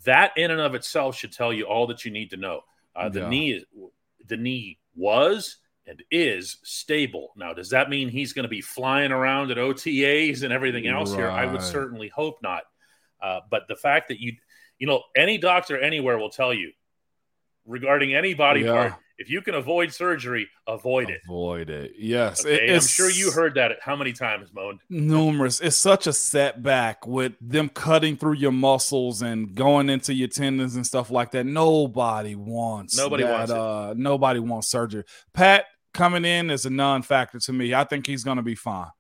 that 0.05 0.33
in 0.37 0.53
and 0.53 0.61
of 0.61 0.77
itself 0.77 1.17
should 1.17 1.33
tell 1.33 1.53
you 1.53 1.65
all 1.65 1.89
that 1.89 2.05
you 2.05 2.13
need 2.13 2.31
to 2.31 2.37
know. 2.37 2.65
Uh, 2.95 3.09
the 3.09 3.21
Yeah. 3.21 3.29
knee 3.29 3.65
the 4.27 4.37
knee 4.37 4.79
was 4.95 5.57
and 5.87 6.03
is 6.11 6.59
stable. 6.63 7.33
Now, 7.37 7.53
does 7.55 7.71
that 7.71 7.91
mean 7.91 8.09
he's 8.09 8.33
going 8.33 8.45
to 8.45 8.49
be 8.49 8.61
flying 8.61 9.11
around 9.13 9.51
at 9.51 9.57
OTAs 9.59 10.43
and 10.45 10.53
everything 10.53 10.87
else 10.87 11.13
here? 11.15 11.29
I 11.29 11.47
would 11.47 11.63
certainly 11.63 12.09
hope 12.09 12.39
not. 12.43 12.63
Uh, 13.21 13.41
but 13.51 13.63
the 13.69 13.77
fact 13.77 14.09
that 14.09 14.21
you, 14.21 14.33
you 14.79 14.87
know, 14.87 15.03
any 15.17 15.39
doctor 15.39 15.79
anywhere 15.79 16.19
will 16.19 16.31
tell 16.31 16.53
you 16.55 16.71
regarding 17.67 18.15
any 18.15 18.35
body 18.35 18.61
Yeah. 18.63 18.73
part, 18.73 18.95
if 19.19 19.31
you 19.31 19.41
can 19.41 19.55
avoid 19.55 19.93
surgery, 19.93 20.49
avoid 20.67 21.09
it. 21.09 21.21
Avoid 21.29 21.71
it. 21.71 21.93
Yes, 21.97 22.45
Okay? 22.45 22.67
it- 22.69 22.75
I'm 22.75 22.81
sure 22.81 23.09
you 23.09 23.31
heard 23.31 23.55
that 23.55 23.79
how 23.81 23.95
many 23.95 24.13
times, 24.13 24.53
Moan? 24.53 24.81
numerous. 24.91 25.61
It's 25.61 25.77
such 25.77 26.09
a 26.09 26.13
setback 26.13 27.07
with 27.07 27.35
them 27.41 27.69
cutting 27.69 28.17
through 28.17 28.35
your 28.35 28.51
muscles 28.51 29.23
and 29.23 29.55
going 29.55 29.89
into 29.91 30.13
your 30.13 30.27
tendons 30.29 30.75
and 30.75 30.85
stuff 30.85 31.11
like 31.11 31.31
that. 31.33 31.47
Nobody 31.47 32.35
wants. 32.35 32.97
Nobody 32.97 33.23
that, 33.23 33.33
wants. 33.33 33.53
Uh, 33.53 33.95
nobody 33.97 34.41
wants 34.41 34.69
surgery. 34.69 35.05
Pat 35.33 35.67
coming 35.93 36.25
in 36.25 36.51
is 36.51 36.67
a 36.67 36.71
non-factor 36.71 37.39
to 37.41 37.53
me. 37.53 37.75
I 37.75 37.85
think 37.85 38.07
he's 38.07 38.25
going 38.25 38.39
to 38.39 38.43
be 38.43 38.55
fine. 38.55 38.91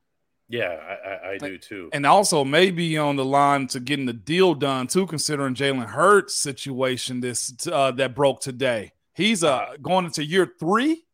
Yeah, 0.49 0.69
I, 0.69 1.09
I, 1.09 1.31
I 1.33 1.39
do 1.39 1.57
too. 1.57 1.89
And 1.95 2.05
also 2.05 2.45
maybe 2.45 2.99
on 2.99 3.17
the 3.17 3.25
line 3.25 3.69
to 3.69 3.81
getting 3.81 4.05
the 4.05 4.13
deal 4.13 4.55
done 4.55 4.87
too, 4.87 5.07
considering 5.07 5.55
Jalen 5.55 5.87
Hurts' 5.87 6.35
situation 6.35 7.21
this 7.21 7.55
uh, 7.71 7.93
that 7.93 8.15
broke 8.15 8.41
today. 8.41 8.93
He's 9.15 9.43
uh, 9.43 9.77
going 9.81 10.05
into 10.05 10.25
year 10.25 10.53
three. 10.61 11.05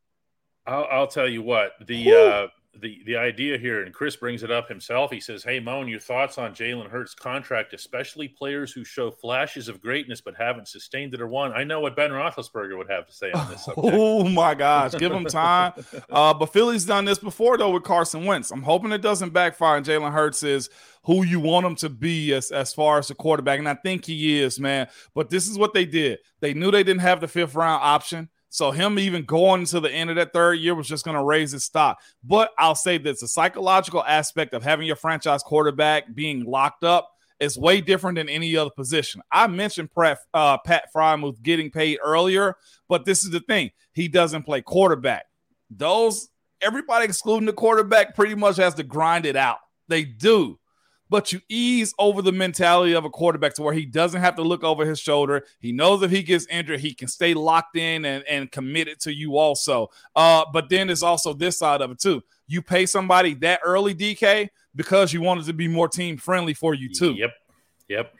I'll, 0.67 0.87
I'll 0.91 1.07
tell 1.07 1.27
you 1.27 1.41
what 1.41 1.71
the 1.85 2.11
uh, 2.13 2.47
the 2.81 3.01
the 3.05 3.15
idea 3.15 3.57
here, 3.57 3.83
and 3.83 3.93
Chris 3.93 4.15
brings 4.15 4.43
it 4.43 4.51
up 4.51 4.67
himself. 4.67 5.11
He 5.11 5.19
says, 5.19 5.43
"Hey, 5.43 5.59
Moan, 5.59 5.87
your 5.87 5.99
thoughts 5.99 6.37
on 6.37 6.53
Jalen 6.53 6.89
Hurts' 6.89 7.13
contract, 7.13 7.73
especially 7.73 8.27
players 8.27 8.71
who 8.71 8.83
show 8.83 9.11
flashes 9.11 9.67
of 9.67 9.81
greatness 9.81 10.21
but 10.21 10.35
haven't 10.35 10.67
sustained 10.67 11.13
it 11.13 11.21
or 11.21 11.27
won." 11.27 11.53
I 11.53 11.63
know 11.63 11.79
what 11.79 11.95
Ben 11.95 12.11
Roethlisberger 12.11 12.77
would 12.77 12.89
have 12.89 13.07
to 13.07 13.13
say 13.13 13.31
on 13.31 13.49
this 13.49 13.65
subject. 13.65 13.87
Oh 13.99 14.23
my 14.27 14.55
gosh, 14.55 14.93
give 14.93 15.11
him 15.11 15.25
time. 15.25 15.73
Uh, 16.09 16.33
but 16.33 16.47
Philly's 16.47 16.85
done 16.85 17.05
this 17.05 17.19
before 17.19 17.57
though 17.57 17.71
with 17.71 17.83
Carson 17.83 18.25
Wentz. 18.25 18.51
I'm 18.51 18.63
hoping 18.63 18.91
it 18.91 19.01
doesn't 19.01 19.31
backfire. 19.31 19.77
And 19.77 19.85
Jalen 19.85 20.11
Hurts 20.11 20.43
is 20.43 20.69
who 21.03 21.23
you 21.23 21.39
want 21.39 21.65
him 21.65 21.75
to 21.75 21.89
be 21.89 22.33
as 22.33 22.51
as 22.51 22.73
far 22.73 22.99
as 22.99 23.09
a 23.09 23.15
quarterback, 23.15 23.59
and 23.59 23.69
I 23.69 23.75
think 23.75 24.05
he 24.05 24.39
is, 24.39 24.59
man. 24.59 24.87
But 25.13 25.29
this 25.29 25.47
is 25.47 25.57
what 25.57 25.73
they 25.73 25.85
did. 25.85 26.19
They 26.39 26.53
knew 26.53 26.71
they 26.71 26.83
didn't 26.83 27.01
have 27.01 27.21
the 27.21 27.27
fifth 27.27 27.55
round 27.55 27.81
option. 27.83 28.29
So 28.49 28.71
him 28.71 28.97
even 28.97 29.25
going 29.25 29.65
to 29.65 29.79
the 29.79 29.91
end 29.91 30.09
of 30.09 30.15
that 30.15 30.33
third 30.33 30.55
year 30.55 30.73
was 30.75 30.87
just 30.87 31.05
going 31.05 31.15
to 31.15 31.23
raise 31.23 31.51
his 31.51 31.63
stock. 31.63 31.99
But 32.23 32.51
I'll 32.57 32.75
say 32.75 32.97
this: 32.97 33.21
the 33.21 33.27
psychological 33.27 34.03
aspect 34.03 34.53
of 34.53 34.63
having 34.63 34.87
your 34.87 34.95
franchise 34.95 35.43
quarterback 35.43 36.13
being 36.13 36.45
locked 36.45 36.83
up 36.83 37.09
is 37.39 37.57
way 37.57 37.79
different 37.79 38.17
than 38.17 38.27
any 38.27 38.57
other 38.57 38.71
position. 38.71 39.21
I 39.31 39.47
mentioned 39.47 39.89
Pat, 39.93 40.19
uh, 40.33 40.57
Pat 40.57 40.89
Freiermuth 40.93 41.41
getting 41.41 41.71
paid 41.71 41.99
earlier, 42.03 42.55
but 42.87 43.05
this 43.05 43.23
is 43.23 43.29
the 43.29 43.39
thing: 43.39 43.69
he 43.93 44.07
doesn't 44.07 44.43
play 44.43 44.61
quarterback. 44.61 45.25
Those 45.69 46.29
everybody 46.61 47.05
excluding 47.05 47.45
the 47.45 47.53
quarterback 47.53 48.15
pretty 48.15 48.35
much 48.35 48.57
has 48.57 48.73
to 48.75 48.83
grind 48.83 49.25
it 49.25 49.35
out. 49.35 49.57
They 49.87 50.03
do. 50.03 50.58
But 51.09 51.33
you 51.33 51.41
ease 51.49 51.93
over 51.97 52.21
the 52.21 52.31
mentality 52.31 52.93
of 52.93 53.03
a 53.03 53.09
quarterback 53.09 53.55
to 53.55 53.63
where 53.63 53.73
he 53.73 53.85
doesn't 53.85 54.21
have 54.21 54.35
to 54.35 54.43
look 54.43 54.63
over 54.63 54.85
his 54.85 54.99
shoulder. 54.99 55.45
He 55.59 55.71
knows 55.71 56.03
if 56.03 56.11
he 56.11 56.21
gets 56.21 56.45
injured, 56.47 56.79
he 56.81 56.93
can 56.93 57.07
stay 57.07 57.33
locked 57.33 57.75
in 57.75 58.05
and, 58.05 58.23
and 58.27 58.51
committed 58.51 58.99
to 59.01 59.13
you 59.13 59.37
also. 59.37 59.89
Uh, 60.15 60.45
but 60.53 60.69
then 60.69 60.87
there's 60.87 61.01
also 61.03 61.33
this 61.33 61.57
side 61.57 61.81
of 61.81 61.89
it 61.91 61.99
too. 61.99 62.21
You 62.47 62.61
pay 62.61 62.85
somebody 62.85 63.33
that 63.35 63.59
early, 63.63 63.95
DK, 63.95 64.49
because 64.75 65.11
you 65.11 65.21
want 65.21 65.41
it 65.41 65.45
to 65.45 65.53
be 65.53 65.67
more 65.67 65.87
team 65.87 66.17
friendly 66.17 66.53
for 66.53 66.73
you 66.75 66.89
too. 66.93 67.13
Yep, 67.13 67.31
yep. 67.87 68.13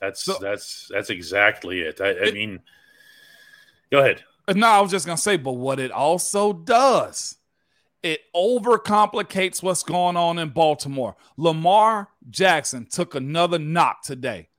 That's 0.00 0.22
So- 0.22 0.38
that's 0.40 0.88
that's 0.92 1.08
exactly 1.08 1.80
it. 1.80 1.98
I, 2.00 2.08
I 2.08 2.10
It- 2.10 2.34
mean, 2.34 2.60
go 3.90 4.00
ahead. 4.00 4.22
No, 4.54 4.66
I 4.66 4.80
was 4.80 4.90
just 4.90 5.06
gonna 5.06 5.16
say, 5.16 5.38
but 5.38 5.52
what 5.54 5.80
it 5.80 5.90
also 5.90 6.52
does, 6.52 7.36
it 8.04 8.20
overcomplicates 8.36 9.62
what's 9.62 9.82
going 9.82 10.14
on 10.14 10.38
in 10.38 10.50
Baltimore. 10.50 11.16
Lamar 11.38 12.10
Jackson 12.28 12.86
took 12.86 13.14
another 13.14 13.58
knock 13.58 14.02
today. 14.02 14.50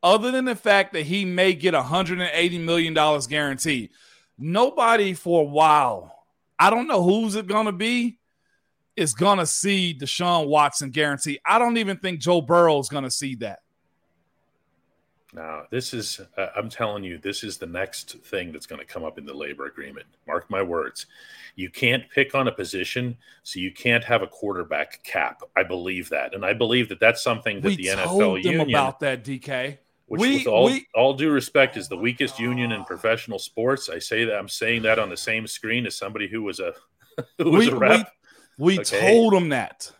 Other 0.00 0.30
than 0.30 0.44
the 0.44 0.54
fact 0.54 0.92
that 0.92 1.02
he 1.02 1.24
may 1.24 1.54
get 1.54 1.74
$180 1.74 2.60
million 2.60 2.94
guaranteed, 3.28 3.90
nobody 4.38 5.12
for 5.12 5.40
a 5.42 5.44
while, 5.44 6.24
I 6.56 6.70
don't 6.70 6.86
know 6.86 7.02
who's 7.02 7.34
it 7.34 7.48
gonna 7.48 7.72
be, 7.72 8.20
is 8.96 9.12
gonna 9.12 9.46
see 9.46 9.98
Deshaun 9.98 10.46
Watson 10.46 10.90
guarantee. 10.90 11.40
I 11.44 11.58
don't 11.58 11.78
even 11.78 11.96
think 11.96 12.20
Joe 12.20 12.42
Burrow 12.42 12.78
is 12.78 12.88
gonna 12.88 13.10
see 13.10 13.34
that. 13.36 13.58
Now, 15.34 15.64
this 15.70 15.92
is, 15.92 16.20
uh, 16.38 16.46
I'm 16.56 16.68
telling 16.68 17.02
you, 17.02 17.18
this 17.18 17.42
is 17.42 17.58
the 17.58 17.66
next 17.66 18.18
thing 18.24 18.52
that's 18.52 18.66
going 18.66 18.78
to 18.78 18.86
come 18.86 19.02
up 19.04 19.18
in 19.18 19.26
the 19.26 19.34
labor 19.34 19.66
agreement. 19.66 20.06
Mark 20.28 20.48
my 20.48 20.62
words. 20.62 21.06
You 21.56 21.70
can't 21.70 22.08
pick 22.10 22.36
on 22.36 22.46
a 22.46 22.52
position, 22.52 23.16
so 23.42 23.58
you 23.58 23.72
can't 23.72 24.04
have 24.04 24.22
a 24.22 24.28
quarterback 24.28 25.02
cap. 25.02 25.40
I 25.56 25.64
believe 25.64 26.08
that. 26.10 26.34
And 26.34 26.44
I 26.44 26.52
believe 26.52 26.88
that 26.88 27.00
that's 27.00 27.22
something 27.22 27.60
that 27.62 27.68
we 27.68 27.76
the 27.76 27.86
NFL 27.88 28.04
told 28.04 28.42
them 28.44 28.52
union, 28.52 28.70
about 28.70 29.00
that, 29.00 29.24
DK. 29.24 29.78
which 30.06 30.20
we- 30.20 30.36
with 30.38 30.46
all, 30.46 30.66
we- 30.66 30.86
all 30.94 31.14
due 31.14 31.30
respect 31.32 31.76
is 31.76 31.88
the 31.88 31.96
weakest 31.96 32.38
union 32.38 32.70
in 32.70 32.84
professional 32.84 33.40
sports. 33.40 33.88
I 33.88 33.98
say 33.98 34.24
that 34.26 34.36
I'm 34.38 34.48
saying 34.48 34.82
that 34.82 35.00
on 35.00 35.08
the 35.08 35.16
same 35.16 35.48
screen 35.48 35.84
as 35.86 35.96
somebody 35.96 36.28
who 36.28 36.42
was 36.42 36.60
a, 36.60 36.74
who 37.38 37.50
was 37.50 37.66
We- 37.66 37.72
a 37.72 37.76
rep. 37.76 38.12
We 38.56 38.78
Okay. 38.78 39.00
told 39.14 39.32
them 39.32 39.48
that. 39.48 39.90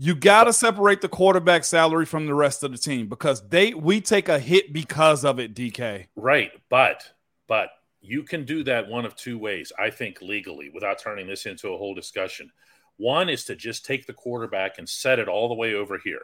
You 0.00 0.14
got 0.14 0.44
to 0.44 0.52
separate 0.52 1.00
the 1.00 1.08
quarterback 1.08 1.64
salary 1.64 2.06
from 2.06 2.26
the 2.26 2.34
rest 2.34 2.62
of 2.62 2.70
the 2.70 2.78
team 2.78 3.08
because 3.08 3.46
they 3.48 3.74
we 3.74 4.00
take 4.00 4.28
a 4.28 4.38
hit 4.38 4.72
because 4.72 5.24
of 5.24 5.40
it, 5.40 5.54
DK. 5.54 6.06
Right, 6.14 6.52
but 6.70 7.04
but 7.48 7.70
you 8.00 8.22
can 8.22 8.44
do 8.44 8.62
that 8.64 8.88
one 8.88 9.04
of 9.04 9.16
two 9.16 9.38
ways, 9.38 9.72
I 9.76 9.90
think 9.90 10.22
legally, 10.22 10.70
without 10.72 11.00
turning 11.00 11.26
this 11.26 11.46
into 11.46 11.70
a 11.70 11.76
whole 11.76 11.94
discussion. 11.94 12.50
One 12.96 13.28
is 13.28 13.44
to 13.46 13.56
just 13.56 13.84
take 13.84 14.06
the 14.06 14.12
quarterback 14.12 14.78
and 14.78 14.88
set 14.88 15.18
it 15.18 15.28
all 15.28 15.48
the 15.48 15.54
way 15.54 15.74
over 15.74 15.98
here. 15.98 16.22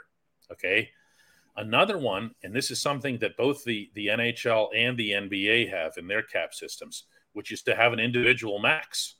Okay. 0.52 0.90
Another 1.56 1.98
one, 1.98 2.32
and 2.42 2.54
this 2.54 2.70
is 2.70 2.80
something 2.80 3.18
that 3.18 3.36
both 3.36 3.62
the, 3.64 3.88
the 3.94 4.08
NHL 4.08 4.68
and 4.74 4.96
the 4.98 5.10
NBA 5.10 5.70
have 5.70 5.92
in 5.96 6.08
their 6.08 6.22
cap 6.22 6.52
systems, 6.52 7.04
which 7.32 7.52
is 7.52 7.62
to 7.62 7.76
have 7.76 7.92
an 7.92 8.00
individual 8.00 8.58
max, 8.58 9.14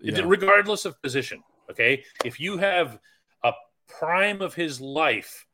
Yeah. 0.00 0.20
regardless 0.24 0.84
of 0.84 1.00
position. 1.02 1.42
Okay. 1.70 2.04
If 2.24 2.38
you 2.38 2.58
have 2.58 2.98
a 3.48 3.52
prime 3.88 4.42
of 4.42 4.54
his 4.54 4.80
life, 4.80 5.46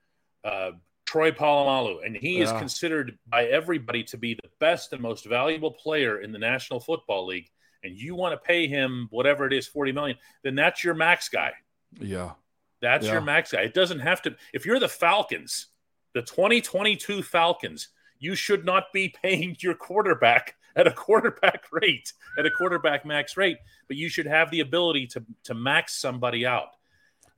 uh, 0.45 0.73
Troy 1.07 1.31
Polamalu, 1.31 2.05
and 2.07 2.17
he 2.17 2.41
is 2.41 2.51
considered 2.53 3.19
by 3.29 3.45
everybody 3.45 4.03
to 4.05 4.17
be 4.17 4.35
the 4.35 4.49
best 4.61 4.93
and 4.93 5.03
most 5.03 5.27
valuable 5.27 5.71
player 5.73 6.21
in 6.21 6.33
the 6.33 6.39
National 6.39 6.81
Football 6.81 7.27
League, 7.27 7.51
and 7.85 7.95
you 7.97 8.15
want 8.15 8.33
to 8.33 8.39
pay 8.39 8.67
him 8.67 9.09
whatever 9.11 9.47
it 9.47 9.53
is, 9.53 9.67
40 9.67 9.93
million, 9.93 10.17
then 10.43 10.55
that's 10.55 10.83
your 10.83 10.95
max 10.95 11.29
guy. 11.29 11.53
Yeah. 12.01 12.33
That's 12.81 13.07
Yeah. 13.07 13.13
your 13.13 13.21
max 13.21 13.53
guy. 13.53 13.61
It 13.63 13.75
doesn't 13.75 14.01
have 14.01 14.23
to. 14.23 14.35
If 14.55 14.65
you're 14.65 14.79
the 14.81 14.89
Falcons, 14.89 15.67
the 16.15 16.23
2022 16.23 17.23
Falcons, 17.23 17.89
you 18.19 18.35
should 18.35 18.65
not 18.65 18.85
be 18.93 19.09
paying 19.23 19.57
your 19.61 19.75
quarterback 19.75 20.57
at 20.77 20.87
a 20.87 20.93
quarterback 20.93 21.65
rate, 21.71 22.13
at 22.39 22.47
a 22.47 22.51
quarterback 22.51 23.05
max 23.05 23.37
rate, 23.37 23.59
but 23.89 23.97
you 23.99 24.09
should 24.09 24.27
have 24.27 24.51
the 24.51 24.61
ability 24.61 25.07
to 25.09 25.23
to 25.45 25.55
max 25.55 25.95
somebody 25.95 26.47
out. 26.47 26.69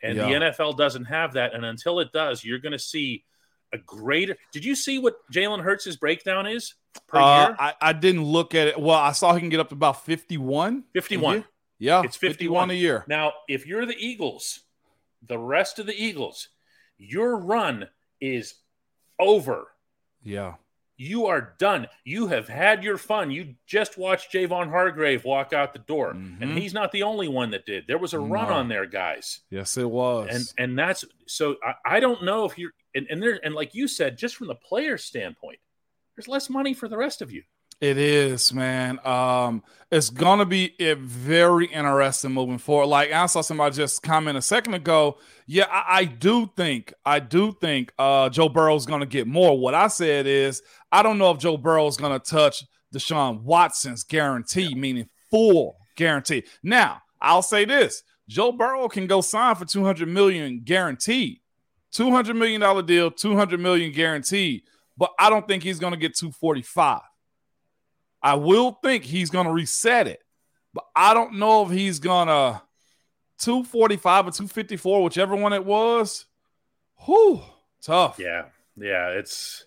And 0.05 0.17
Yeah. 0.17 0.27
the 0.27 0.35
NFL 0.35 0.77
doesn't 0.77 1.07
have 1.07 1.33
that. 1.33 1.55
And 1.55 1.65
until 1.65 1.99
it 1.99 2.13
does, 2.13 2.45
you're 2.45 2.59
going 2.61 2.73
to 2.73 2.79
see 2.79 3.25
a 3.73 3.79
greater. 3.79 4.37
Did 4.53 4.65
you 4.65 4.77
see 4.77 4.99
what 4.99 5.17
Jalen 5.33 5.63
Hurts' 5.63 5.97
breakdown 5.97 6.47
is 6.47 6.75
per 7.09 7.19
Uh, 7.19 7.47
year? 7.49 7.57
I, 7.59 7.75
I 7.81 7.93
didn't 7.93 8.23
look 8.25 8.55
at 8.55 8.69
it. 8.69 8.79
Well, 8.79 8.97
I 8.99 9.11
saw 9.13 9.33
he 9.35 9.41
can 9.41 9.49
get 9.49 9.59
up 9.61 9.71
to 9.71 9.75
about 9.75 10.05
51. 10.05 10.85
51. 10.93 11.45
Yeah. 11.79 12.03
It's 12.05 12.17
51. 12.17 12.71
a 12.71 12.75
year. 12.75 13.05
Now, 13.09 13.33
if 13.49 13.67
you're 13.67 13.87
the 13.87 13.97
Eagles, 13.99 14.61
the 15.27 15.39
rest 15.39 15.79
of 15.79 15.87
the 15.87 15.95
Eagles, 16.01 16.49
Your 16.97 17.37
run 17.39 17.89
is 18.21 18.55
over. 19.19 19.67
Yeah. 20.23 20.55
You 20.97 21.27
are 21.27 21.55
done. 21.59 21.89
You 22.05 22.29
have 22.29 22.47
had 22.49 22.85
your 22.85 22.97
fun. 22.99 23.31
You 23.31 23.55
just 23.67 23.99
watched 23.99 24.33
Javon 24.33 24.69
Hargrave 24.71 25.25
walk 25.25 25.53
out 25.53 25.73
the 25.73 25.81
door, 25.81 26.15
Mhm. 26.15 26.41
and 26.41 26.59
he's 26.59 26.73
not 26.73 26.93
the 26.93 27.03
only 27.03 27.27
one 27.29 27.51
that 27.51 27.67
did. 27.67 27.87
There 27.89 27.99
was 27.99 28.13
a 28.15 28.19
run 28.21 28.47
on 28.51 28.69
there, 28.69 28.87
guys, 28.87 29.41
Yes, 29.51 29.77
it 29.77 29.91
was. 29.91 30.29
and 30.31 30.45
and 30.71 30.79
that's 30.79 31.05
so. 31.27 31.57
I, 31.65 31.97
I 31.97 32.01
don't 32.01 32.23
know 32.23 32.45
if 32.45 32.57
you're 32.59 32.73
and 32.95 33.07
and 33.11 33.21
there 33.23 33.41
and 33.43 33.55
like 33.55 33.75
you 33.75 33.89
said, 33.89 34.17
just 34.17 34.37
from 34.37 34.47
the 34.47 34.55
player 34.55 34.97
standpoint, 34.97 35.59
there's 36.17 36.29
less 36.29 36.49
money 36.49 36.75
for 36.75 36.87
the 36.89 36.97
rest 36.97 37.23
of 37.23 37.33
you. 37.33 37.43
It 37.81 37.99
is, 37.99 38.55
man. 38.55 39.01
Um, 39.05 39.65
it's 39.91 40.09
gonna 40.09 40.47
be 40.47 40.75
it 40.79 40.99
very 40.99 41.67
interesting 41.67 42.31
moving 42.31 42.59
forward. 42.59 42.87
Like 42.87 43.11
I 43.13 43.27
saw 43.27 43.41
somebody 43.41 43.75
just 43.75 44.01
comment 44.01 44.39
a 44.39 44.43
second 44.43 44.75
ago. 44.75 45.19
Yeah, 45.47 45.67
I, 45.69 45.99
I 45.99 46.05
do 46.05 46.49
think, 46.57 46.95
I 47.05 47.19
do 47.19 47.53
think 47.61 47.93
uh 47.99 48.29
Joe 48.31 48.49
Burrow's 48.49 48.87
gonna 48.87 49.07
get 49.07 49.27
more. 49.27 49.59
What 49.59 49.75
I 49.75 49.89
said 49.89 50.27
is 50.29 50.63
I 50.95 51.03
don't 51.03 51.19
know 51.19 51.31
if 51.33 51.39
Joe 51.39 51.57
Burrow 51.57 51.87
is 51.87 51.97
gonna 51.97 52.19
touch 52.19 52.65
Deshaun 52.95 53.43
Watson's 53.43 54.05
guarantee, 54.05 54.75
meaning 54.75 55.09
full 55.31 55.77
guarantee. 55.97 56.45
Now, 56.63 57.03
I'll 57.21 57.43
say 57.43 57.65
this: 57.65 58.03
Joe 58.29 58.53
Burrow 58.53 58.89
can 58.89 59.07
go 59.07 59.21
sign 59.21 59.57
for 59.57 59.65
200 59.65 60.09
million 60.09 60.63
guaranteed. 60.65 61.41
200 61.93 62.35
million 62.35 62.61
dollar 62.61 62.83
deal, 62.83 63.11
200 63.11 63.61
million 63.61 63.93
guaranteed, 63.93 64.63
but 64.97 65.11
I 65.19 65.31
don't 65.31 65.47
think 65.47 65.63
he's 65.63 65.79
gonna 65.79 65.97
get 65.97 66.17
245. 66.17 67.01
I 68.25 68.37
will 68.37 68.79
think 68.83 69.05
he's 69.05 69.29
going 69.29 69.45
to 69.45 69.53
reset 69.53 70.07
it, 70.09 70.25
but 70.73 70.85
I 70.97 71.13
don't 71.13 71.35
know 71.35 71.67
if 71.67 71.71
he's 71.71 71.99
going 71.99 72.29
to 72.29 72.63
245 73.41 74.29
or 74.29 74.31
254, 74.31 75.03
whichever 75.03 75.37
one 75.37 75.53
it 75.53 75.67
was. 75.67 76.25
Whew, 77.05 77.43
tough. 77.83 78.19
Yeah, 78.19 78.47
yeah, 78.77 79.09
it's. 79.11 79.67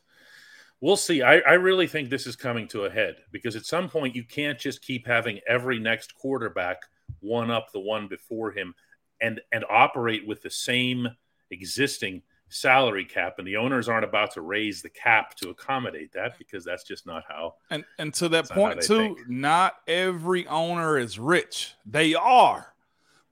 We'll 0.82 0.98
see. 0.98 1.22
I, 1.24 1.40
I 1.40 1.54
really 1.54 1.88
think 1.88 2.10
this 2.10 2.28
is 2.28 2.36
coming 2.36 2.68
to 2.70 2.86
a 2.86 2.90
head 2.90 3.16
because 3.32 3.56
at 3.56 3.66
some 3.66 3.90
point 3.90 4.16
you 4.16 4.24
can't 4.24 4.60
just 4.60 4.82
keep 4.82 5.08
having 5.08 5.40
every 5.48 5.80
next 5.80 6.14
quarterback 6.16 6.78
one 7.20 7.50
up 7.50 7.72
the 7.72 7.80
one 7.80 8.08
before 8.08 8.52
him 8.52 8.76
and 9.22 9.42
and 9.52 9.66
operate 9.70 10.28
with 10.28 10.42
the 10.44 10.50
same 10.52 11.08
existing 11.50 12.22
salary 12.50 13.04
cap 13.04 13.40
and 13.40 13.48
the 13.48 13.58
owners 13.58 13.90
aren't 13.90 14.06
about 14.06 14.32
to 14.32 14.42
raise 14.42 14.82
the 14.82 14.90
cap 14.90 15.36
to 15.36 15.50
accommodate 15.50 16.12
that 16.14 16.38
because 16.38 16.64
that's 16.64 16.84
just 16.84 17.06
not 17.06 17.24
how 17.28 17.56
And 17.72 17.84
and 17.98 18.14
to 18.16 18.30
that 18.30 18.48
That's 18.48 18.50
not 18.52 18.56
how 18.58 18.62
point 18.74 18.82
too, 18.84 18.98
think. 19.16 19.30
not 19.30 19.76
every 19.88 20.46
owner 20.48 20.98
is 20.98 21.18
rich. 21.20 21.74
They 21.86 22.14
are, 22.14 22.74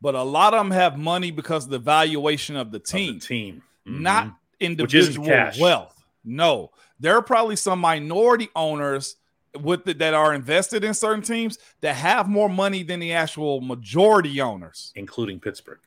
but 0.02 0.16
a 0.16 0.24
lot 0.24 0.54
of 0.54 0.60
them 0.62 0.72
have 0.72 0.98
money 0.98 1.32
because 1.32 1.66
of 1.66 1.70
the 1.72 1.80
valuation 1.80 2.56
of 2.56 2.72
the 2.72 2.78
of 2.78 2.84
the 2.84 2.92
team, 2.92 3.20
team 3.20 3.62
Mhm. 3.88 4.00
not 4.02 4.34
individual 4.60 5.28
cash. 5.28 5.60
wealth. 5.60 5.92
No, 6.24 6.72
there 7.00 7.16
are 7.16 7.22
probably 7.22 7.56
some 7.56 7.80
minority 7.80 8.50
owners 8.56 9.18
with 9.62 9.86
the, 9.86 9.94
that 9.94 10.14
are 10.14 10.34
invested 10.34 10.84
in 10.84 10.94
certain 10.94 11.22
teams 11.24 11.58
that 11.82 11.96
have 11.96 12.28
more 12.28 12.50
money 12.50 12.84
than 12.84 13.00
the 13.00 13.14
actual 13.14 13.62
majority 13.62 14.42
owners. 14.42 14.92
including 14.96 15.40
Pittsburgh 15.40 15.80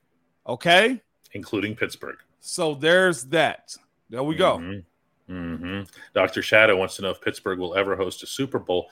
Okay, 0.47 1.01
including 1.33 1.75
Pittsburgh 1.77 2.17
so 2.41 2.75
there's 2.75 3.25
that. 3.25 3.75
There 4.09 4.23
we 4.23 4.37
go. 4.37 4.57
Mhm. 4.59 4.85
Mhm. 5.29 5.89
Dr. 6.15 6.41
Shadow 6.41 6.77
wants 6.77 6.97
to 6.97 7.03
know 7.03 7.11
if 7.11 7.21
Pittsburgh 7.21 7.59
will 7.59 7.75
ever 7.75 7.95
host 7.97 8.23
a 8.23 8.27
Super 8.27 8.59
Bowl. 8.59 8.89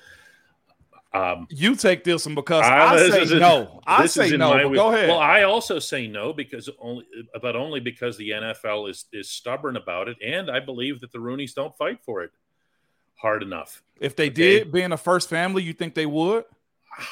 Um, 1.16 1.46
You 1.50 1.74
take 1.76 2.04
this 2.04 2.26
one 2.26 2.34
because 2.34 2.64
I 2.64 2.96
this 2.96 3.12
say 3.12 3.22
is 3.22 3.32
no. 3.32 3.80
I 3.86 4.06
say 4.06 4.36
no. 4.36 4.52
But 4.52 4.74
go 4.74 4.92
ahead. 4.92 5.08
Well, 5.08 5.18
I 5.18 5.42
also 5.42 5.78
say 5.78 6.06
no 6.06 6.32
because 6.32 6.68
only, 6.78 7.06
but 7.40 7.56
only 7.56 7.80
because 7.80 8.16
the 8.16 8.30
NFL 8.30 8.90
is 8.90 9.06
is 9.12 9.30
stubborn 9.30 9.76
about 9.76 10.08
it, 10.08 10.16
and 10.24 10.50
I 10.50 10.60
believe 10.60 11.00
that 11.00 11.12
the 11.12 11.20
Rooney's 11.20 11.54
don't 11.54 11.76
fight 11.76 12.00
for 12.04 12.22
it 12.22 12.30
hard 13.14 13.42
enough. 13.42 13.82
if 14.00 14.14
they 14.14 14.26
okay. 14.26 14.58
did, 14.58 14.72
being 14.72 14.92
a 14.92 14.96
first 14.96 15.30
family, 15.30 15.62
you 15.62 15.72
think 15.72 15.94
they 15.94 16.06
would? 16.06 16.44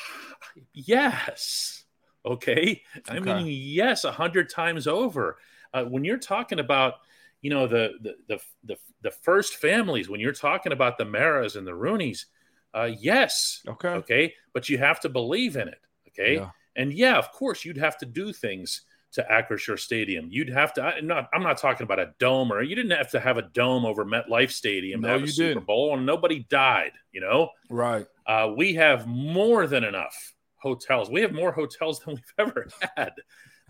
yes. 0.73 1.85
Okay. 2.27 2.83
I 3.09 3.21
mean, 3.21 3.47
yes, 3.49 4.05
a 4.05 4.13
hundred 4.13 4.51
times 4.51 4.87
over. 4.87 5.39
Uh, 5.73 5.85
when 5.85 6.05
you're 6.05 6.19
talking 6.19 6.59
about, 6.59 6.95
you 7.43 7.51
know, 7.51 7.67
the, 7.67 7.93
the 8.01 8.15
the 8.29 8.41
the 8.65 8.77
the 9.03 9.11
first 9.11 9.57
families, 9.57 10.09
when 10.09 10.21
you're 10.21 10.33
talking 10.33 10.73
about 10.73 10.99
the 10.99 11.05
Maras 11.05 11.57
and 11.57 11.67
the 11.67 11.73
Rooneys, 11.73 12.27
uh, 12.75 12.91
yes, 12.99 13.63
Okay. 13.69 13.89
okay, 13.89 14.35
but 14.53 14.69
you 14.69 14.79
have 14.79 15.01
to 15.01 15.09
believe 15.09 15.57
in 15.57 15.69
it. 15.69 15.81
Okay. 16.09 16.35
Yeah. 16.37 16.51
And 16.77 16.93
yeah, 16.93 17.17
of 17.19 17.31
course, 17.33 17.65
you'd 17.65 17.77
have 17.79 17.97
to 17.99 18.07
do 18.07 18.33
things 18.33 18.83
to 19.13 19.25
Acrisure 19.31 19.79
Stadium. 19.79 20.27
You'd 20.31 20.49
have 20.49 20.73
to. 20.75 20.83
I'm 20.83 21.07
not. 21.07 21.29
I'm 21.33 21.43
not 21.43 21.57
talking 21.59 21.85
about 21.85 22.01
a 22.01 22.13
dome, 22.19 22.53
or 22.53 22.63
you 22.63 22.75
didn't 22.75 22.91
have 22.97 23.11
to 23.13 23.21
have 23.21 23.37
a 23.39 23.43
dome 23.43 23.85
over 23.85 24.05
MetLife 24.05 24.51
Stadium 24.51 25.01
to 25.03 25.07
No, 25.07 25.13
have 25.15 25.23
a 25.23 25.27
you 25.27 25.31
Super 25.33 25.49
didn't. 25.55 25.67
Bowl, 25.67 25.95
and 25.97 26.05
nobody 26.05 26.41
died. 26.51 26.93
You 27.13 27.21
know, 27.21 27.51
Right. 27.71 28.07
uh, 28.27 28.53
we 28.57 28.75
have 28.75 29.07
more 29.07 29.69
than 29.69 29.85
enough 29.85 30.35
hotels. 30.57 31.11
We 31.11 31.21
have 31.21 31.33
more 31.33 31.53
hotels 31.53 32.01
than 32.01 32.15
we've 32.17 32.35
ever 32.39 32.67
had. 32.97 33.13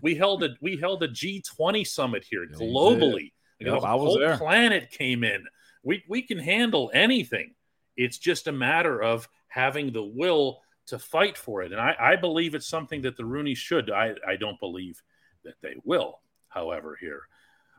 We 0.01 0.15
held 0.15 0.43
a 0.43 0.49
we 0.61 0.77
held 0.77 1.03
a 1.03 1.07
G20 1.09 1.85
summit 1.85 2.25
here 2.27 2.43
Yeah, 2.43 2.57
you 2.57 2.71
globally. 2.73 3.31
Yep, 3.59 3.81
the 3.81 3.87
I 3.87 3.93
was 3.93 4.03
whole 4.13 4.19
there. 4.19 4.37
planet 4.37 4.89
came 4.89 5.23
in. 5.23 5.43
We 5.83 6.03
we 6.09 6.23
can 6.23 6.39
handle 6.39 6.89
anything. 6.93 7.53
It's 7.97 8.17
just 8.17 8.47
a 8.47 8.51
matter 8.51 9.01
of 9.01 9.27
having 9.47 9.91
the 9.91 10.03
will 10.03 10.61
to 10.87 10.99
fight 10.99 11.37
for 11.37 11.63
it. 11.63 11.71
And 11.71 11.81
I, 11.81 11.95
I 11.99 12.15
believe 12.15 12.55
it's 12.55 12.67
something 12.67 13.01
that 13.03 13.17
the 13.17 13.25
Rooney 13.25 13.55
should. 13.55 13.89
I, 13.91 14.13
I 14.27 14.35
don't 14.35 14.59
believe 14.59 15.01
that 15.43 15.55
they 15.61 15.75
will, 15.83 16.19
however, 16.49 16.97
here. 16.99 17.21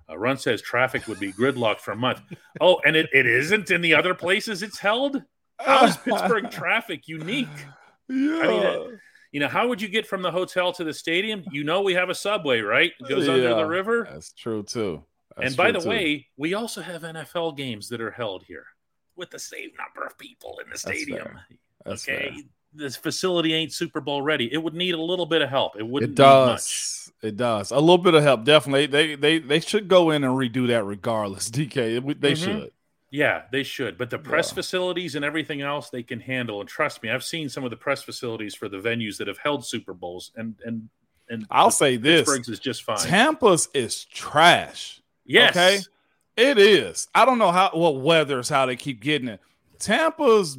Uh, 0.09 0.17
Run 0.17 0.39
says 0.39 0.63
traffic 0.63 1.07
would 1.09 1.21
be 1.21 1.33
gridlocked 1.33 1.81
for 1.81 1.93
a 1.93 1.97
month. 1.97 2.21
Oh, 2.61 2.81
and 2.85 2.97
it, 2.97 3.09
it 3.13 3.27
isn't 3.27 3.71
in 3.71 3.81
the 3.81 3.95
other 3.95 4.15
places 4.15 4.63
it's 4.63 4.79
held? 4.79 5.23
How 5.59 5.87
is 5.87 5.97
Pittsburgh 5.97 6.51
traffic 6.51 7.09
unique? 7.09 7.49
Yeah. 8.09 8.39
I 8.39 8.47
mean, 8.47 8.67
uh, 8.67 8.85
You 9.33 9.41
know, 9.41 9.49
how 9.49 9.69
would 9.69 9.83
you 9.83 9.89
get 9.89 10.07
from 10.07 10.23
the 10.23 10.31
hotel 10.31 10.73
to 10.73 10.85
the 10.85 10.95
stadium? 10.95 11.45
You 11.51 11.65
know, 11.65 11.83
we 11.83 11.95
have 11.95 12.09
a 12.09 12.15
subway, 12.15 12.61
right? 12.61 12.93
It 13.01 13.09
goes 13.09 13.29
under 13.29 13.55
the 13.55 13.65
river. 13.67 14.09
That's 14.11 14.33
true 14.33 14.63
too. 14.63 15.05
That's 15.37 15.49
and 15.49 15.57
by 15.57 15.73
the 15.73 15.81
too. 15.81 15.89
way, 15.89 16.29
we 16.37 16.55
also 16.55 16.81
have 16.81 17.03
NFL 17.03 17.57
games 17.57 17.89
that 17.89 18.01
are 18.01 18.13
held 18.13 18.45
here 18.45 18.67
with 19.17 19.31
the 19.31 19.39
same 19.39 19.71
number 19.79 20.07
of 20.07 20.17
people 20.19 20.61
in 20.65 20.71
the 20.71 20.79
stadium. 20.79 21.19
fair. 21.25 21.47
That's 21.85 22.09
okay. 22.09 22.31
fair. 22.31 22.43
This 22.75 22.97
facility 22.97 23.55
ain't 23.55 23.73
Super 23.73 24.01
Bowl 24.03 24.21
ready. 24.23 24.53
It 24.53 24.59
would 24.59 24.75
need 24.75 24.95
a 24.95 25.01
little 25.01 25.25
bit 25.27 25.41
of 25.41 25.49
help. 25.49 25.77
It 25.79 25.83
wouldn't 25.87 26.19
it 26.19 26.23
need 26.23 26.29
much. 26.29 26.57
does. 26.59 27.13
It 27.23 27.37
does. 27.37 27.71
A 27.71 27.79
little 27.81 27.97
bit 27.99 28.15
of 28.15 28.23
help, 28.23 28.45
definitely. 28.45 28.87
They 28.87 29.15
they 29.15 29.39
they 29.39 29.61
should 29.61 29.89
go 29.89 30.11
in 30.11 30.25
and 30.25 30.35
redo 30.35 30.67
that 30.69 30.85
regardless. 30.85 31.49
DK, 31.51 32.21
they 32.21 32.33
Mhm. 32.33 32.37
should. 32.45 32.73
Yeah, 33.11 33.43
they 33.51 33.63
should. 33.63 33.97
But 33.97 34.11
the 34.11 34.19
press 34.19 34.51
Yeah. 34.51 34.57
facilities 34.57 35.15
and 35.15 35.25
everything 35.25 35.63
else 35.63 35.89
they 35.89 36.03
can 36.03 36.21
handle. 36.21 36.61
And 36.61 36.69
trust 36.69 37.03
me, 37.03 37.09
I've 37.09 37.25
seen 37.25 37.49
some 37.49 37.65
of 37.65 37.71
the 37.71 37.77
press 37.77 38.03
facilities 38.03 38.55
for 38.55 38.69
the 38.69 38.79
venues 38.79 39.17
that 39.19 39.29
have 39.29 39.39
held 39.39 39.65
Super 39.65 39.95
Bowls 39.95 40.33
and 40.37 40.57
and 40.67 40.91
and 41.31 41.47
I'll 41.51 41.71
say 41.71 41.97
this: 41.97 42.21
Pittsburgh's 42.29 42.49
is 42.51 42.59
just 42.61 42.83
fine. 42.83 42.99
Tampa's 42.99 43.69
is 43.73 44.05
trash. 44.05 45.01
yes. 45.25 45.57
okay. 45.57 45.79
It 46.37 46.59
is. 46.59 47.09
I 47.15 47.25
don't 47.25 47.39
know 47.39 47.53
how 47.53 47.71
what 47.73 48.01
weather's 48.01 48.49
how 48.49 48.67
they 48.67 48.77
keep 48.77 49.01
getting 49.01 49.29
it. 49.29 49.41
Tampa's 49.79 50.59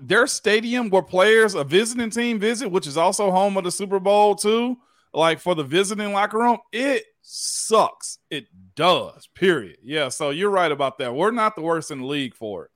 their 0.00 0.26
stadium 0.26 0.90
where 0.90 1.02
players, 1.02 1.54
a 1.54 1.64
visiting 1.64 2.10
team 2.10 2.38
visit, 2.38 2.70
which 2.70 2.86
is 2.86 2.96
also 2.96 3.30
home 3.30 3.56
of 3.56 3.64
the 3.64 3.70
Super 3.70 3.98
Bowl 4.00 4.34
too, 4.34 4.76
like 5.12 5.40
for 5.40 5.54
the 5.54 5.64
visiting 5.64 6.12
locker 6.12 6.38
room, 6.38 6.58
it 6.72 7.04
sucks. 7.22 8.18
It 8.30 8.46
does. 8.74 9.28
Period. 9.34 9.78
Yeah. 9.82 10.08
So 10.08 10.30
you're 10.30 10.50
right 10.50 10.70
about 10.70 10.98
that. 10.98 11.14
We're 11.14 11.30
not 11.30 11.56
the 11.56 11.62
worst 11.62 11.90
in 11.90 12.00
the 12.00 12.06
league 12.06 12.34
for 12.34 12.64
it. 12.66 12.70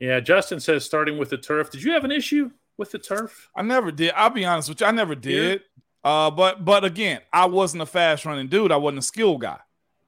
Yeah, 0.00 0.20
Justin 0.20 0.60
says 0.60 0.84
starting 0.84 1.18
with 1.18 1.30
the 1.30 1.38
turf. 1.38 1.70
Did 1.70 1.82
you 1.82 1.92
have 1.92 2.04
an 2.04 2.12
issue 2.12 2.50
with 2.76 2.92
the 2.92 3.00
turf? 3.00 3.50
I 3.56 3.62
never 3.62 3.90
did. 3.90 4.12
I'll 4.14 4.30
be 4.30 4.44
honest 4.44 4.68
with 4.68 4.80
you. 4.80 4.86
I 4.86 4.92
never 4.92 5.16
did. 5.16 5.62
Uh, 6.04 6.30
but 6.30 6.64
but 6.64 6.84
again, 6.84 7.20
I 7.32 7.46
wasn't 7.46 7.82
a 7.82 7.86
fast 7.86 8.24
running 8.24 8.46
dude. 8.46 8.70
I 8.70 8.76
wasn't 8.76 9.00
a 9.00 9.02
skill 9.02 9.38
guy. 9.38 9.58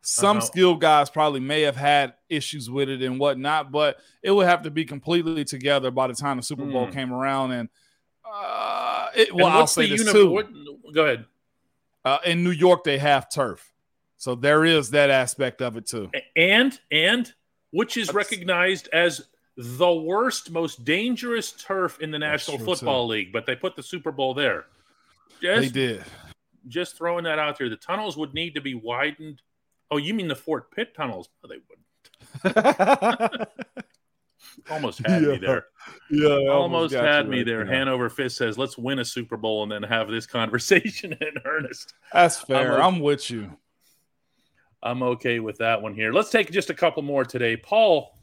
Some 0.03 0.39
Uh-huh. 0.39 0.47
skilled 0.47 0.81
guys 0.81 1.11
probably 1.11 1.41
may 1.41 1.61
have 1.63 1.77
had 1.77 2.15
issues 2.29 2.71
with 2.71 2.89
it 2.89 3.03
and 3.03 3.19
whatnot, 3.19 3.71
but 3.71 3.99
it 4.23 4.31
would 4.31 4.47
have 4.47 4.63
to 4.63 4.71
be 4.71 4.85
completely 4.85 5.45
together 5.45 5.91
by 5.91 6.07
the 6.07 6.15
time 6.15 6.39
the 6.39 6.43
Super 6.43 6.65
Bowl 6.65 6.87
Hmm. 6.87 6.93
came 6.93 7.13
around. 7.13 7.53
And 7.53 7.69
uh, 8.25 9.09
it, 9.15 9.35
well, 9.35 9.47
And 9.47 9.57
I'll 9.57 9.67
say 9.67 9.83
the 9.87 9.97
this 9.97 10.01
uni- 10.07 10.13
too. 10.13 10.31
what- 10.31 10.49
go 10.95 11.05
ahead. 11.05 11.27
Uh, 12.05 12.19
in 12.25 12.43
New 12.43 12.51
York, 12.53 12.83
they 12.85 12.97
have 12.99 13.29
turf, 13.31 13.73
so 14.17 14.35
there 14.35 14.65
is 14.65 14.91
that 14.93 15.11
aspect 15.11 15.61
of 15.61 15.77
it 15.77 15.87
too. 15.87 16.11
And 16.35 16.79
and 16.91 17.31
which 17.73 17.97
is 17.99 18.07
That's- 18.09 18.15
recognized 18.31 18.89
as 18.93 19.27
the 19.57 19.93
worst, 19.93 20.51
most 20.51 20.85
dangerous 20.85 21.53
turf 21.53 22.01
in 22.01 22.11
the 22.11 22.19
National 22.19 22.59
Football 22.59 23.07
League, 23.09 23.33
but 23.33 23.45
they 23.45 23.55
put 23.55 23.77
the 23.77 23.83
Super 23.83 24.11
Bowl 24.13 24.33
there. 24.33 24.65
They 25.43 25.69
did. 25.69 26.05
just 26.69 26.97
throwing 26.97 27.25
that 27.25 27.39
out 27.39 27.59
there. 27.59 27.69
The 27.69 27.77
tunnels 27.77 28.17
would 28.17 28.33
need 28.35 28.55
to 28.55 28.61
be 28.61 28.75
widened. 28.75 29.43
Oh, 29.91 29.97
you 29.97 30.15
mean 30.15 30.29
the 30.29 30.37
Fort 30.37 30.71
Pitt 30.71 30.95
tunnels? 30.95 31.29
No, 31.43 31.49
they 31.49 31.57
wouldn't. 31.69 33.49
Almost 34.71 35.07
had 35.07 35.23
me 35.23 35.39
there. 35.39 35.67
yeah, 36.11 36.29
I 36.29 36.49
Almost 36.49 36.95
had 36.95 37.29
me 37.29 37.39
right 37.39 37.47
there. 37.47 37.65
Hanover 37.65 38.09
Fist 38.09 38.37
says, 38.37 38.59
"Let's 38.59 38.79
win 38.79 38.99
a 38.99 39.05
Super 39.05 39.37
Bowl 39.37 39.63
and 39.63 39.73
then 39.73 39.83
have 39.83 40.09
this 40.09 40.27
conversation 40.39 41.13
in 41.13 41.35
earnest." 41.45 41.95
That's 42.13 42.41
fair. 42.41 42.75
I'm 42.81 42.95
I'm, 42.97 43.01
with 43.01 43.31
you. 43.31 43.57
I'm 44.83 45.03
okay 45.03 45.41
with 45.41 45.59
that 45.59 45.83
one 45.83 45.95
here. 45.95 46.13
Let's 46.13 46.31
take 46.31 46.51
just 46.51 46.71
a 46.71 46.75
couple 46.75 47.03
more 47.03 47.25
today. 47.25 47.57
Paul 47.57 48.17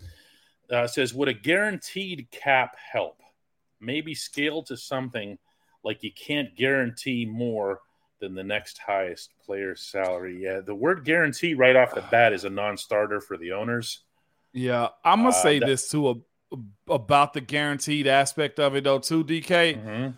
uh, 0.72 0.88
says, 0.88 1.14
"Would 1.14 1.28
a 1.28 1.34
guaranteed 1.34 2.28
cap 2.32 2.76
help? 2.92 3.22
Maybe 3.80 4.16
scale 4.16 4.64
to 4.64 4.78
something 4.78 5.38
like 5.84 6.04
you 6.04 6.12
can't 6.12 6.56
guarantee 6.56 7.26
more." 7.26 7.82
Than 8.20 8.36
the 8.36 8.44
next 8.44 8.78
highest 8.78 9.34
player's 9.46 9.82
salary. 9.82 10.42
Yeah, 10.42 10.62
the 10.62 10.76
word 10.76 11.06
guarantee 11.06 11.54
right 11.54 11.76
off 11.76 11.94
the 11.94 12.04
bat 12.12 12.34
is 12.34 12.44
a 12.44 12.50
non-starter 12.50 13.22
for 13.22 13.38
the 13.38 13.52
owners. 13.52 14.02
Yeah, 14.54 14.90
I'm 15.04 15.20
gonna 15.20 15.30
uh, 15.30 15.32
say 15.34 15.60
that, 15.60 15.66
this 15.66 15.90
too 15.90 16.24
about 16.90 17.34
the 17.34 17.42
guaranteed 17.42 18.08
aspect 18.08 18.60
of 18.60 18.76
it 18.76 18.84
though 18.84 19.00
too. 19.00 19.24
DK, 19.24 19.82
mm-hmm. 19.82 20.10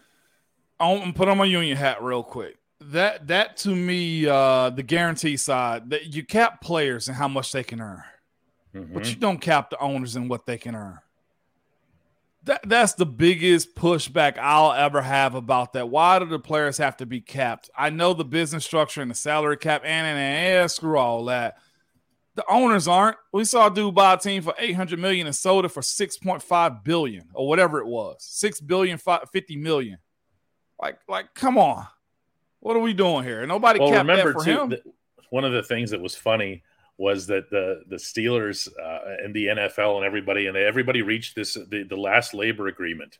I'm 0.79 1.13
put 1.13 1.27
on 1.27 1.37
my 1.37 1.45
union 1.45 1.77
hat 1.77 2.01
real 2.03 2.23
quick. 2.23 2.57
That 2.81 3.27
that 3.27 3.57
to 3.57 3.75
me, 3.75 4.27
uh, 4.27 4.69
the 4.69 4.83
guarantee 4.83 5.37
side 5.37 5.89
that 5.89 6.13
you 6.13 6.23
cap 6.23 6.61
players 6.61 7.07
and 7.07 7.17
how 7.17 7.27
much 7.27 7.51
they 7.51 7.63
can 7.63 7.81
earn, 7.81 8.03
mm-hmm. 8.73 8.93
but 8.93 9.09
you 9.09 9.15
don't 9.15 9.39
cap 9.39 9.69
the 9.69 9.79
owners 9.79 10.15
and 10.15 10.29
what 10.29 10.45
they 10.45 10.57
can 10.57 10.75
earn. 10.75 10.99
That, 12.49 12.67
that's 12.67 12.93
the 12.93 13.05
biggest 13.05 13.75
pushback 13.75 14.39
I'll 14.39 14.71
ever 14.71 15.03
have 15.03 15.35
about 15.35 15.73
that. 15.73 15.89
Why 15.89 16.17
do 16.17 16.25
the 16.25 16.39
players 16.39 16.79
have 16.79 16.97
to 16.97 17.05
be 17.05 17.21
capped? 17.21 17.69
I 17.77 17.91
know 17.91 18.15
the 18.15 18.25
business 18.25 18.65
structure 18.65 19.03
and 19.03 19.11
the 19.11 19.15
salary 19.15 19.55
cap, 19.55 19.83
and 19.85 20.07
and, 20.07 20.17
and 20.17 20.71
screw 20.71 20.97
all 20.97 21.25
that. 21.25 21.57
The 22.33 22.43
owners 22.49 22.87
aren't. 22.87 23.17
We 23.31 23.45
saw 23.45 23.67
a 23.67 23.71
dude 23.71 23.93
buy 23.93 24.15
a 24.15 24.17
team 24.17 24.41
for 24.41 24.55
800 24.57 24.97
million 24.97 25.27
and 25.27 25.35
sold 25.35 25.63
it 25.65 25.69
for 25.69 25.81
6.5 25.81 26.83
billion 26.83 27.29
or 27.35 27.47
whatever 27.47 27.81
it 27.81 27.85
was. 27.85 28.15
6 28.23 28.61
billion, 28.61 28.97
50 28.97 29.55
million. 29.57 29.99
Like, 30.81 30.97
like, 31.07 31.35
come 31.35 31.55
on. 31.59 31.85
What 32.61 32.75
are 32.75 32.79
we 32.79 32.93
doing 32.93 33.25
here? 33.25 33.45
Nobody 33.45 33.79
well, 33.79 33.91
remember 33.91 34.33
too, 34.43 34.75
one 35.29 35.45
of 35.45 35.51
the 35.51 35.61
things 35.61 35.91
that 35.91 36.01
was 36.01 36.15
funny 36.15 36.63
was 36.99 37.25
that 37.27 37.49
the 37.49 37.81
the 37.87 37.95
Steelers 37.95 38.67
uh, 38.77 39.23
and 39.23 39.33
the 39.33 39.45
NFL 39.45 39.95
and 39.95 40.05
everybody 40.05 40.47
and 40.47 40.57
everybody 40.57 41.01
reached 41.01 41.33
this 41.33 41.53
the, 41.53 41.83
the 41.89 41.95
last 41.95 42.33
labor 42.33 42.67
agreement. 42.67 43.17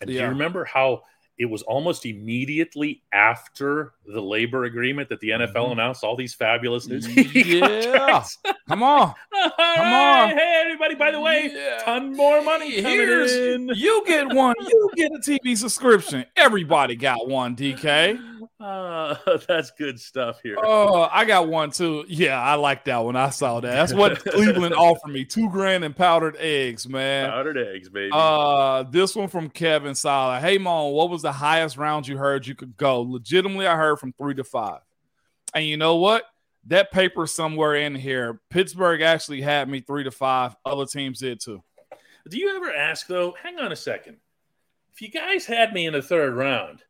And 0.00 0.08
yeah. 0.08 0.20
do 0.20 0.22
you 0.22 0.30
remember 0.30 0.64
how 0.64 1.02
it 1.36 1.46
was 1.46 1.62
almost 1.62 2.06
immediately 2.06 3.02
after 3.12 3.94
the 4.06 4.20
labor 4.20 4.64
agreement 4.64 5.08
that 5.08 5.20
the 5.20 5.30
NFL 5.30 5.52
mm-hmm. 5.52 5.72
announced 5.72 6.02
all 6.02 6.16
these 6.16 6.34
fabulous 6.34 6.86
new 6.88 6.98
yeah. 6.98 8.24
Come 8.68 8.82
on. 8.82 9.14
Come 9.32 9.86
on. 9.86 10.30
Hey, 10.30 10.62
everybody, 10.64 10.94
by 10.94 11.10
the 11.10 11.20
way, 11.20 11.50
yeah. 11.52 11.82
ton 11.84 12.16
more 12.16 12.42
money 12.42 12.80
Here's, 12.80 13.34
in. 13.34 13.70
You 13.74 14.02
get 14.06 14.32
one. 14.32 14.56
You 14.60 14.90
get 14.96 15.12
a 15.12 15.18
TV 15.18 15.56
subscription. 15.56 16.24
Everybody 16.36 16.96
got 16.96 17.28
one, 17.28 17.54
DK. 17.54 18.37
Uh, 18.60 19.14
that's 19.48 19.70
good 19.72 20.00
stuff 20.00 20.40
here. 20.42 20.56
Oh, 20.62 21.08
I 21.10 21.24
got 21.24 21.48
one 21.48 21.70
too. 21.70 22.04
Yeah, 22.08 22.40
I 22.40 22.54
like 22.54 22.84
that 22.84 22.98
one. 23.04 23.16
I 23.16 23.30
saw 23.30 23.60
that. 23.60 23.70
That's 23.70 23.92
what 23.92 24.24
Cleveland 24.24 24.74
offered 24.78 25.10
me. 25.10 25.24
Two 25.24 25.48
grand 25.50 25.84
and 25.84 25.94
powdered 25.94 26.36
eggs, 26.38 26.88
man. 26.88 27.30
Powdered 27.30 27.58
eggs, 27.58 27.88
baby. 27.88 28.10
Uh, 28.12 28.82
this 28.84 29.14
one 29.14 29.28
from 29.28 29.48
Kevin 29.48 29.94
Sala. 29.94 30.40
Hey, 30.40 30.58
Mom, 30.58 30.92
what 30.92 31.10
was 31.10 31.22
the 31.22 31.32
highest 31.32 31.76
round 31.76 32.08
you 32.08 32.16
heard 32.16 32.46
you 32.46 32.54
could 32.54 32.76
go? 32.76 33.00
Legitimately, 33.02 33.66
I 33.66 33.76
heard 33.76 33.98
from 33.98 34.12
three 34.12 34.34
to 34.34 34.44
five. 34.44 34.80
And 35.54 35.64
you 35.64 35.76
know 35.76 35.96
what? 35.96 36.24
That 36.66 36.90
paper 36.90 37.26
somewhere 37.26 37.76
in 37.76 37.94
here. 37.94 38.40
Pittsburgh 38.50 39.00
actually 39.00 39.40
had 39.40 39.68
me 39.68 39.80
three 39.80 40.04
to 40.04 40.10
five. 40.10 40.56
Other 40.64 40.84
teams 40.84 41.20
did 41.20 41.40
too. 41.40 41.62
Do 42.28 42.36
you 42.36 42.56
ever 42.56 42.74
ask 42.74 43.06
though? 43.06 43.34
Hang 43.40 43.58
on 43.58 43.72
a 43.72 43.76
second. 43.76 44.18
If 44.92 45.00
you 45.00 45.08
guys 45.10 45.46
had 45.46 45.72
me 45.72 45.86
in 45.86 45.92
the 45.92 46.02
third 46.02 46.34
round 46.34 46.82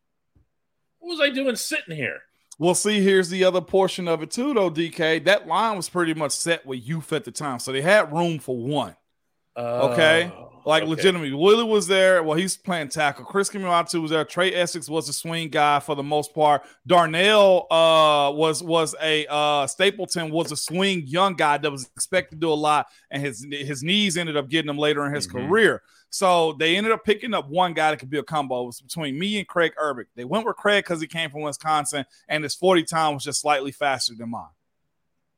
what 0.99 1.09
was 1.09 1.21
I 1.21 1.29
doing 1.29 1.55
sitting 1.55 1.95
here? 1.95 2.21
Well, 2.59 2.75
see, 2.75 3.01
here's 3.01 3.29
the 3.29 3.45
other 3.45 3.61
portion 3.61 4.09
of 4.09 4.21
it 4.21 4.31
too, 4.31 4.53
though, 4.53 4.69
DK. 4.69 5.23
That 5.23 5.47
line 5.47 5.77
was 5.77 5.87
pretty 5.87 6.13
much 6.13 6.33
set 6.33 6.65
with 6.65 6.85
youth 6.85 7.13
at 7.13 7.23
the 7.23 7.31
time, 7.31 7.59
so 7.59 7.71
they 7.71 7.81
had 7.81 8.11
room 8.11 8.37
for 8.37 8.57
one. 8.57 8.97
Uh, 9.55 9.89
okay, 9.91 10.31
like 10.65 10.83
okay. 10.83 10.89
legitimately, 10.89 11.33
Willie 11.33 11.63
was 11.63 11.87
there. 11.87 12.21
Well, 12.21 12.37
he's 12.37 12.57
playing 12.57 12.89
tackle. 12.89 13.23
Chris 13.23 13.49
Kemoeatu 13.49 14.01
was 14.01 14.11
there. 14.11 14.25
Trey 14.25 14.53
Essex 14.53 14.89
was 14.89 15.07
a 15.07 15.13
swing 15.13 15.49
guy 15.49 15.79
for 15.79 15.95
the 15.95 16.03
most 16.03 16.35
part. 16.35 16.63
Darnell 16.85 17.65
uh, 17.71 18.31
was 18.33 18.61
was 18.61 18.93
a 19.01 19.25
uh, 19.29 19.65
Stapleton 19.65 20.29
was 20.29 20.51
a 20.51 20.57
swing 20.57 21.03
young 21.07 21.35
guy 21.35 21.57
that 21.57 21.71
was 21.71 21.85
expected 21.95 22.35
to 22.35 22.41
do 22.41 22.51
a 22.51 22.53
lot, 22.53 22.87
and 23.09 23.23
his 23.23 23.45
his 23.49 23.83
knees 23.83 24.17
ended 24.17 24.35
up 24.35 24.49
getting 24.49 24.69
him 24.69 24.77
later 24.77 25.05
in 25.05 25.13
his 25.13 25.27
mm-hmm. 25.27 25.47
career. 25.47 25.81
So 26.09 26.53
they 26.53 26.75
ended 26.75 26.91
up 26.91 27.03
picking 27.03 27.33
up 27.33 27.49
one 27.49 27.73
guy 27.73 27.91
that 27.91 27.97
could 27.97 28.09
be 28.09 28.17
a 28.17 28.23
combo. 28.23 28.63
It 28.63 28.65
was 28.67 28.81
between 28.81 29.17
me 29.19 29.37
and 29.37 29.47
Craig 29.47 29.73
Urbik. 29.81 30.05
They 30.15 30.25
went 30.25 30.45
with 30.45 30.55
Craig 30.55 30.83
because 30.83 31.01
he 31.01 31.07
came 31.07 31.29
from 31.29 31.41
Wisconsin, 31.41 32.05
and 32.27 32.43
his 32.43 32.55
40 32.55 32.83
time 32.83 33.13
was 33.13 33.23
just 33.23 33.41
slightly 33.41 33.71
faster 33.71 34.15
than 34.15 34.31
mine. 34.31 34.47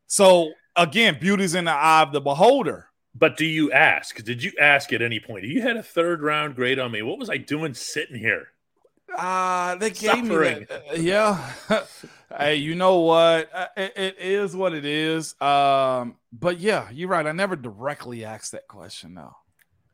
So 0.07 0.51
again, 0.75 1.17
beauty's 1.19 1.55
in 1.55 1.65
the 1.65 1.71
eye 1.71 2.01
of 2.01 2.13
the 2.13 2.21
beholder. 2.21 2.87
But 3.13 3.35
do 3.35 3.45
you 3.45 3.71
ask? 3.71 4.23
Did 4.23 4.41
you 4.41 4.53
ask 4.59 4.93
at 4.93 5.01
any 5.01 5.19
point? 5.19 5.43
You 5.43 5.61
had 5.61 5.75
a 5.75 5.83
third 5.83 6.21
round 6.21 6.55
grade 6.55 6.79
on 6.79 6.91
me. 6.91 7.01
What 7.01 7.19
was 7.19 7.29
I 7.29 7.37
doing 7.37 7.73
sitting 7.73 8.17
here? 8.17 8.47
Uh, 9.17 9.75
they 9.75 9.89
gave 9.89 10.25
Suffering. 10.25 10.59
me 10.59 10.65
that. 10.65 10.83
Uh, 10.89 10.95
yeah. 10.95 11.51
hey, 12.37 12.55
you 12.55 12.75
know 12.75 12.99
what? 12.99 13.49
Uh, 13.53 13.67
it, 13.75 13.93
it 13.97 14.15
is 14.19 14.55
what 14.55 14.73
it 14.73 14.85
is. 14.85 15.39
Um, 15.41 16.15
but 16.31 16.59
yeah, 16.59 16.87
you're 16.91 17.09
right. 17.09 17.27
I 17.27 17.33
never 17.33 17.57
directly 17.57 18.23
asked 18.23 18.53
that 18.53 18.69
question 18.69 19.15
though. 19.15 19.35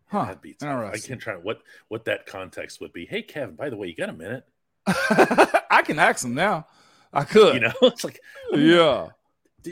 Huh. 0.08 0.26
That'd 0.26 0.42
be 0.42 0.54
tough. 0.54 0.94
I 0.94 0.98
can 1.00 1.20
try 1.20 1.36
what 1.36 1.62
what 1.90 2.06
that 2.06 2.26
context 2.26 2.80
would 2.82 2.94
be. 2.94 3.06
Hey, 3.06 3.22
Kevin, 3.22 3.56
by 3.56 3.70
the 3.70 3.76
way, 3.76 3.88
you 3.88 3.96
got 3.96 4.10
a 4.10 4.14
minute? 4.14 4.46
I 4.88 5.84
can 5.86 6.00
ask 6.00 6.24
him 6.24 6.34
now. 6.34 6.68
I 7.12 7.24
could. 7.24 7.56
You 7.56 7.60
know, 7.62 7.74
it's 7.82 8.04
like, 8.04 8.22
yeah. 8.54 9.10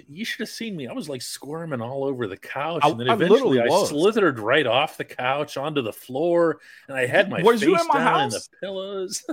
You 0.09 0.25
should 0.25 0.41
have 0.41 0.49
seen 0.49 0.75
me. 0.75 0.87
I 0.87 0.93
was 0.93 1.07
like 1.07 1.21
squirming 1.21 1.79
all 1.79 2.03
over 2.03 2.27
the 2.27 2.35
couch, 2.35 2.81
I, 2.83 2.89
and 2.89 2.99
then 2.99 3.07
eventually 3.07 3.61
I, 3.61 3.65
I, 3.65 3.85
slithered 3.85 4.39
right 4.39 4.67
off 4.67 4.97
the 4.97 5.05
couch 5.05 5.55
onto 5.55 5.81
the 5.81 5.93
floor, 5.93 6.59
and 6.89 6.97
I 6.97 7.05
had 7.05 7.29
my 7.29 7.41
was 7.41 7.63
face 7.63 7.71
down 7.71 8.01
house? 8.01 8.33
in 8.33 8.39
the 8.39 8.45
pillows. 8.59 9.25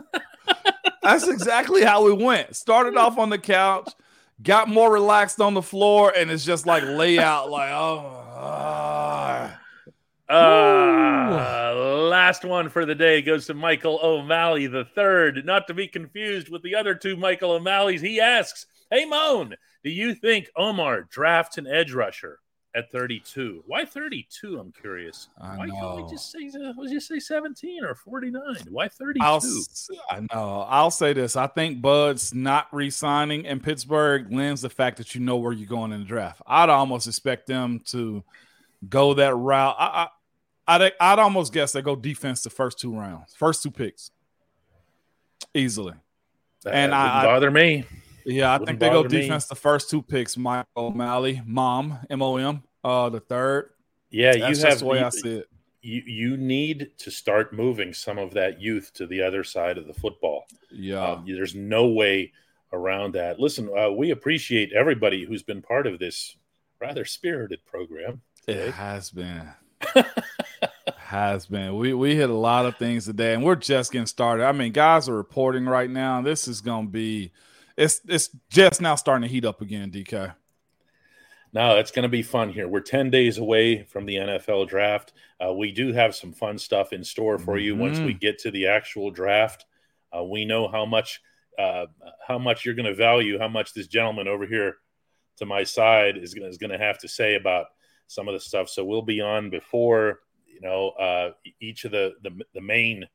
That's 1.02 1.26
exactly 1.26 1.82
how 1.82 2.04
we 2.04 2.12
went. 2.12 2.54
Started 2.54 2.96
off 2.96 3.18
on 3.18 3.28
the 3.28 3.38
couch, 3.38 3.90
got 4.40 4.68
more 4.68 4.92
relaxed 4.92 5.40
on 5.40 5.54
the 5.54 5.62
floor, 5.62 6.12
and 6.16 6.30
it's 6.30 6.44
just 6.44 6.64
like 6.64 6.84
layout, 6.84 7.50
like 7.50 7.70
oh. 7.72 8.20
Uh, 8.32 9.21
uh, 10.32 11.74
last 12.08 12.44
one 12.44 12.68
for 12.68 12.84
the 12.86 12.94
day 12.94 13.22
goes 13.22 13.46
to 13.46 13.54
Michael 13.54 14.00
O'Malley 14.02 14.66
the 14.66 14.84
third, 14.84 15.44
not 15.44 15.66
to 15.66 15.74
be 15.74 15.86
confused 15.86 16.48
with 16.48 16.62
the 16.62 16.74
other 16.74 16.94
two 16.94 17.16
Michael 17.16 17.52
O'Malleys. 17.52 18.00
He 18.00 18.20
asks, 18.20 18.66
"Hey 18.90 19.04
Moan, 19.04 19.54
do 19.84 19.90
you 19.90 20.14
think 20.14 20.50
Omar 20.56 21.02
drafts 21.02 21.58
an 21.58 21.66
edge 21.66 21.92
rusher 21.92 22.38
at 22.74 22.90
32? 22.90 23.62
Why 23.66 23.84
32? 23.84 24.58
I'm 24.58 24.72
curious. 24.72 25.28
I 25.40 25.56
Why 25.58 25.66
know. 25.66 25.74
can't 25.74 26.06
we 26.06 26.10
just 26.10 26.30
say 26.30 26.50
let's 26.76 26.92
just 26.92 27.08
say 27.08 27.18
17 27.18 27.84
or 27.84 27.94
49? 27.94 28.42
Why 28.70 28.88
32? 28.88 29.24
I'll, 29.24 29.42
I 30.10 30.20
know. 30.32 30.66
I'll 30.68 30.90
say 30.90 31.12
this. 31.12 31.36
I 31.36 31.46
think 31.46 31.82
Bud's 31.82 32.32
not 32.32 32.68
re-signing 32.72 33.44
in 33.44 33.60
Pittsburgh 33.60 34.32
lends 34.32 34.62
the 34.62 34.70
fact 34.70 34.96
that 34.98 35.14
you 35.14 35.20
know 35.20 35.36
where 35.36 35.52
you're 35.52 35.68
going 35.68 35.92
in 35.92 36.00
the 36.00 36.06
draft. 36.06 36.40
I'd 36.46 36.70
almost 36.70 37.06
expect 37.06 37.46
them 37.46 37.80
to 37.86 38.24
go 38.88 39.14
that 39.14 39.34
route. 39.34 39.76
I, 39.78 39.84
I 39.84 40.08
I'd 40.66 40.92
I'd 41.00 41.18
almost 41.18 41.52
guess 41.52 41.72
they 41.72 41.82
go 41.82 41.96
defense 41.96 42.42
the 42.42 42.50
first 42.50 42.78
two 42.78 42.94
rounds, 42.96 43.34
first 43.34 43.62
two 43.62 43.70
picks, 43.70 44.10
easily. 45.54 45.94
That 46.64 46.74
and 46.74 46.94
I 46.94 47.24
bother 47.24 47.50
me. 47.50 47.84
Yeah, 48.24 48.50
I 48.50 48.58
Wouldn't 48.58 48.68
think 48.68 48.80
they 48.80 48.88
go 48.90 49.06
defense 49.06 49.46
me. 49.46 49.54
the 49.54 49.60
first 49.60 49.90
two 49.90 50.00
picks. 50.02 50.36
Mike 50.36 50.66
O'Malley, 50.76 51.42
Mom, 51.44 51.98
M 52.08 52.22
O 52.22 52.36
M, 52.36 52.62
uh, 52.84 53.08
the 53.08 53.20
third. 53.20 53.70
Yeah, 54.10 54.36
That's 54.36 54.60
you 54.60 54.66
have 54.68 54.78
the 54.78 54.84
way 54.86 54.98
you, 55.00 55.04
I 55.04 55.08
see 55.08 55.36
it. 55.38 55.48
You 55.80 56.02
you 56.06 56.36
need 56.36 56.92
to 56.98 57.10
start 57.10 57.52
moving 57.52 57.92
some 57.92 58.18
of 58.18 58.34
that 58.34 58.60
youth 58.60 58.92
to 58.94 59.06
the 59.06 59.22
other 59.22 59.42
side 59.42 59.78
of 59.78 59.88
the 59.88 59.94
football. 59.94 60.44
Yeah, 60.70 61.04
um, 61.04 61.24
there's 61.26 61.56
no 61.56 61.88
way 61.88 62.32
around 62.72 63.14
that. 63.14 63.40
Listen, 63.40 63.68
uh, 63.76 63.90
we 63.90 64.12
appreciate 64.12 64.72
everybody 64.72 65.24
who's 65.24 65.42
been 65.42 65.60
part 65.60 65.88
of 65.88 65.98
this 65.98 66.36
rather 66.80 67.04
spirited 67.04 67.64
program. 67.66 68.20
Today. 68.46 68.68
It 68.68 68.74
has 68.74 69.10
been. 69.10 69.48
has 70.96 71.46
been. 71.46 71.76
We 71.76 71.94
we 71.94 72.16
hit 72.16 72.30
a 72.30 72.34
lot 72.34 72.66
of 72.66 72.76
things 72.76 73.04
today, 73.04 73.34
and 73.34 73.44
we're 73.44 73.56
just 73.56 73.92
getting 73.92 74.06
started. 74.06 74.44
I 74.44 74.52
mean, 74.52 74.72
guys 74.72 75.08
are 75.08 75.14
reporting 75.14 75.66
right 75.66 75.90
now. 75.90 76.22
This 76.22 76.48
is 76.48 76.60
going 76.60 76.86
to 76.86 76.90
be, 76.90 77.32
it's 77.76 78.00
it's 78.08 78.30
just 78.48 78.80
now 78.80 78.94
starting 78.94 79.28
to 79.28 79.32
heat 79.32 79.44
up 79.44 79.60
again. 79.60 79.90
DK. 79.90 80.34
No, 81.52 81.76
it's 81.76 81.90
going 81.90 82.04
to 82.04 82.08
be 82.08 82.22
fun 82.22 82.50
here. 82.50 82.66
We're 82.66 82.80
ten 82.80 83.10
days 83.10 83.38
away 83.38 83.82
from 83.84 84.06
the 84.06 84.16
NFL 84.16 84.68
draft. 84.68 85.12
Uh, 85.38 85.52
we 85.52 85.70
do 85.70 85.92
have 85.92 86.14
some 86.14 86.32
fun 86.32 86.58
stuff 86.58 86.92
in 86.92 87.04
store 87.04 87.38
for 87.38 87.58
you 87.58 87.72
mm-hmm. 87.72 87.82
once 87.82 87.98
we 87.98 88.14
get 88.14 88.38
to 88.40 88.50
the 88.50 88.68
actual 88.68 89.10
draft. 89.10 89.66
Uh, 90.16 90.24
we 90.24 90.44
know 90.44 90.66
how 90.68 90.86
much 90.86 91.20
uh, 91.58 91.86
how 92.26 92.38
much 92.38 92.64
you're 92.64 92.74
going 92.74 92.86
to 92.86 92.94
value 92.94 93.38
how 93.38 93.48
much 93.48 93.74
this 93.74 93.86
gentleman 93.86 94.28
over 94.28 94.46
here 94.46 94.76
to 95.36 95.46
my 95.46 95.64
side 95.64 96.16
is 96.16 96.32
going 96.32 96.48
is 96.48 96.58
going 96.58 96.70
to 96.70 96.78
have 96.78 96.98
to 96.98 97.08
say 97.08 97.34
about 97.34 97.66
some 98.06 98.28
of 98.28 98.34
the 98.34 98.40
stuff. 98.40 98.68
So 98.68 98.84
we'll 98.84 99.02
be 99.02 99.20
on 99.20 99.50
before 99.50 100.20
you 100.46 100.60
know 100.60 100.90
uh, 100.90 101.30
each 101.60 101.84
of 101.84 101.92
the 101.92 102.14
the, 102.22 102.30
the 102.54 102.60
main 102.60 103.06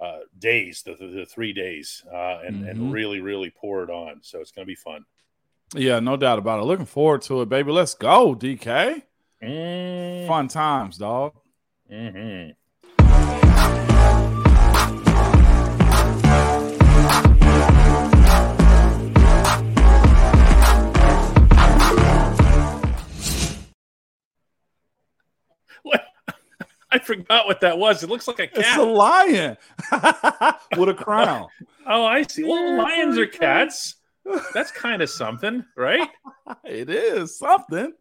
uh, 0.00 0.20
days, 0.38 0.82
the, 0.82 0.94
the, 0.94 1.26
three 1.26 1.52
days, 1.52 2.02
uh, 2.10 2.38
and 2.46 2.56
mm-hmm. 2.56 2.68
and 2.68 2.92
really 2.92 3.20
really 3.20 3.50
pour 3.50 3.82
it 3.84 3.90
on. 3.90 4.20
So 4.22 4.40
it's 4.40 4.50
going 4.50 4.64
to 4.64 4.70
be 4.70 4.74
fun. 4.74 5.04
Yeah, 5.74 6.00
no 6.00 6.16
doubt 6.16 6.38
about 6.38 6.60
it. 6.60 6.64
Looking 6.64 6.86
forward 6.86 7.22
to 7.22 7.42
it, 7.42 7.48
baby. 7.48 7.70
Let's 7.70 7.94
go, 7.94 8.34
DK. 8.34 9.02
Mm. 9.42 10.26
Fun 10.26 10.48
times, 10.48 10.98
dog. 10.98 11.34
Mm-hmm. 11.90 12.52
What? 25.82 26.04
I 26.92 26.98
forgot 26.98 27.46
what 27.46 27.60
that 27.60 27.78
was. 27.78 28.02
It 28.02 28.10
looks 28.10 28.26
like 28.26 28.40
a 28.40 28.48
cat. 28.48 28.58
It's 28.58 28.76
a 28.76 28.82
lion 28.82 29.56
with 30.76 30.88
a 30.88 30.94
crown. 30.94 31.48
oh, 31.86 32.04
I 32.04 32.22
see. 32.22 32.42
Well, 32.44 32.78
lions 32.78 33.16
are 33.16 33.26
cats. 33.26 33.94
That's 34.52 34.72
kind 34.72 35.00
of 35.00 35.08
something, 35.08 35.64
right? 35.76 36.08
it 36.64 36.90
is 36.90 37.38
something. 37.38 37.92